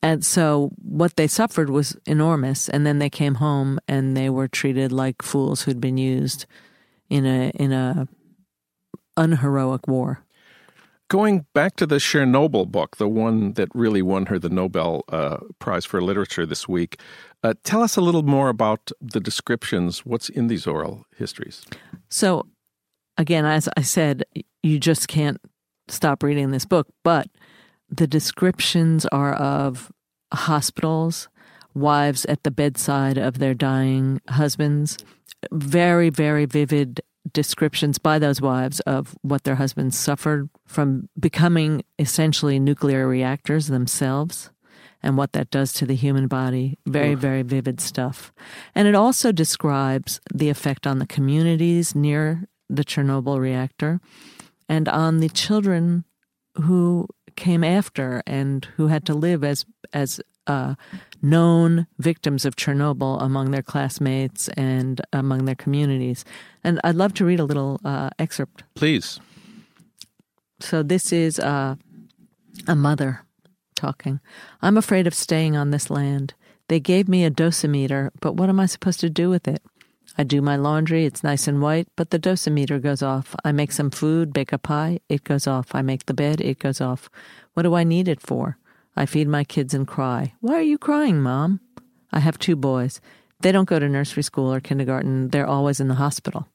And 0.03 0.25
so 0.25 0.71
what 0.83 1.17
they 1.17 1.27
suffered 1.27 1.71
was 1.71 1.97
enormous. 2.07 2.69
And 2.69 2.87
then 2.87 2.99
they 2.99 3.11
came 3.11 3.37
home 3.37 3.79
and 3.88 4.17
they 4.17 4.29
were 4.29 4.49
treated 4.49 4.93
like 4.93 5.23
fools 5.23 5.62
who'd 5.62 5.81
been 5.81 5.97
used 5.97 6.45
in 7.09 7.25
a 7.25 7.51
in 7.55 7.73
a 7.73 8.09
unheroic 9.17 9.87
war. 9.88 10.23
Going 11.09 11.47
back 11.53 11.77
to 11.77 11.87
the 11.87 11.97
Chernobyl 11.97 12.67
book, 12.67 12.97
the 12.97 13.09
one 13.09 13.53
that 13.53 13.69
really 13.75 14.01
won 14.01 14.27
her 14.27 14.38
the 14.38 14.49
Nobel 14.49 15.05
uh, 15.11 15.37
Prize 15.59 15.85
for 15.85 16.01
Literature 16.01 16.47
this 16.47 16.67
week, 16.67 16.99
uh, 17.43 17.55
tell 17.62 17.83
us 17.83 17.97
a 17.97 18.01
little 18.01 18.23
more 18.23 18.49
about 18.49 18.90
the 19.01 19.21
descriptions. 19.21 20.07
What's 20.07 20.31
in 20.31 20.47
these 20.47 20.67
oral 20.67 21.05
histories? 21.17 21.62
So, 22.09 22.47
again, 23.19 23.45
as 23.45 23.69
I 23.77 23.83
said, 23.83 24.25
you 24.62 24.81
just 24.81 25.07
can't 25.07 25.38
stop 25.88 26.23
reading 26.23 26.51
this 26.51 26.64
book, 26.64 26.88
but 27.03 27.29
the 27.90 28.07
descriptions 28.07 29.05
are 29.07 29.35
of 29.35 29.93
hospitals, 30.33 31.29
wives 31.75 32.25
at 32.27 32.43
the 32.45 32.51
bedside 32.51 33.19
of 33.19 33.38
their 33.38 33.55
dying 33.55 34.21
husbands, 34.29 34.97
very, 35.53 36.09
very 36.09 36.47
vivid 36.47 37.03
descriptions 37.35 37.99
by 37.99 38.18
those 38.18 38.40
wives 38.40 38.81
of 38.81 39.14
what 39.20 39.44
their 39.44 39.57
husbands 39.57 39.99
suffered 39.99 40.49
from 40.66 41.11
becoming 41.18 41.85
essentially 41.99 42.59
nuclear 42.59 43.07
reactors 43.07 43.66
themselves 43.66 44.51
and 45.03 45.18
what 45.18 45.33
that 45.33 45.51
does 45.51 45.75
to 45.75 45.85
the 45.85 45.94
human 45.94 46.27
body. 46.27 46.79
Very, 46.87 47.14
very 47.14 47.42
vivid 47.42 47.79
stuff. 47.79 48.33
And 48.75 48.88
it 48.88 48.94
also 48.94 49.33
describes 49.33 50.20
the 50.33 50.49
effect 50.49 50.87
on 50.87 50.99
the 50.99 51.07
communities 51.07 51.94
near 51.94 52.49
the 52.70 52.85
Chernobyl 52.85 53.38
reactor 53.38 54.01
and 54.66 54.88
on 54.88 55.18
the 55.18 55.29
children 55.29 56.05
who 56.62 57.07
came 57.37 57.62
after 57.62 58.23
and 58.27 58.64
who 58.77 58.87
had 58.87 59.05
to 59.07 59.14
live 59.14 59.44
as 59.44 59.66
as 59.92 60.20
uh, 60.47 60.75
known 61.23 61.87
victims 61.99 62.44
of 62.44 62.57
Chernobyl 62.57 63.20
among 63.23 63.51
their 63.51 63.62
classmates 63.62 64.49
and 64.49 65.01
among 65.12 65.44
their 65.44 65.55
communities. 65.55 66.25
And 66.64 66.81
I'd 66.83 66.96
love 66.96 67.14
to 67.14 67.24
read 67.24 67.40
a 67.40 67.44
little 67.44 67.81
uh, 67.85 68.11
excerpt. 68.18 68.64
Please. 68.74 69.20
So 70.61 70.83
this 70.83 71.12
is 71.12 71.38
uh, 71.38 71.77
a 72.66 72.74
mother 72.74 73.20
talking. 73.77 74.20
I'm 74.62 74.77
afraid 74.77 75.07
of 75.07 75.14
staying 75.14 75.57
on 75.57 75.70
this 75.70 75.90
land. 75.90 76.35
They 76.68 76.81
gave 76.81 77.07
me 77.09 77.24
a 77.24 77.31
dosimeter, 77.31 78.11
but 78.20 78.35
what 78.37 78.48
am 78.48 78.59
I 78.59 78.66
supposed 78.66 79.00
to 79.00 79.11
do 79.11 79.29
with 79.29 79.46
it? 79.46 79.62
I 80.16 80.22
do 80.22 80.40
my 80.40 80.57
laundry, 80.57 81.05
it's 81.05 81.24
nice 81.24 81.48
and 81.48 81.61
white, 81.61 81.88
but 81.96 82.11
the 82.11 82.18
dosimeter 82.18 82.81
goes 82.81 83.03
off. 83.03 83.35
I 83.44 83.53
make 83.53 83.72
some 83.72 83.90
food, 83.90 84.33
bake 84.33 84.53
a 84.53 84.59
pie, 84.59 85.00
it 85.09 85.24
goes 85.24 85.46
off. 85.46 85.74
I 85.74 85.83
make 85.83 86.07
the 86.07 86.14
bed, 86.14 86.40
it 86.40 86.61
goes 86.61 86.81
off. 86.81 87.11
What 87.55 87.64
do 87.64 87.74
I 87.74 87.85
need 87.85 88.09
it 88.09 88.20
for? 88.20 88.57
I 88.96 89.07
feed 89.07 89.29
my 89.29 89.42
kids 89.42 89.74
and 89.74 89.88
cry. 89.88 90.35
Why 90.40 90.55
are 90.55 90.62
you 90.62 90.79
crying, 90.79 91.20
Mom? 91.20 91.61
I 92.12 92.20
have 92.20 92.38
two 92.38 92.55
boys. 92.55 93.00
They 93.40 93.50
don't 93.50 93.68
go 93.68 93.81
to 93.81 93.88
nursery 93.88 94.22
school 94.22 94.55
or 94.55 94.61
kindergarten, 94.61 95.29
they're 95.29 95.46
always 95.46 95.81
in 95.81 95.88
the 95.88 95.94
hospital. 95.94 96.46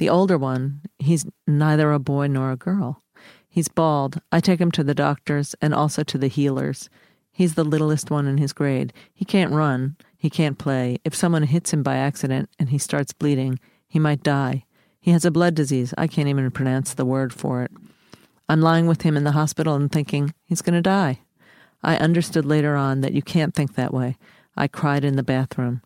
The 0.00 0.08
older 0.08 0.38
one, 0.38 0.80
he's 0.98 1.26
neither 1.46 1.92
a 1.92 1.98
boy 1.98 2.26
nor 2.26 2.50
a 2.52 2.56
girl. 2.56 3.02
He's 3.46 3.68
bald. 3.68 4.22
I 4.32 4.40
take 4.40 4.58
him 4.58 4.70
to 4.70 4.82
the 4.82 4.94
doctors 4.94 5.54
and 5.60 5.74
also 5.74 6.02
to 6.04 6.16
the 6.16 6.28
healers. 6.28 6.88
He's 7.30 7.54
the 7.54 7.64
littlest 7.64 8.10
one 8.10 8.26
in 8.26 8.38
his 8.38 8.54
grade. 8.54 8.94
He 9.12 9.26
can't 9.26 9.52
run. 9.52 9.96
He 10.16 10.30
can't 10.30 10.56
play. 10.56 10.96
If 11.04 11.14
someone 11.14 11.42
hits 11.42 11.74
him 11.74 11.82
by 11.82 11.96
accident 11.96 12.48
and 12.58 12.70
he 12.70 12.78
starts 12.78 13.12
bleeding, 13.12 13.60
he 13.88 13.98
might 13.98 14.22
die. 14.22 14.64
He 14.98 15.10
has 15.10 15.26
a 15.26 15.30
blood 15.30 15.54
disease. 15.54 15.92
I 15.98 16.06
can't 16.06 16.28
even 16.30 16.50
pronounce 16.50 16.94
the 16.94 17.04
word 17.04 17.34
for 17.34 17.62
it. 17.62 17.70
I'm 18.48 18.62
lying 18.62 18.86
with 18.86 19.02
him 19.02 19.18
in 19.18 19.24
the 19.24 19.32
hospital 19.32 19.74
and 19.74 19.92
thinking, 19.92 20.32
he's 20.46 20.62
going 20.62 20.76
to 20.76 20.80
die. 20.80 21.20
I 21.82 21.98
understood 21.98 22.46
later 22.46 22.74
on 22.74 23.02
that 23.02 23.12
you 23.12 23.20
can't 23.20 23.54
think 23.54 23.74
that 23.74 23.92
way. 23.92 24.16
I 24.56 24.66
cried 24.66 25.04
in 25.04 25.16
the 25.16 25.22
bathroom. 25.22 25.82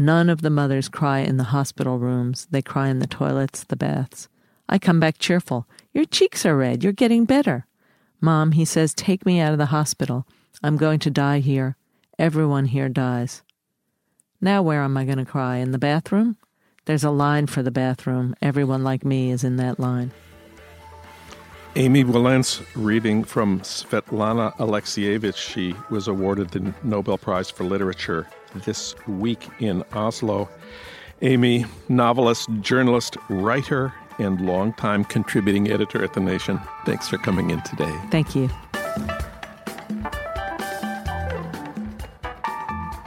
None 0.00 0.30
of 0.30 0.42
the 0.42 0.50
mothers 0.50 0.88
cry 0.88 1.18
in 1.18 1.38
the 1.38 1.44
hospital 1.44 1.98
rooms. 1.98 2.46
They 2.52 2.62
cry 2.62 2.86
in 2.88 3.00
the 3.00 3.08
toilets, 3.08 3.64
the 3.64 3.74
baths. 3.74 4.28
I 4.68 4.78
come 4.78 5.00
back 5.00 5.18
cheerful. 5.18 5.66
Your 5.92 6.04
cheeks 6.04 6.46
are 6.46 6.56
red. 6.56 6.84
You're 6.84 6.92
getting 6.92 7.24
better. 7.24 7.66
Mom, 8.20 8.52
he 8.52 8.64
says, 8.64 8.94
take 8.94 9.26
me 9.26 9.40
out 9.40 9.50
of 9.50 9.58
the 9.58 9.66
hospital. 9.66 10.24
I'm 10.62 10.76
going 10.76 11.00
to 11.00 11.10
die 11.10 11.40
here. 11.40 11.76
Everyone 12.16 12.66
here 12.66 12.88
dies. 12.88 13.42
Now, 14.40 14.62
where 14.62 14.82
am 14.82 14.96
I 14.96 15.04
going 15.04 15.18
to 15.18 15.24
cry? 15.24 15.56
In 15.56 15.72
the 15.72 15.78
bathroom? 15.78 16.36
There's 16.84 17.04
a 17.04 17.10
line 17.10 17.48
for 17.48 17.64
the 17.64 17.72
bathroom. 17.72 18.36
Everyone 18.40 18.84
like 18.84 19.04
me 19.04 19.32
is 19.32 19.42
in 19.42 19.56
that 19.56 19.80
line. 19.80 20.12
Amy 21.74 22.04
Wilentz 22.04 22.64
reading 22.76 23.24
from 23.24 23.60
Svetlana 23.60 24.56
Alexievich. 24.58 25.36
She 25.36 25.74
was 25.90 26.06
awarded 26.06 26.50
the 26.50 26.72
Nobel 26.84 27.18
Prize 27.18 27.50
for 27.50 27.64
Literature 27.64 28.28
this 28.54 28.94
week 29.06 29.48
in 29.60 29.84
Oslo. 29.92 30.48
Amy, 31.22 31.66
novelist, 31.88 32.48
journalist, 32.60 33.16
writer, 33.28 33.92
and 34.18 34.40
longtime 34.40 35.04
contributing 35.04 35.70
editor 35.70 36.02
at 36.02 36.12
The 36.14 36.20
Nation. 36.20 36.60
Thanks 36.84 37.08
for 37.08 37.18
coming 37.18 37.50
in 37.50 37.60
today. 37.62 37.94
Thank 38.10 38.34
you. 38.34 38.48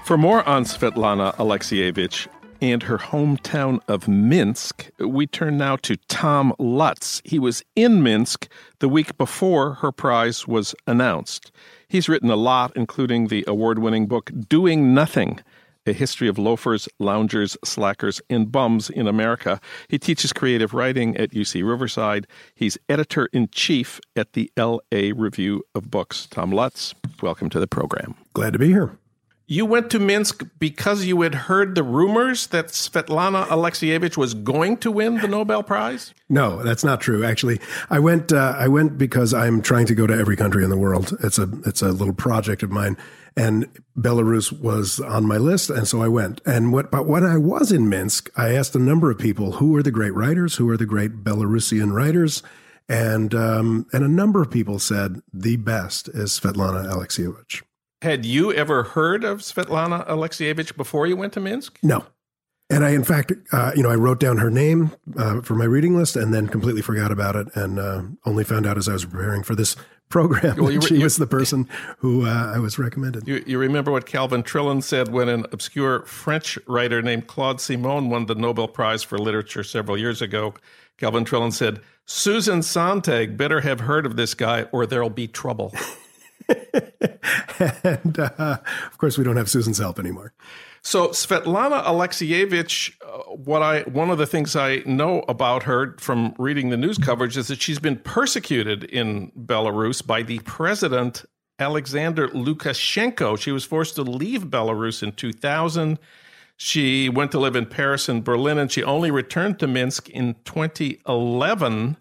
For 0.05 0.17
more 0.17 0.47
on 0.47 0.65
Svetlana 0.65 1.35
Alexievich 1.35 2.27
and 2.61 2.83
her 2.83 2.99
hometown 2.99 3.81
of 3.87 4.07
Minsk, 4.07 4.89
we 4.99 5.25
turn 5.25 5.57
now 5.57 5.75
to 5.77 5.97
Tom 6.07 6.53
Lutz. 6.59 7.21
He 7.25 7.39
was 7.39 7.63
in 7.75 8.03
Minsk 8.03 8.47
the 8.79 8.87
week 8.87 9.17
before 9.17 9.73
her 9.75 9.91
prize 9.91 10.47
was 10.47 10.75
announced. 10.85 11.51
He's 11.87 12.07
written 12.07 12.29
a 12.29 12.35
lot, 12.35 12.71
including 12.75 13.27
the 13.27 13.43
award 13.47 13.79
winning 13.79 14.05
book 14.05 14.31
Doing 14.47 14.93
Nothing 14.93 15.39
a 15.87 15.93
history 15.93 16.27
of 16.27 16.37
loafers, 16.37 16.87
loungers, 16.99 17.57
slackers, 17.65 18.21
and 18.29 18.51
bums 18.51 18.89
in 18.89 19.07
America. 19.07 19.59
He 19.87 19.97
teaches 19.97 20.31
creative 20.31 20.75
writing 20.75 21.17
at 21.17 21.31
UC 21.31 21.67
Riverside. 21.67 22.27
He's 22.53 22.77
editor 22.87 23.27
in 23.33 23.47
chief 23.49 23.99
at 24.15 24.33
the 24.33 24.51
LA 24.55 25.11
Review 25.15 25.63
of 25.73 25.89
Books. 25.89 26.27
Tom 26.29 26.51
Lutz, 26.51 26.93
welcome 27.21 27.49
to 27.49 27.59
the 27.59 27.67
program. 27.67 28.15
Glad 28.33 28.53
to 28.53 28.59
be 28.59 28.67
here. 28.67 28.95
You 29.51 29.65
went 29.65 29.91
to 29.91 29.99
Minsk 29.99 30.45
because 30.59 31.03
you 31.03 31.19
had 31.23 31.35
heard 31.35 31.75
the 31.75 31.83
rumors 31.83 32.47
that 32.47 32.67
Svetlana 32.67 33.45
Alexievich 33.47 34.15
was 34.15 34.33
going 34.33 34.77
to 34.77 34.89
win 34.89 35.17
the 35.17 35.27
Nobel 35.27 35.61
Prize? 35.61 36.13
No, 36.29 36.63
that's 36.63 36.85
not 36.85 37.01
true. 37.01 37.25
Actually, 37.25 37.59
I 37.89 37.99
went. 37.99 38.31
Uh, 38.31 38.55
I 38.57 38.69
went 38.69 38.97
because 38.97 39.33
I'm 39.33 39.61
trying 39.61 39.87
to 39.87 39.93
go 39.93 40.07
to 40.07 40.13
every 40.13 40.37
country 40.37 40.63
in 40.63 40.69
the 40.69 40.77
world. 40.77 41.17
It's 41.21 41.37
a 41.37 41.49
it's 41.65 41.81
a 41.81 41.89
little 41.89 42.13
project 42.13 42.63
of 42.63 42.71
mine, 42.71 42.95
and 43.35 43.67
Belarus 43.99 44.57
was 44.57 45.01
on 45.01 45.25
my 45.25 45.35
list, 45.35 45.69
and 45.69 45.85
so 45.85 46.01
I 46.01 46.07
went. 46.07 46.39
And 46.45 46.71
what 46.71 46.89
but 46.89 47.05
when 47.05 47.25
I 47.25 47.35
was 47.35 47.73
in 47.73 47.89
Minsk, 47.89 48.29
I 48.37 48.55
asked 48.55 48.73
a 48.73 48.79
number 48.79 49.11
of 49.11 49.17
people 49.17 49.51
who 49.51 49.75
are 49.75 49.83
the 49.83 49.91
great 49.91 50.13
writers, 50.13 50.55
who 50.55 50.69
are 50.69 50.77
the 50.77 50.85
great 50.85 51.25
Belarusian 51.25 51.91
writers, 51.91 52.41
and 52.87 53.35
um, 53.35 53.85
and 53.91 54.05
a 54.05 54.07
number 54.07 54.41
of 54.41 54.49
people 54.49 54.79
said 54.79 55.21
the 55.33 55.57
best 55.57 56.07
is 56.07 56.39
Svetlana 56.39 56.89
Alexievich. 56.89 57.63
Had 58.01 58.25
you 58.25 58.51
ever 58.51 58.83
heard 58.83 59.23
of 59.23 59.39
Svetlana 59.41 60.07
Alexievich 60.07 60.75
before 60.75 61.05
you 61.05 61.15
went 61.15 61.33
to 61.33 61.39
Minsk? 61.39 61.77
No. 61.83 62.05
And 62.67 62.83
I, 62.83 62.91
in 62.91 63.03
fact, 63.03 63.33
uh, 63.51 63.73
you 63.75 63.83
know, 63.83 63.89
I 63.89 63.95
wrote 63.95 64.19
down 64.19 64.37
her 64.37 64.49
name 64.49 64.91
uh, 65.17 65.41
for 65.41 65.55
my 65.55 65.65
reading 65.65 65.95
list 65.95 66.15
and 66.15 66.33
then 66.33 66.47
completely 66.47 66.81
forgot 66.81 67.11
about 67.11 67.35
it 67.35 67.47
and 67.55 67.77
uh, 67.77 68.03
only 68.25 68.43
found 68.43 68.65
out 68.65 68.77
as 68.77 68.87
I 68.87 68.93
was 68.93 69.05
preparing 69.05 69.43
for 69.43 69.55
this 69.55 69.75
program 70.09 70.57
well, 70.57 70.71
you, 70.71 70.81
she 70.81 71.01
was 71.03 71.17
the 71.17 71.27
person 71.27 71.67
who 71.99 72.25
uh, 72.25 72.53
I 72.55 72.59
was 72.59 72.79
recommended. 72.79 73.27
You, 73.27 73.43
you, 73.45 73.57
remember 73.57 73.91
what 73.91 74.05
Calvin 74.05 74.41
Trillin 74.41 74.81
said 74.81 75.09
when 75.09 75.29
an 75.29 75.45
obscure 75.51 76.05
French 76.05 76.57
writer 76.67 77.01
named 77.01 77.27
Claude 77.27 77.61
Simon 77.61 78.09
won 78.09 78.25
the 78.25 78.35
Nobel 78.35 78.67
Prize 78.67 79.03
for 79.03 79.17
Literature 79.17 79.63
several 79.63 79.97
years 79.97 80.21
ago? 80.21 80.53
Calvin 80.97 81.23
Trillin 81.23 81.53
said, 81.53 81.81
Susan 82.05 82.61
Sontag 82.61 83.37
better 83.37 83.61
have 83.61 83.81
heard 83.81 84.05
of 84.05 84.15
this 84.15 84.33
guy 84.33 84.63
or 84.71 84.85
there'll 84.85 85.09
be 85.09 85.27
trouble. 85.27 85.73
and 87.83 88.19
uh, 88.19 88.57
of 88.85 88.97
course, 88.97 89.17
we 89.17 89.23
don't 89.23 89.37
have 89.37 89.49
Susan's 89.49 89.77
help 89.77 89.99
anymore. 89.99 90.33
So 90.83 91.09
Svetlana 91.09 91.83
Alexievich, 91.83 92.95
uh, 93.05 93.35
what 93.35 93.61
I 93.61 93.81
one 93.81 94.09
of 94.09 94.17
the 94.17 94.25
things 94.25 94.55
I 94.55 94.77
know 94.85 95.23
about 95.27 95.63
her 95.63 95.95
from 95.99 96.33
reading 96.39 96.69
the 96.69 96.77
news 96.77 96.97
coverage 96.97 97.37
is 97.37 97.47
that 97.49 97.61
she's 97.61 97.79
been 97.79 97.97
persecuted 97.97 98.83
in 98.85 99.31
Belarus 99.31 100.05
by 100.05 100.23
the 100.23 100.39
president 100.39 101.23
Alexander 101.59 102.27
Lukashenko. 102.29 103.37
She 103.37 103.51
was 103.51 103.63
forced 103.63 103.95
to 103.95 104.01
leave 104.01 104.45
Belarus 104.45 105.03
in 105.03 105.11
2000. 105.11 105.99
She 106.57 107.09
went 107.09 107.31
to 107.31 107.39
live 107.39 107.55
in 107.55 107.67
Paris 107.67 108.09
and 108.09 108.23
Berlin, 108.23 108.57
and 108.57 108.71
she 108.71 108.83
only 108.83 109.11
returned 109.11 109.59
to 109.59 109.67
Minsk 109.67 110.09
in 110.09 110.35
2011. 110.45 111.97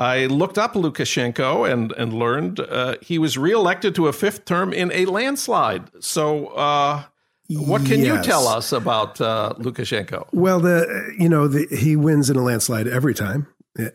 I 0.00 0.26
looked 0.26 0.56
up 0.56 0.72
Lukashenko 0.72 1.70
and, 1.70 1.92
and 1.92 2.14
learned 2.14 2.58
uh, 2.58 2.96
he 3.02 3.18
was 3.18 3.36
reelected 3.36 3.94
to 3.96 4.08
a 4.08 4.14
fifth 4.14 4.46
term 4.46 4.72
in 4.72 4.90
a 4.92 5.04
landslide. 5.04 5.90
So, 6.02 6.46
uh, 6.48 7.04
what 7.50 7.84
can 7.84 8.00
yes. 8.00 8.06
you 8.06 8.22
tell 8.22 8.48
us 8.48 8.72
about 8.72 9.20
uh, 9.20 9.52
Lukashenko? 9.58 10.28
Well, 10.32 10.60
the 10.60 11.14
you 11.18 11.28
know 11.28 11.48
the, 11.48 11.66
he 11.76 11.96
wins 11.96 12.30
in 12.30 12.36
a 12.36 12.42
landslide 12.42 12.86
every 12.86 13.12
time. 13.12 13.46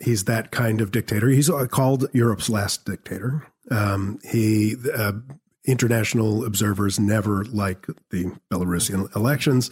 He's 0.01 0.26
that 0.26 0.51
kind 0.51 0.80
of 0.80 0.91
dictator. 0.91 1.30
He's 1.30 1.49
uh, 1.49 1.66
called 1.68 2.08
Europe's 2.14 2.49
last 2.49 2.86
dictator. 2.86 3.47
Um, 3.72 4.20
he 4.30 4.76
uh, 4.93 5.14
international 5.66 6.45
observers 6.45 6.99
never 6.99 7.45
like 7.45 7.88
the 8.12 8.32
Belarusian 8.51 9.14
elections, 9.16 9.72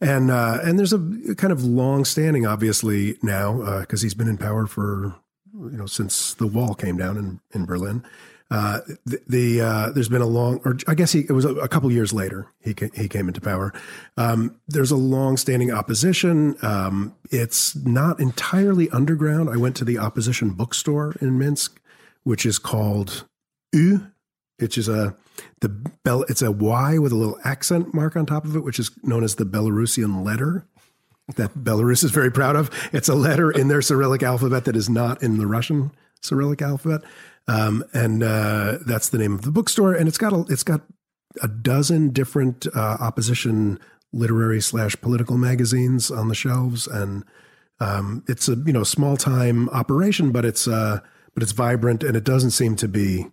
and 0.00 0.30
uh, 0.30 0.58
and 0.62 0.78
there's 0.78 0.92
a 0.92 1.34
kind 1.36 1.52
of 1.52 1.64
long 1.64 2.04
standing, 2.04 2.46
obviously 2.46 3.16
now 3.22 3.80
because 3.80 4.02
he's 4.02 4.14
been 4.14 4.28
in 4.28 4.36
power 4.36 4.66
for 4.66 5.14
you 5.54 5.76
know, 5.76 5.86
since 5.86 6.34
the 6.34 6.46
wall 6.46 6.74
came 6.74 6.96
down 6.96 7.16
in, 7.16 7.40
in 7.52 7.66
Berlin. 7.66 8.04
Uh, 8.50 8.80
the, 9.06 9.18
the 9.26 9.60
uh, 9.62 9.90
there's 9.92 10.10
been 10.10 10.20
a 10.20 10.26
long, 10.26 10.60
or 10.66 10.76
I 10.86 10.94
guess 10.94 11.12
he, 11.12 11.20
it 11.20 11.32
was 11.32 11.46
a, 11.46 11.54
a 11.54 11.68
couple 11.68 11.90
years 11.90 12.12
later 12.12 12.48
he 12.60 12.74
he 12.94 13.08
came 13.08 13.26
into 13.26 13.40
power. 13.40 13.72
Um, 14.18 14.60
there's 14.68 14.90
a 14.90 14.96
long-standing 14.96 15.70
opposition. 15.70 16.56
Um, 16.60 17.14
it's 17.30 17.74
not 17.74 18.20
entirely 18.20 18.90
underground. 18.90 19.48
I 19.48 19.56
went 19.56 19.74
to 19.76 19.86
the 19.86 19.96
opposition 19.96 20.50
bookstore 20.50 21.14
in 21.22 21.38
Minsk, 21.38 21.80
which 22.24 22.44
is 22.44 22.58
called 22.58 23.24
U, 23.72 24.08
which 24.58 24.76
is 24.76 24.86
a 24.86 25.16
the 25.60 25.70
Bel, 25.70 26.24
it's 26.24 26.42
a 26.42 26.52
Y 26.52 26.98
with 26.98 27.12
a 27.12 27.16
little 27.16 27.38
accent 27.44 27.94
mark 27.94 28.16
on 28.16 28.26
top 28.26 28.44
of 28.44 28.54
it, 28.54 28.64
which 28.64 28.78
is 28.78 28.90
known 29.02 29.24
as 29.24 29.36
the 29.36 29.46
Belarusian 29.46 30.24
letter 30.24 30.66
that 31.36 31.54
Belarus 31.54 32.04
is 32.04 32.10
very 32.10 32.30
proud 32.30 32.56
of. 32.56 32.70
It's 32.92 33.08
a 33.08 33.14
letter 33.14 33.50
in 33.50 33.68
their 33.68 33.82
Cyrillic 33.82 34.22
alphabet 34.22 34.64
that 34.64 34.76
is 34.76 34.88
not 34.88 35.22
in 35.22 35.38
the 35.38 35.46
Russian 35.46 35.92
Cyrillic 36.20 36.62
alphabet, 36.62 37.02
um, 37.48 37.84
and 37.92 38.22
uh, 38.22 38.78
that's 38.86 39.08
the 39.08 39.18
name 39.18 39.34
of 39.34 39.42
the 39.42 39.50
bookstore. 39.50 39.94
And 39.94 40.08
it's 40.08 40.18
got 40.18 40.32
a, 40.32 40.44
it's 40.48 40.62
got 40.62 40.82
a 41.42 41.48
dozen 41.48 42.10
different 42.10 42.66
uh, 42.74 42.96
opposition 43.00 43.78
literary 44.12 44.60
slash 44.60 44.94
political 45.00 45.38
magazines 45.38 46.10
on 46.10 46.28
the 46.28 46.34
shelves, 46.34 46.86
and 46.86 47.24
um, 47.80 48.24
it's 48.28 48.48
a 48.48 48.56
you 48.66 48.72
know 48.72 48.84
small 48.84 49.16
time 49.16 49.68
operation, 49.70 50.32
but 50.32 50.44
it's 50.44 50.68
uh, 50.68 51.00
but 51.34 51.42
it's 51.42 51.52
vibrant, 51.52 52.02
and 52.02 52.16
it 52.16 52.24
doesn't 52.24 52.50
seem 52.50 52.76
to 52.76 52.88
be 52.88 53.26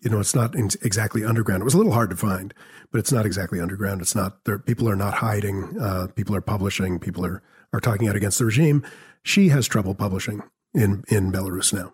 you 0.00 0.10
know, 0.10 0.20
it's 0.20 0.34
not 0.34 0.54
exactly 0.54 1.24
underground. 1.24 1.60
It 1.60 1.64
was 1.64 1.74
a 1.74 1.78
little 1.78 1.92
hard 1.92 2.10
to 2.10 2.16
find, 2.16 2.54
but 2.90 2.98
it's 2.98 3.12
not 3.12 3.26
exactly 3.26 3.60
underground. 3.60 4.00
It's 4.00 4.14
not 4.14 4.44
there. 4.44 4.58
People 4.58 4.88
are 4.88 4.96
not 4.96 5.14
hiding. 5.14 5.78
Uh, 5.78 6.08
people 6.14 6.34
are 6.34 6.40
publishing. 6.40 6.98
People 6.98 7.24
are 7.24 7.42
are 7.72 7.80
talking 7.80 8.08
out 8.08 8.16
against 8.16 8.38
the 8.38 8.44
regime. 8.44 8.84
She 9.22 9.48
has 9.48 9.68
trouble 9.68 9.94
publishing 9.94 10.42
in 10.74 11.04
in 11.08 11.30
Belarus 11.30 11.72
now. 11.72 11.92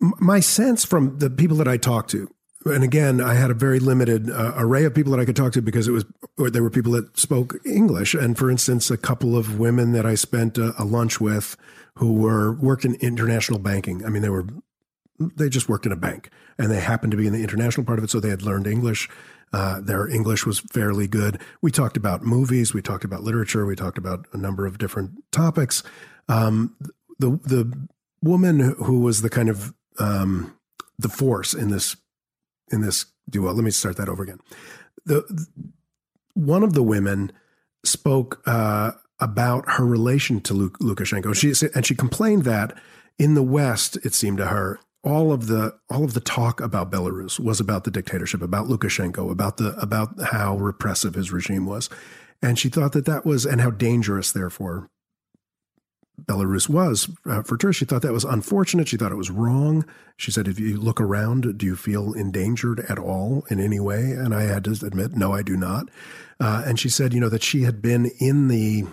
My 0.00 0.40
sense 0.40 0.84
from 0.84 1.18
the 1.18 1.30
people 1.30 1.56
that 1.56 1.66
I 1.66 1.78
talked 1.78 2.10
to, 2.10 2.30
and 2.66 2.84
again, 2.84 3.20
I 3.20 3.34
had 3.34 3.50
a 3.50 3.54
very 3.54 3.80
limited 3.80 4.30
uh, 4.30 4.52
array 4.56 4.84
of 4.84 4.94
people 4.94 5.12
that 5.12 5.20
I 5.20 5.24
could 5.24 5.36
talk 5.36 5.52
to 5.54 5.62
because 5.62 5.88
it 5.88 5.92
was 5.92 6.04
or 6.38 6.50
there 6.50 6.62
were 6.62 6.70
people 6.70 6.92
that 6.92 7.18
spoke 7.18 7.56
English, 7.64 8.14
and 8.14 8.36
for 8.36 8.50
instance, 8.50 8.90
a 8.90 8.96
couple 8.96 9.36
of 9.36 9.58
women 9.58 9.92
that 9.92 10.06
I 10.06 10.14
spent 10.14 10.58
a, 10.58 10.74
a 10.80 10.84
lunch 10.84 11.20
with 11.20 11.56
who 11.96 12.12
were 12.12 12.52
worked 12.52 12.84
in 12.84 12.94
international 12.96 13.58
banking. 13.58 14.04
I 14.04 14.10
mean, 14.10 14.22
they 14.22 14.28
were 14.28 14.46
they 15.18 15.48
just 15.48 15.68
worked 15.68 15.86
in 15.86 15.92
a 15.92 15.96
bank 15.96 16.30
and 16.58 16.70
they 16.70 16.80
happened 16.80 17.10
to 17.10 17.16
be 17.16 17.26
in 17.26 17.32
the 17.32 17.42
international 17.42 17.84
part 17.84 17.98
of 17.98 18.04
it. 18.04 18.10
So 18.10 18.20
they 18.20 18.30
had 18.30 18.42
learned 18.42 18.66
English. 18.66 19.08
Uh, 19.52 19.80
their 19.80 20.08
English 20.08 20.44
was 20.44 20.58
fairly 20.58 21.06
good. 21.06 21.40
We 21.62 21.70
talked 21.70 21.96
about 21.96 22.22
movies. 22.22 22.74
We 22.74 22.82
talked 22.82 23.04
about 23.04 23.22
literature. 23.22 23.64
We 23.64 23.76
talked 23.76 23.98
about 23.98 24.26
a 24.32 24.36
number 24.36 24.66
of 24.66 24.78
different 24.78 25.12
topics. 25.32 25.82
Um, 26.28 26.74
the, 27.18 27.38
the 27.44 27.88
woman 28.22 28.74
who 28.78 29.00
was 29.00 29.22
the 29.22 29.30
kind 29.30 29.48
of, 29.48 29.72
um, 29.98 30.56
the 30.98 31.08
force 31.08 31.54
in 31.54 31.70
this, 31.70 31.96
in 32.70 32.80
this 32.80 33.06
duo, 33.30 33.52
let 33.52 33.64
me 33.64 33.70
start 33.70 33.96
that 33.96 34.08
over 34.08 34.22
again. 34.22 34.40
The, 35.04 35.46
one 36.34 36.62
of 36.62 36.72
the 36.72 36.82
women 36.82 37.32
spoke, 37.84 38.42
uh, 38.46 38.92
about 39.18 39.64
her 39.72 39.86
relation 39.86 40.40
to 40.42 40.70
Lukashenko. 40.70 41.34
She 41.34 41.54
and 41.74 41.86
she 41.86 41.94
complained 41.94 42.44
that 42.44 42.76
in 43.18 43.34
the 43.34 43.42
West, 43.42 43.96
it 44.04 44.14
seemed 44.14 44.38
to 44.38 44.46
her, 44.46 44.78
all 45.06 45.32
of 45.32 45.46
the 45.46 45.72
all 45.88 46.04
of 46.04 46.14
the 46.14 46.20
talk 46.20 46.60
about 46.60 46.90
Belarus 46.90 47.38
was 47.38 47.60
about 47.60 47.84
the 47.84 47.90
dictatorship, 47.90 48.42
about 48.42 48.66
Lukashenko, 48.66 49.30
about 49.30 49.56
the 49.56 49.78
about 49.80 50.20
how 50.20 50.56
repressive 50.56 51.14
his 51.14 51.32
regime 51.32 51.64
was, 51.64 51.88
and 52.42 52.58
she 52.58 52.68
thought 52.68 52.92
that 52.92 53.06
that 53.06 53.24
was 53.24 53.46
and 53.46 53.60
how 53.60 53.70
dangerous, 53.70 54.32
therefore, 54.32 54.90
Belarus 56.20 56.68
was 56.68 57.08
uh, 57.24 57.42
for 57.42 57.56
tourists. 57.56 57.78
She 57.78 57.84
thought 57.84 58.02
that 58.02 58.12
was 58.12 58.24
unfortunate. 58.24 58.88
She 58.88 58.96
thought 58.96 59.12
it 59.12 59.16
was 59.16 59.30
wrong. 59.30 59.86
She 60.16 60.32
said, 60.32 60.48
"If 60.48 60.58
you 60.58 60.76
look 60.76 61.00
around, 61.00 61.56
do 61.56 61.66
you 61.66 61.76
feel 61.76 62.12
endangered 62.12 62.80
at 62.88 62.98
all 62.98 63.44
in 63.48 63.60
any 63.60 63.78
way?" 63.78 64.10
And 64.10 64.34
I 64.34 64.42
had 64.42 64.64
to 64.64 64.72
admit, 64.84 65.14
no, 65.14 65.32
I 65.32 65.42
do 65.42 65.56
not. 65.56 65.88
Uh, 66.40 66.64
and 66.66 66.80
she 66.80 66.88
said, 66.88 67.14
you 67.14 67.20
know, 67.20 67.28
that 67.28 67.42
she 67.42 67.62
had 67.62 67.80
been 67.80 68.10
in 68.18 68.48
the 68.48 68.84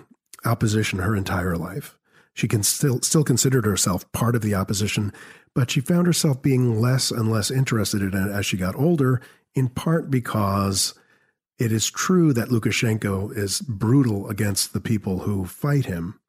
opposition 0.45 0.99
her 0.99 1.15
entire 1.15 1.57
life. 1.57 1.97
She 2.33 2.47
can 2.47 2.63
still 2.63 3.01
still 3.01 3.23
considered 3.23 3.65
herself 3.65 4.11
part 4.11 4.35
of 4.35 4.41
the 4.41 4.55
opposition, 4.55 5.13
but 5.53 5.71
she 5.71 5.81
found 5.81 6.07
herself 6.07 6.41
being 6.41 6.79
less 6.79 7.11
and 7.11 7.29
less 7.29 7.51
interested 7.51 8.01
in 8.01 8.13
it 8.13 8.31
as 8.31 8.45
she 8.45 8.57
got 8.57 8.75
older. 8.75 9.21
In 9.55 9.69
part 9.69 10.09
because 10.09 10.95
it 11.59 11.71
is 11.71 11.91
true 11.91 12.33
that 12.33 12.49
Lukashenko 12.49 13.37
is 13.37 13.61
brutal 13.61 14.27
against 14.29 14.73
the 14.73 14.81
people 14.81 15.19
who 15.19 15.45
fight 15.45 15.85
him 15.85 16.19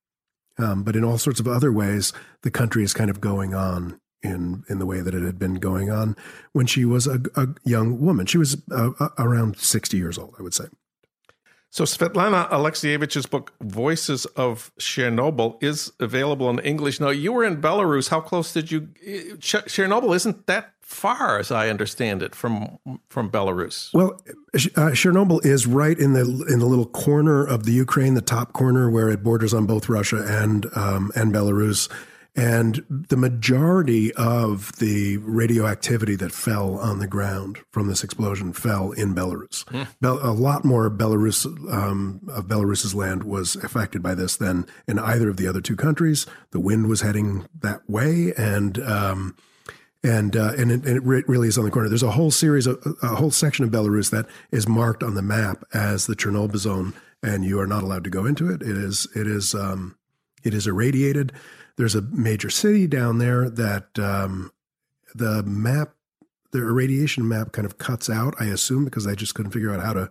um, 0.59 0.83
but 0.83 0.97
in 0.97 1.05
all 1.05 1.19
sorts 1.19 1.41
of 1.41 1.49
other 1.49 1.73
ways, 1.73 2.13
the 2.43 2.51
country 2.51 2.85
is 2.85 2.95
kind 2.95 3.11
of 3.11 3.21
going 3.21 3.55
on 3.55 4.01
in 4.23 4.65
in 4.69 4.79
the 4.79 4.87
way 4.87 5.01
that 5.01 5.15
it 5.15 5.23
had 5.23 5.39
been 5.39 5.57
going 5.57 5.91
on 5.91 6.17
when 6.53 6.67
she 6.67 6.85
was 6.85 7.07
a, 7.07 7.21
a 7.35 7.49
young 7.65 8.01
woman. 8.01 8.27
She 8.27 8.39
was 8.39 8.63
uh, 8.71 8.91
uh 8.99 9.09
around 9.19 9.59
sixty 9.59 9.97
years 9.97 10.17
old, 10.17 10.35
I 10.39 10.43
would 10.43 10.55
say. 10.55 10.67
So 11.75 11.83
Svetlana 11.83 12.49
Alexievich's 12.51 13.27
book 13.27 13.53
"Voices 13.61 14.27
of 14.37 14.71
Chernobyl" 14.79 15.61
is 15.61 15.91
available 15.99 16.49
in 16.49 16.61
English. 16.61 17.01
Now, 17.01 17.09
you 17.09 17.33
were 17.33 17.43
in 17.43 17.61
Belarus. 17.61 18.11
How 18.11 18.21
close 18.21 18.53
did 18.53 18.71
you? 18.71 18.83
Chernobyl 19.41 20.15
isn't 20.15 20.47
that 20.47 20.75
far, 20.83 21.41
as 21.41 21.51
I 21.51 21.71
understand 21.71 22.23
it, 22.23 22.37
from 22.37 22.79
from 23.09 23.29
Belarus. 23.29 23.93
Well, 23.93 24.23
uh, 24.55 24.93
Chernobyl 24.95 25.45
is 25.45 25.67
right 25.67 25.99
in 25.99 26.13
the 26.13 26.47
in 26.49 26.61
the 26.61 26.67
little 26.67 26.87
corner 26.87 27.45
of 27.45 27.65
the 27.65 27.73
Ukraine, 27.73 28.15
the 28.15 28.21
top 28.21 28.53
corner 28.53 28.89
where 28.89 29.11
it 29.11 29.25
borders 29.25 29.53
on 29.53 29.67
both 29.67 29.89
Russia 29.89 30.25
and 30.25 30.67
um, 30.77 31.11
and 31.17 31.35
Belarus. 31.35 31.91
And 32.37 32.85
the 32.89 33.17
majority 33.17 34.13
of 34.15 34.77
the 34.79 35.19
radioactivity 35.19 36.17
that 36.17 36.33
fell 36.33 36.79
on 36.79 36.99
the 36.99 37.07
ground 37.07 37.61
from 37.71 37.87
this 37.87 38.03
explosion 38.03 38.53
fell 38.53 38.91
in 38.91 39.15
Belarus. 39.15 39.65
Mm. 39.67 39.87
a 40.03 40.33
lot 40.33 40.65
more 40.65 40.91
Belarus 40.91 41.47
um, 41.73 42.21
of 42.29 42.47
Belarus's 42.47 42.93
land 42.93 43.23
was 43.23 43.55
affected 43.57 44.03
by 44.03 44.17
this 44.17 44.37
than 44.37 44.67
in 44.89 44.99
either 44.99 45.29
of 45.29 45.37
the 45.37 45.47
other 45.47 45.61
two 45.61 45.77
countries. 45.77 46.27
The 46.51 46.59
wind 46.59 46.89
was 46.89 47.03
heading 47.03 47.47
that 47.61 47.89
way, 47.89 48.33
and 48.37 48.81
um, 48.81 49.37
and 50.03 50.37
uh, 50.37 50.55
and, 50.59 50.73
it, 50.73 50.85
and, 50.85 50.97
it, 50.97 51.29
really 51.29 51.47
is 51.47 51.57
on 51.57 51.65
the 51.65 51.71
corner. 51.71 51.89
There's 51.89 52.03
a 52.03 52.11
whole 52.11 52.33
series 52.33 52.67
of 52.67 52.83
a 53.01 53.15
whole 53.15 53.31
section 53.31 53.65
of 53.65 53.71
Belarus 53.71 54.11
that 54.11 54.27
is 54.51 54.69
marked 54.69 55.05
on 55.05 55.15
the 55.15 55.23
map 55.23 55.65
as 55.73 56.07
the 56.07 56.17
Chernobyl 56.17 56.57
zone, 56.57 56.95
and 57.23 57.45
you 57.45 57.61
are 57.61 57.67
not 57.67 57.85
allowed 57.85 58.05
to 58.05 58.11
go 58.11 58.27
into 58.27 58.53
it. 58.53 58.61
It 58.61 58.77
is 58.77 59.07
it 59.15 59.29
is 59.29 59.55
um, 59.55 59.97
it 60.43 60.53
is 60.53 60.67
irradiated. 60.67 61.33
There's 61.77 61.95
a 61.95 62.03
major 62.03 62.51
city 62.51 62.87
down 62.87 63.19
there 63.19 63.51
that 63.51 63.99
um, 63.99 64.53
the 65.15 65.43
map, 65.43 65.95
the 66.53 66.59
irradiation 66.59 67.27
map, 67.29 67.53
kind 67.53 67.67
of 67.67 67.79
cuts 67.79 68.09
out. 68.09 68.35
I 68.41 68.47
assume 68.47 68.85
because 68.85 69.05
they 69.05 69.17
just 69.17 69.35
couldn't 69.35 69.53
figure 69.53 69.73
out 69.73 69.81
how 69.81 69.93
to 69.93 70.11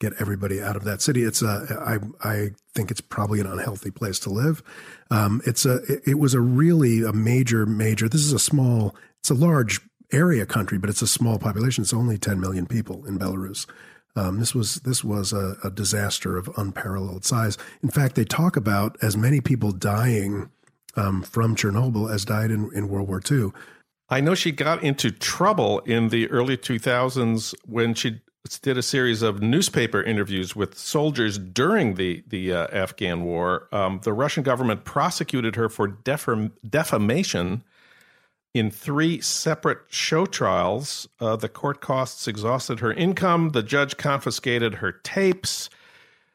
get 0.00 0.12
everybody 0.18 0.60
out 0.60 0.76
of 0.76 0.84
that 0.84 1.00
city. 1.00 1.22
It's 1.22 1.42
a 1.42 2.00
I 2.24 2.28
I 2.28 2.50
think 2.74 2.90
it's 2.90 3.00
probably 3.00 3.40
an 3.40 3.46
unhealthy 3.46 3.90
place 3.90 4.18
to 4.20 4.30
live. 4.30 4.62
Um, 5.10 5.40
it's 5.46 5.64
a 5.64 5.76
it, 5.84 6.02
it 6.06 6.18
was 6.18 6.34
a 6.34 6.40
really 6.40 7.02
a 7.02 7.12
major 7.12 7.64
major. 7.66 8.08
This 8.08 8.22
is 8.22 8.32
a 8.32 8.38
small 8.38 8.94
it's 9.20 9.30
a 9.30 9.34
large 9.34 9.80
area 10.12 10.46
country, 10.46 10.78
but 10.78 10.90
it's 10.90 11.02
a 11.02 11.06
small 11.06 11.38
population. 11.38 11.82
It's 11.82 11.94
only 11.94 12.18
10 12.18 12.38
million 12.40 12.66
people 12.66 13.04
in 13.06 13.18
Belarus. 13.18 13.66
Um, 14.16 14.38
this 14.38 14.54
was 14.54 14.76
this 14.76 15.02
was 15.02 15.32
a, 15.32 15.56
a, 15.64 15.70
disaster 15.70 16.36
of 16.36 16.48
unparalleled 16.56 17.24
size. 17.24 17.58
In 17.82 17.88
fact, 17.90 18.14
they 18.14 18.24
talk 18.24 18.56
about 18.56 18.96
as 19.02 19.16
many 19.16 19.40
people 19.40 19.72
dying 19.72 20.50
um, 20.96 21.22
from 21.22 21.56
Chernobyl 21.56 22.12
as 22.12 22.24
died 22.24 22.50
in, 22.50 22.70
in 22.74 22.88
World 22.88 23.08
War 23.08 23.20
II. 23.30 23.52
I 24.08 24.20
know 24.20 24.34
she 24.34 24.52
got 24.52 24.82
into 24.82 25.10
trouble 25.10 25.80
in 25.80 26.10
the 26.10 26.28
early 26.30 26.56
2000s 26.56 27.54
when 27.66 27.94
she 27.94 28.20
did 28.60 28.76
a 28.76 28.82
series 28.82 29.22
of 29.22 29.40
newspaper 29.40 30.02
interviews 30.02 30.54
with 30.54 30.76
soldiers 30.76 31.38
during 31.38 31.94
the 31.94 32.22
the 32.26 32.52
uh, 32.52 32.66
Afghan 32.72 33.24
war. 33.24 33.68
Um, 33.72 34.00
the 34.02 34.12
Russian 34.12 34.42
government 34.42 34.84
prosecuted 34.84 35.56
her 35.56 35.70
for 35.70 35.88
defamation 35.88 37.64
in 38.52 38.70
three 38.70 39.20
separate 39.20 39.78
show 39.88 40.26
trials. 40.26 41.08
Uh, 41.20 41.36
the 41.36 41.48
court 41.48 41.80
costs 41.80 42.28
exhausted 42.28 42.80
her 42.80 42.92
income. 42.92 43.50
The 43.50 43.62
judge 43.62 43.96
confiscated 43.96 44.76
her 44.76 44.92
tapes. 44.92 45.70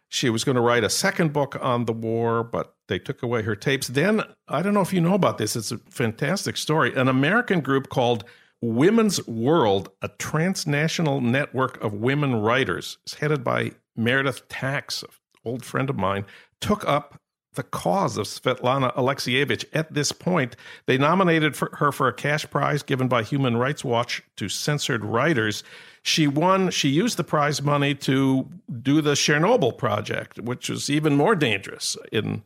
She 0.10 0.30
was 0.30 0.43
going 0.43 0.55
to 0.55 0.62
write 0.62 0.84
a 0.84 0.89
second 0.89 1.34
book 1.34 1.55
on 1.62 1.86
the 1.86 1.93
war, 1.93 2.43
but 2.43 2.76
they 2.88 2.99
took 2.99 3.22
away 3.22 3.43
her 3.43 3.55
tapes. 3.55 3.88
Then, 3.88 4.24
I 4.47 4.62
don't 4.62 4.74
know 4.74 4.82
if 4.82 4.91
you 4.91 5.01
know 5.01 5.14
about 5.14 5.38
this, 5.38 5.55
it's 5.55 5.72
a 5.72 5.78
fantastic 5.89 6.57
story. 6.57 6.93
An 6.95 7.07
American 7.07 7.62
group 7.62 7.89
called 7.89 8.24
Women's 8.62 9.26
World, 9.28 9.89
a 10.01 10.10
transnational 10.18 11.22
network 11.22 11.82
of 11.84 11.93
women 11.93 12.36
writers, 12.36 12.97
is 13.05 13.14
headed 13.14 13.43
by 13.43 13.72
Meredith 13.95 14.47
Tax, 14.49 15.03
an 15.03 15.10
old 15.45 15.64
friend 15.64 15.89
of 15.89 15.95
mine, 15.95 16.26
took 16.60 16.86
up 16.88 17.22
the 17.56 17.64
cause 17.64 18.18
of 18.18 18.28
Svetlana 18.28 18.95
Alexievich. 18.95 19.66
At 19.74 19.93
this 19.93 20.12
point, 20.12 20.56
they 20.86 20.97
nominated 20.97 21.56
for 21.56 21.70
her 21.78 21.91
for 21.91 22.08
a 22.08 22.14
cash 22.14 22.50
prize 22.50 22.84
given 22.84 23.08
by 23.08 23.24
Human 23.24 23.58
Rights 23.58 23.84
Watch 23.84 24.22
to 24.38 24.50
censored 24.50 25.04
writers. 25.04 25.64
She 26.04 26.28
won, 26.28 26.70
she 26.70 26.89
used 26.89 27.18
the 27.18 27.24
prize 27.24 27.62
money 27.62 27.95
to 27.95 28.47
do 28.82 29.02
the 29.02 29.14
Chernobyl 29.14 29.78
project, 29.78 30.39
which 30.39 30.70
was 30.70 30.89
even 30.89 31.16
more 31.16 31.36
dangerous 31.36 31.97
in 32.12 32.43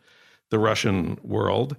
the 0.49 0.59
Russian 0.59 1.19
world. 1.23 1.75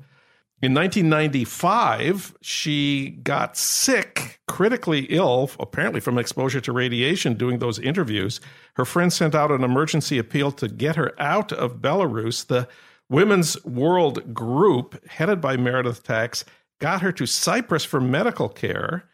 In 0.63 0.73
1995, 0.73 2.37
she 2.41 3.19
got 3.23 3.57
sick, 3.57 4.41
critically 4.49 5.01
ill, 5.11 5.51
apparently 5.61 6.01
from 6.01 6.17
exposure 6.17 6.61
to 6.63 6.73
radiation 6.73 7.35
doing 7.35 7.59
those 7.59 7.79
interviews. 7.79 8.41
Her 8.75 8.87
friends 8.87 9.15
sent 9.15 9.35
out 9.35 9.51
an 9.51 9.63
emergency 9.63 10.17
appeal 10.17 10.53
to 10.53 10.69
get 10.69 10.97
her 10.97 11.13
out 11.21 11.53
of 11.53 11.83
Belarus. 11.83 12.47
The 12.47 12.67
Women's 13.15 13.63
World 13.65 14.35
Group, 14.35 15.07
headed 15.07 15.41
by 15.41 15.57
Meredith 15.57 16.03
Tax, 16.03 16.45
got 16.81 17.01
her 17.01 17.13
to 17.13 17.27
Cyprus 17.27 17.85
for 17.85 18.01
medical 18.01 18.49
care. 18.49 19.05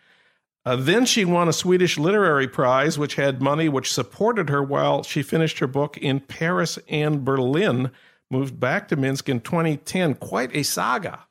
Uh, 0.64 0.76
then 0.76 1.04
she 1.04 1.26
won 1.26 1.48
a 1.48 1.52
Swedish 1.52 1.98
literary 1.98 2.48
prize, 2.48 2.98
which 2.98 3.16
had 3.16 3.42
money 3.42 3.68
which 3.68 3.92
supported 3.92 4.48
her 4.48 4.62
while 4.62 5.02
she 5.02 5.22
finished 5.22 5.58
her 5.58 5.66
book 5.66 5.98
in 5.98 6.20
Paris 6.20 6.78
and 6.88 7.26
Berlin. 7.26 7.90
Moved 8.30 8.58
back 8.58 8.88
to 8.88 8.96
Minsk 8.96 9.28
in 9.28 9.40
2010. 9.40 10.14
Quite 10.14 10.56
a 10.56 10.62
saga. 10.62 11.26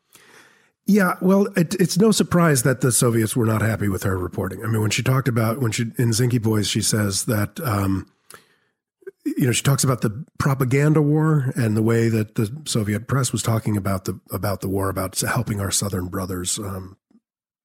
Yeah, 0.86 1.16
well, 1.22 1.48
it, 1.56 1.74
it's 1.76 1.98
no 1.98 2.12
surprise 2.12 2.62
that 2.64 2.82
the 2.82 2.92
Soviets 2.92 3.36
were 3.36 3.46
not 3.46 3.64
happy 3.64 3.90
with 3.90 4.04
her 4.04 4.16
reporting. 4.16 4.64
I 4.64 4.68
mean, 4.68 4.82
when 4.82 4.92
she 4.92 5.02
talked 5.02 5.28
about 5.28 5.60
when 5.60 5.72
she 5.72 5.84
in 5.98 6.12
Zinky 6.12 6.42
Boys, 6.42 6.68
she 6.68 6.82
says 6.82 7.26
that 7.26 7.60
um, 7.62 8.08
you 9.38 9.46
know, 9.46 9.52
she 9.52 9.64
talks 9.64 9.84
about 9.84 10.02
the 10.02 10.26
propaganda 10.38 11.02
war 11.02 11.52
and 11.56 11.76
the 11.76 11.84
way 11.84 12.10
that 12.10 12.36
the 12.36 12.52
Soviet 12.66 13.08
press 13.08 13.32
was 13.32 13.44
talking 13.44 13.78
about 13.78 14.06
the 14.06 14.20
about 14.32 14.62
the 14.62 14.70
war, 14.70 14.90
about 14.90 15.20
helping 15.20 15.60
our 15.60 15.72
southern 15.72 16.08
brothers, 16.08 16.60
um, 16.60 16.98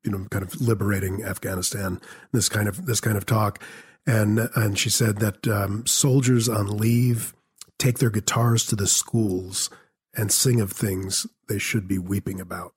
you 0.02 0.10
know, 0.10 0.26
kind 0.30 0.44
of 0.44 0.60
liberating 0.60 1.24
Afghanistan. 1.24 2.00
This 2.32 2.48
kind 2.48 2.68
of 2.68 2.86
this 2.86 3.00
kind 3.00 3.16
of 3.16 3.26
talk, 3.26 3.62
and 4.06 4.48
and 4.54 4.78
she 4.78 4.90
said 4.90 5.18
that 5.18 5.46
um, 5.48 5.86
soldiers 5.86 6.48
on 6.48 6.76
leave 6.76 7.34
take 7.78 7.98
their 7.98 8.10
guitars 8.10 8.66
to 8.66 8.76
the 8.76 8.86
schools 8.86 9.70
and 10.16 10.30
sing 10.30 10.60
of 10.60 10.72
things 10.72 11.26
they 11.48 11.58
should 11.58 11.88
be 11.88 11.98
weeping 11.98 12.40
about. 12.40 12.72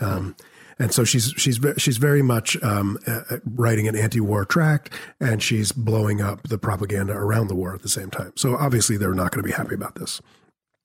Um, 0.00 0.36
and 0.78 0.92
so 0.92 1.04
she's 1.04 1.32
she's 1.36 1.60
she's 1.76 1.96
very 1.96 2.22
much 2.22 2.60
um, 2.62 2.98
uh, 3.06 3.20
uh, 3.30 3.38
writing 3.44 3.88
an 3.88 3.96
anti-war 3.96 4.44
tract, 4.44 4.90
and 5.20 5.42
she's 5.42 5.72
blowing 5.72 6.20
up 6.20 6.48
the 6.48 6.58
propaganda 6.58 7.12
around 7.12 7.48
the 7.48 7.54
war 7.54 7.74
at 7.74 7.82
the 7.82 7.88
same 7.88 8.10
time. 8.10 8.32
So 8.36 8.56
obviously 8.56 8.96
they're 8.96 9.14
not 9.14 9.32
going 9.32 9.42
to 9.42 9.48
be 9.48 9.54
happy 9.54 9.74
about 9.74 9.96
this. 9.96 10.20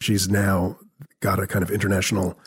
She's 0.01 0.29
now 0.29 0.77
got 1.19 1.39
a 1.39 1.47
kind 1.47 1.63
of 1.63 1.71
international 1.71 2.37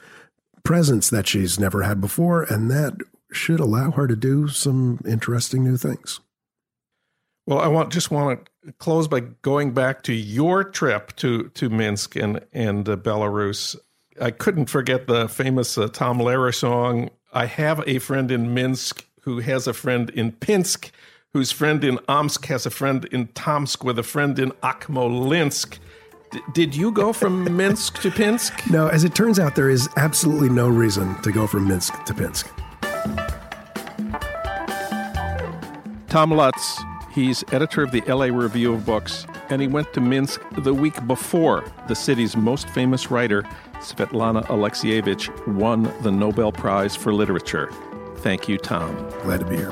presence 0.62 1.10
that 1.10 1.26
she's 1.26 1.58
never 1.58 1.82
had 1.82 2.00
before, 2.00 2.42
and 2.42 2.70
that 2.70 2.94
should 3.32 3.60
allow 3.60 3.90
her 3.92 4.06
to 4.06 4.16
do 4.16 4.48
some 4.48 5.00
interesting 5.06 5.64
new 5.64 5.76
things. 5.76 6.20
Well, 7.46 7.58
I 7.58 7.68
want 7.68 7.92
just 7.92 8.10
want 8.10 8.46
to 8.64 8.72
close 8.74 9.08
by 9.08 9.20
going 9.20 9.72
back 9.72 10.02
to 10.04 10.12
your 10.12 10.62
trip 10.62 11.16
to 11.16 11.48
to 11.50 11.68
Minsk 11.68 12.16
and 12.16 12.40
and 12.52 12.88
uh, 12.88 12.96
Belarus. 12.96 13.76
I 14.20 14.30
couldn't 14.30 14.66
forget 14.66 15.06
the 15.06 15.28
famous 15.28 15.78
uh, 15.78 15.88
Tom 15.88 16.18
Lehrer 16.18 16.54
song 16.54 17.10
I 17.32 17.46
have 17.46 17.84
a 17.86 18.00
friend 18.00 18.28
in 18.32 18.54
Minsk 18.54 19.06
who 19.20 19.38
has 19.38 19.68
a 19.68 19.72
friend 19.72 20.10
in 20.10 20.32
Pinsk, 20.32 20.90
whose 21.32 21.52
friend 21.52 21.84
in 21.84 22.00
Omsk 22.08 22.46
has 22.46 22.66
a 22.66 22.70
friend 22.70 23.04
in 23.12 23.28
Tomsk 23.28 23.84
with 23.84 24.00
a 24.00 24.02
friend 24.02 24.36
in 24.36 24.50
Akmolinsk. 24.64 25.78
D- 26.32 26.40
did 26.52 26.74
you 26.74 26.90
go 26.90 27.12
from 27.12 27.56
Minsk 27.56 28.00
to 28.02 28.10
Pinsk? 28.10 28.68
No, 28.68 28.88
as 28.88 29.04
it 29.04 29.14
turns 29.14 29.38
out, 29.38 29.54
there 29.54 29.70
is 29.70 29.88
absolutely 29.96 30.48
no 30.48 30.68
reason 30.68 31.14
to 31.22 31.30
go 31.30 31.46
from 31.46 31.68
Minsk 31.68 32.04
to 32.04 32.14
Pinsk. 32.14 32.48
Tom 36.08 36.32
Lutz, 36.32 36.82
he's 37.12 37.44
editor 37.52 37.84
of 37.84 37.92
the 37.92 38.00
LA 38.08 38.26
Review 38.26 38.74
of 38.74 38.84
Books, 38.84 39.24
and 39.50 39.62
he 39.62 39.68
went 39.68 39.92
to 39.92 40.00
Minsk 40.00 40.42
the 40.58 40.74
week 40.74 41.06
before 41.06 41.62
the 41.86 41.94
city's 41.94 42.36
most 42.36 42.68
famous 42.70 43.08
writer, 43.08 43.44
Svetlana 43.80 44.46
Alexievich, 44.46 45.28
won 45.46 45.92
the 46.02 46.10
Nobel 46.10 46.52
Prize 46.52 46.94
for 46.94 47.12
Literature. 47.12 47.72
Thank 48.18 48.48
you, 48.48 48.58
Tom. 48.58 48.94
Glad 49.22 49.40
to 49.40 49.46
be 49.46 49.56
here. 49.56 49.70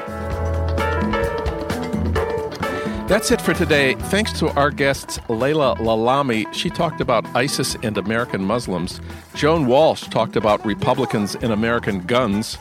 That's 3.09 3.31
it 3.31 3.41
for 3.41 3.55
today. 3.55 3.95
Thanks 3.95 4.39
to 4.39 4.49
our 4.51 4.71
guests, 4.71 5.19
Leila 5.31 5.77
Lalami. 5.77 6.53
She 6.53 6.69
talked 6.69 7.01
about 7.01 7.25
ISIS 7.35 7.75
and 7.83 7.97
American 7.97 8.45
Muslims. 8.45 9.01
Joan 9.35 9.67
Walsh 9.67 10.03
talked 10.09 10.37
about 10.37 10.65
Republicans 10.67 11.35
and 11.35 11.51
American 11.51 12.01
guns. 12.05 12.59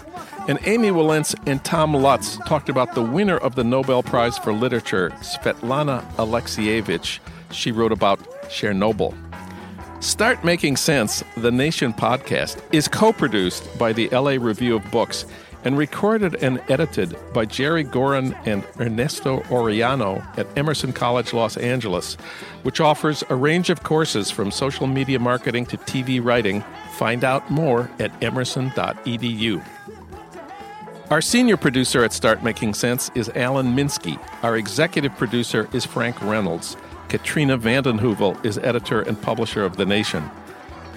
And 0.47 0.57
Amy 0.63 0.87
Wilentz 0.87 1.35
and 1.45 1.61
Tom 1.65 1.93
Lutz 1.93 2.37
talked 2.47 2.69
about 2.69 2.95
the 2.95 3.01
winner 3.01 3.37
of 3.37 3.55
the 3.55 3.65
Nobel 3.65 4.01
Prize 4.01 4.37
for 4.37 4.53
Literature, 4.53 5.09
Svetlana 5.19 6.01
Alexievich. 6.15 7.19
She 7.51 7.73
wrote 7.73 7.91
about 7.91 8.19
Chernobyl. 8.43 9.26
Start 9.99 10.43
Making 10.43 10.77
Sense, 10.77 11.23
the 11.37 11.51
Nation 11.51 11.91
podcast, 11.91 12.61
is 12.71 12.87
co 12.87 13.11
produced 13.11 13.77
by 13.79 13.93
the 13.93 14.07
LA 14.09 14.37
Review 14.39 14.75
of 14.75 14.91
Books 14.91 15.25
and 15.63 15.75
recorded 15.75 16.35
and 16.35 16.61
edited 16.69 17.17
by 17.33 17.45
Jerry 17.45 17.83
Gorin 17.83 18.37
and 18.45 18.63
Ernesto 18.79 19.39
Oriano 19.49 20.23
at 20.37 20.47
Emerson 20.55 20.93
College 20.93 21.33
Los 21.33 21.57
Angeles, 21.57 22.13
which 22.61 22.79
offers 22.79 23.23
a 23.29 23.35
range 23.35 23.71
of 23.71 23.81
courses 23.81 24.29
from 24.29 24.51
social 24.51 24.85
media 24.85 25.17
marketing 25.17 25.65
to 25.65 25.77
TV 25.79 26.23
writing. 26.23 26.63
Find 26.93 27.23
out 27.23 27.49
more 27.49 27.89
at 27.99 28.11
emerson.edu. 28.23 29.65
Our 31.09 31.21
senior 31.21 31.57
producer 31.57 32.03
at 32.03 32.13
Start 32.13 32.43
Making 32.43 32.75
Sense 32.75 33.09
is 33.15 33.29
Alan 33.29 33.75
Minsky. 33.75 34.19
Our 34.43 34.57
executive 34.57 35.17
producer 35.17 35.67
is 35.73 35.85
Frank 35.85 36.21
Reynolds. 36.21 36.77
Katrina 37.09 37.57
vanden 37.57 37.99
Heuvel 37.99 38.43
is 38.45 38.57
editor 38.57 39.01
and 39.01 39.21
publisher 39.21 39.63
of 39.63 39.77
The 39.77 39.85
Nation. 39.85 40.29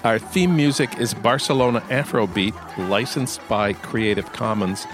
Our 0.02 0.18
theme 0.18 0.56
music 0.56 0.98
is 0.98 1.12
Barcelona 1.14 1.80
Afrobeat, 1.82 2.54
licensed 2.88 3.46
by 3.48 3.74
Creative 3.74 4.32
Commons. 4.32 4.86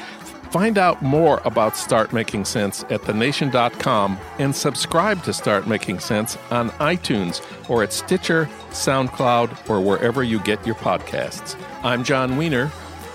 Find 0.51 0.79
out 0.79 1.03
more 1.03 1.41
about 1.45 1.77
Start 1.77 2.13
Making 2.13 2.45
Sense 2.45 2.85
at 2.91 3.03
thenation.com 3.03 4.19
and 4.39 4.55
subscribe 4.55 5.23
to 5.25 5.33
Start 5.33 5.67
Making 5.67 6.01
Sense 6.01 6.37
on 6.51 6.71
iTunes 6.71 7.41
or 7.69 7.83
at 7.83 7.93
Stitcher, 7.93 8.49
SoundCloud, 8.71 9.69
or 9.69 9.81
wherever 9.81 10.23
you 10.23 10.41
get 10.41 10.65
your 10.67 10.77
podcasts. 10.77 11.61
I'm 11.83 12.05
Jon 12.05 12.37
Wiener. 12.37 12.69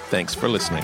Thanks 0.09 0.35
for 0.35 0.49
listening. 0.49 0.83